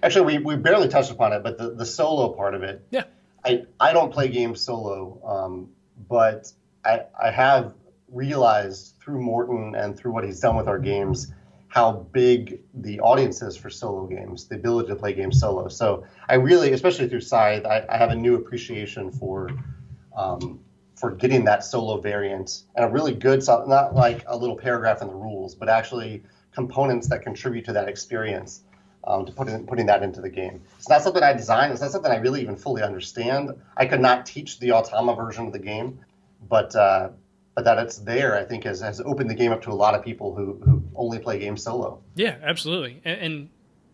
Actually, 0.02 0.38
we, 0.38 0.38
we 0.38 0.56
barely 0.56 0.88
touched 0.88 1.10
upon 1.10 1.32
it, 1.32 1.42
but 1.42 1.58
the, 1.58 1.74
the 1.74 1.86
solo 1.86 2.32
part 2.32 2.54
of 2.54 2.62
it. 2.62 2.82
Yeah. 2.90 3.04
I, 3.44 3.64
I 3.78 3.92
don't 3.92 4.12
play 4.12 4.28
games 4.28 4.60
solo, 4.60 5.20
um, 5.24 5.70
but 6.08 6.52
I, 6.84 7.02
I 7.20 7.30
have 7.30 7.72
realized 8.08 8.94
through 9.02 9.20
Morten 9.20 9.74
and 9.74 9.96
through 9.96 10.12
what 10.12 10.24
he's 10.24 10.40
done 10.40 10.56
with 10.56 10.68
our 10.68 10.78
games 10.78 11.32
how 11.70 11.92
big 11.92 12.60
the 12.74 12.98
audience 12.98 13.42
is 13.42 13.56
for 13.56 13.70
solo 13.70 14.04
games, 14.06 14.48
the 14.48 14.56
ability 14.56 14.88
to 14.88 14.96
play 14.96 15.12
games 15.12 15.38
solo. 15.38 15.68
So 15.68 16.04
I 16.28 16.34
really, 16.34 16.72
especially 16.72 17.08
through 17.08 17.20
Scythe, 17.20 17.64
I, 17.64 17.84
I 17.88 17.96
have 17.96 18.10
a 18.10 18.14
new 18.16 18.34
appreciation 18.34 19.12
for 19.12 19.50
um, 20.16 20.58
for 20.96 21.12
getting 21.12 21.44
that 21.44 21.64
solo 21.64 21.98
variant 21.98 22.64
and 22.74 22.84
a 22.84 22.88
really 22.88 23.14
good, 23.14 23.42
not 23.46 23.94
like 23.94 24.22
a 24.26 24.36
little 24.36 24.56
paragraph 24.56 25.00
in 25.00 25.08
the 25.08 25.14
rules, 25.14 25.54
but 25.54 25.68
actually 25.68 26.22
components 26.52 27.08
that 27.08 27.22
contribute 27.22 27.64
to 27.64 27.72
that 27.72 27.88
experience. 27.88 28.64
Um, 29.02 29.24
to 29.24 29.32
put 29.32 29.48
in, 29.48 29.66
putting 29.66 29.86
that 29.86 30.02
into 30.02 30.20
the 30.20 30.28
game. 30.28 30.60
It's 30.76 30.90
not 30.90 31.00
something 31.00 31.22
I 31.22 31.32
designed. 31.32 31.72
It's 31.72 31.80
not 31.80 31.90
something 31.90 32.12
I 32.12 32.16
really 32.16 32.42
even 32.42 32.56
fully 32.56 32.82
understand. 32.82 33.50
I 33.74 33.86
could 33.86 34.00
not 34.00 34.26
teach 34.26 34.58
the 34.58 34.68
Automa 34.68 35.16
version 35.16 35.46
of 35.46 35.54
the 35.54 35.58
game, 35.58 36.00
but 36.46 36.76
uh, 36.76 37.08
but 37.54 37.64
that 37.64 37.78
it's 37.78 37.98
there, 37.98 38.36
I 38.36 38.44
think, 38.44 38.64
has, 38.64 38.80
has 38.80 39.00
opened 39.00 39.30
the 39.30 39.34
game 39.34 39.52
up 39.52 39.62
to 39.62 39.70
a 39.70 39.74
lot 39.74 39.94
of 39.94 40.04
people 40.04 40.34
who, 40.34 40.60
who 40.64 40.84
only 40.94 41.18
play 41.18 41.38
games 41.38 41.62
solo. 41.62 42.02
Yeah, 42.14 42.36
absolutely. 42.42 43.00
And, 43.04 43.20
and 43.20 43.48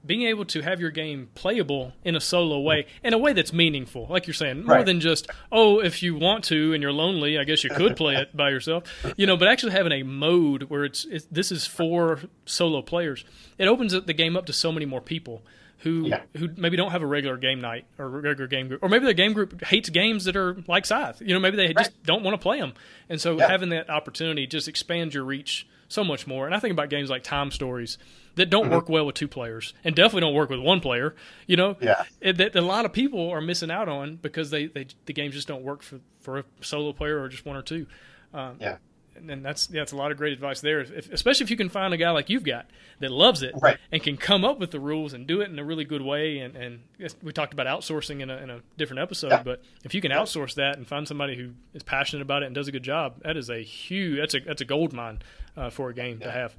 being 0.07 0.23
able 0.23 0.45
to 0.47 0.63
have 0.63 0.81
your 0.81 0.91
game 0.91 1.29
playable 1.35 1.93
in 2.05 2.17
a 2.17 2.21
solo 2.21 2.61
way, 2.61 2.87
in 3.03 3.13
a 3.13 3.19
way 3.19 3.33
that's 3.33 3.53
meaningful, 3.53 4.07
like 4.09 4.27
you're 4.27 4.35
saying, 4.35 4.65
more 4.65 4.77
right. 4.77 4.87
than 4.87 5.01
just 5.01 5.29
oh, 5.51 5.81
if 5.81 6.03
you 6.03 6.17
want 6.17 6.45
to 6.45 6.73
and 6.73 6.83
you're 6.83 6.93
lonely, 6.93 7.39
I 7.39 7.45
guess 7.45 7.65
you 7.65 7.71
could 7.71 7.97
play 7.97 8.17
it 8.17 8.37
by 8.37 8.51
yourself, 8.51 8.85
you 9.17 9.27
know. 9.27 9.37
But 9.37 9.49
actually 9.49 9.73
having 9.73 9.93
a 9.93 10.03
mode 10.03 10.65
where 10.65 10.85
it's, 10.85 11.05
it's 11.07 11.27
this 11.27 11.51
is 11.51 11.67
for 11.67 12.21
solo 12.45 12.83
players, 12.83 13.25
it 13.59 13.67
opens 13.69 13.95
up 13.95 14.07
the 14.07 14.15
game 14.15 14.37
up 14.37 14.47
to 14.47 14.53
so 14.53 14.73
many 14.73 14.87
more 14.87 15.01
people 15.01 15.43
who 15.79 16.07
yeah. 16.07 16.23
who 16.37 16.49
maybe 16.57 16.77
don't 16.77 16.91
have 16.91 17.03
a 17.03 17.07
regular 17.07 17.37
game 17.37 17.61
night 17.61 17.85
or 17.99 18.09
regular 18.09 18.47
game 18.47 18.69
group, 18.69 18.83
or 18.83 18.89
maybe 18.89 19.05
their 19.05 19.15
game 19.15 19.33
group 19.33 19.63
hates 19.65 19.89
games 19.89 20.25
that 20.25 20.37
are 20.37 20.57
like 20.67 20.87
Scythe. 20.87 21.21
You 21.21 21.35
know, 21.35 21.41
maybe 21.41 21.57
they 21.57 21.67
right. 21.69 21.79
just 21.79 22.03
don't 22.03 22.23
want 22.23 22.35
to 22.35 22.43
play 22.43 22.59
them, 22.59 22.73
and 23.09 23.21
so 23.21 23.39
yeah. 23.39 23.49
having 23.49 23.69
that 23.71 23.91
opportunity 23.91 24.47
just 24.47 24.69
expands 24.69 25.15
your 25.15 25.25
reach 25.25 25.67
so 25.89 26.03
much 26.03 26.27
more. 26.27 26.47
And 26.47 26.55
I 26.55 26.59
think 26.59 26.73
about 26.73 26.91
games 26.91 27.11
like 27.11 27.23
Time 27.23 27.51
Stories 27.51 27.99
that 28.37 28.51
don't 28.51 28.65
mm-hmm. 28.65 28.75
work 28.75 28.89
well 28.89 29.05
with 29.05 29.17
two 29.17 29.29
players 29.29 29.75
and 29.83 29.95
definitely 29.95 30.21
don't 30.21 30.35
work 30.35 30.51
with 30.51 30.61
one 30.61 30.81
player. 30.81 31.15
You 31.47 31.57
know, 31.57 31.77
yeah, 31.81 32.05
it, 32.21 32.37
that 32.39 32.55
a 32.55 32.61
lot 32.61 32.85
of 32.85 32.93
people 32.93 33.31
are 33.31 33.41
missing 33.41 33.71
out 33.71 33.89
on 33.89 34.17
because 34.17 34.51
they, 34.51 34.67
they 34.67 34.87
the 35.07 35.13
games 35.13 35.35
just 35.35 35.49
don't 35.49 35.63
work 35.63 35.83
for 35.83 36.01
for 36.21 36.39
a 36.39 36.45
solo 36.61 36.93
player 36.93 37.21
or 37.21 37.29
just 37.29 37.45
one 37.45 37.57
or 37.57 37.63
two. 37.63 37.87
Um, 38.33 38.57
yeah. 38.61 38.77
And 39.19 39.43
that's 39.43 39.71
yeah, 39.71 39.81
that's 39.81 39.93
a 39.93 39.97
lot 39.97 40.13
of 40.13 40.19
great 40.19 40.35
advice 40.35 40.61
there. 40.61 40.81
If, 40.81 41.11
especially 41.11 41.45
if 41.45 41.51
you 41.51 41.57
can 41.57 41.71
find 41.71 41.95
a 41.95 41.97
guy 41.97 42.11
like 42.11 42.29
you've 42.29 42.45
got 42.45 42.67
that 43.01 43.11
loves 43.11 43.43
it 43.43 43.55
right. 43.63 43.79
and 43.91 44.03
can 44.03 44.19
come 44.19 44.45
up 44.45 44.59
with 44.59 44.73
the 44.73 44.79
rules 44.79 45.15
and 45.15 45.27
do 45.27 45.41
it 45.41 45.49
in 45.49 45.59
a 45.59 45.65
really 45.65 45.87
good 45.87 46.03
way. 46.03 46.41
And, 46.41 46.55
and 46.55 46.81
we 47.23 47.33
talked 47.33 47.55
about 47.55 47.67
outsourcing 47.67 48.21
in 48.21 48.29
a, 48.29 48.37
in 48.37 48.51
a 48.51 48.61
different 48.77 49.01
episode, 49.01 49.31
yeah. 49.31 49.43
but 49.43 49.63
if 49.85 49.95
you 49.95 50.03
can 50.03 50.13
outsource 50.13 50.57
that 50.57 50.77
and 50.77 50.87
find 50.87 51.09
somebody 51.09 51.35
who 51.35 51.53
is 51.73 51.83
passionate 51.83 52.21
about 52.21 52.43
it 52.43 52.47
and 52.47 52.55
does 52.55 52.69
a 52.69 52.73
good 52.73 52.83
job, 52.83 53.23
that 53.23 53.39
is 53.39 53.49
a 53.49 53.63
huge 53.63 54.19
that's 54.19 54.35
a 54.35 54.41
that's 54.41 54.61
a 54.61 54.67
gold 54.67 54.93
mine 54.93 55.23
uh, 55.57 55.71
for 55.71 55.89
a 55.89 55.95
game 55.95 56.19
yeah. 56.21 56.27
to 56.27 56.33
have. 56.33 56.55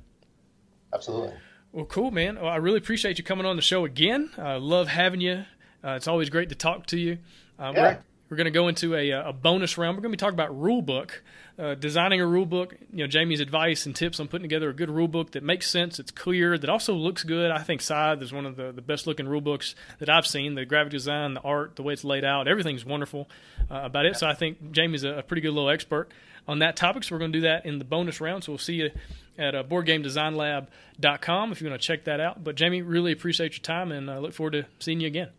Absolutely. 0.92 1.34
Well, 1.72 1.86
cool, 1.86 2.12
man. 2.12 2.38
Well, 2.38 2.48
I 2.48 2.56
really 2.56 2.78
appreciate 2.78 3.18
you 3.18 3.24
coming 3.24 3.46
on 3.46 3.56
the 3.56 3.62
show 3.62 3.86
again. 3.86 4.32
I 4.38 4.56
uh, 4.56 4.60
love 4.60 4.88
having 4.88 5.22
you. 5.22 5.46
Uh, 5.84 5.92
it's 5.92 6.08
always 6.08 6.30
great 6.30 6.50
to 6.50 6.56
talk 6.56 6.88
to 6.88 6.98
you. 6.98 7.20
Uh, 7.60 7.72
yeah. 7.76 7.82
We're, 7.82 8.00
we're 8.30 8.38
going 8.38 8.46
to 8.46 8.52
go 8.52 8.68
into 8.68 8.96
a, 8.96 9.12
a 9.12 9.32
bonus 9.32 9.78
round. 9.78 9.96
We're 9.96 10.02
going 10.02 10.12
to 10.12 10.18
be 10.18 10.20
talking 10.20 10.34
about 10.34 10.60
rule 10.60 10.82
book, 10.82 11.24
uh, 11.58 11.76
designing 11.76 12.20
a 12.20 12.26
rule 12.26 12.46
book. 12.46 12.76
You 12.92 13.04
know, 13.04 13.08
Jamey's 13.08 13.40
advice 13.40 13.86
and 13.86 13.96
tips 13.96 14.20
on 14.20 14.28
putting 14.28 14.44
together 14.44 14.70
a 14.70 14.74
good 14.74 14.90
rule 14.90 15.08
book 15.08 15.32
that 15.32 15.44
makes 15.44 15.70
sense, 15.70 15.98
it's 16.00 16.12
clear, 16.12 16.58
that 16.58 16.70
also 16.70 16.94
looks 16.94 17.24
good. 17.24 17.52
I 17.52 17.60
think 17.60 17.82
Scythe 17.82 18.22
is 18.22 18.34
one 18.34 18.46
of 18.46 18.58
the, 18.58 18.72
the 18.72 18.82
best 18.82 19.08
looking 19.08 19.28
rule 19.28 19.42
books 19.42 19.76
that 20.00 20.10
I've 20.10 20.28
seen. 20.28 20.56
The 20.56 20.66
graphic 20.66 20.92
design, 20.92 21.36
the 21.36 21.42
art, 21.42 21.76
the 21.78 21.84
way 21.84 21.94
it's 21.94 22.04
laid 22.04 22.26
out, 22.26 22.48
everything's 22.48 22.86
wonderful 22.86 23.30
uh, 23.72 23.82
about 23.84 24.06
it. 24.06 24.18
So 24.18 24.28
I 24.28 24.34
think 24.34 24.72
Jamey's 24.72 25.04
a, 25.04 25.20
a 25.20 25.24
pretty 25.24 25.42
good 25.42 25.52
little 25.52 25.70
expert 25.70 26.12
on 26.48 26.60
that 26.60 26.76
topic. 26.76 27.04
So 27.04 27.16
we're 27.16 27.20
going 27.20 27.34
to 27.34 27.40
do 27.40 27.44
that 27.44 27.66
in 27.66 27.80
the 27.80 27.86
bonus 27.86 28.22
round. 28.22 28.44
So 28.44 28.54
we'll 28.54 28.60
see 28.60 28.76
you 28.76 28.92
at 29.38 29.56
uh, 29.56 29.64
boardgamedesignlab.com 29.64 31.52
if 31.52 31.62
you 31.62 31.70
want 31.70 31.82
to 31.82 31.88
check 31.88 32.06
that 32.06 32.20
out. 32.20 32.44
But 32.44 32.56
Jamey, 32.56 32.84
really 32.86 33.12
appreciate 33.12 33.54
your 33.54 33.64
time 33.64 33.92
and 33.92 34.10
I 34.10 34.18
look 34.18 34.34
forward 34.34 34.54
to 34.54 34.66
seeing 34.80 35.00
you 35.00 35.06
again. 35.08 35.30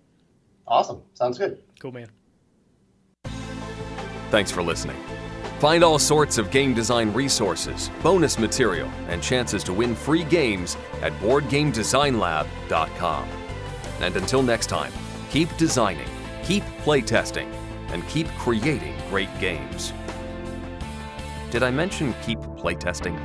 Awesome. 0.66 1.02
Sounds 1.14 1.38
good. 1.38 1.62
Cool, 1.80 1.92
man. 1.92 2.09
Thanks 4.30 4.50
for 4.50 4.62
listening. 4.62 4.96
Find 5.59 5.82
all 5.82 5.98
sorts 5.98 6.38
of 6.38 6.52
game 6.52 6.74
design 6.74 7.12
resources, 7.12 7.90
bonus 8.02 8.38
material, 8.38 8.88
and 9.09 9.20
chances 9.20 9.64
to 9.64 9.72
win 9.72 9.96
free 9.96 10.22
games 10.24 10.76
at 11.02 11.12
BoardGameDesignLab.com. 11.14 13.28
And 14.00 14.16
until 14.16 14.42
next 14.42 14.68
time, 14.68 14.92
keep 15.30 15.54
designing, 15.56 16.09
keep 16.44 16.62
playtesting, 16.84 17.52
and 17.88 18.06
keep 18.09 18.28
creating 18.38 18.94
great 19.11 19.28
games. 19.40 19.92
Did 21.51 21.62
I 21.62 21.70
mention 21.70 22.14
keep 22.26 22.38
playtesting? 22.61 23.18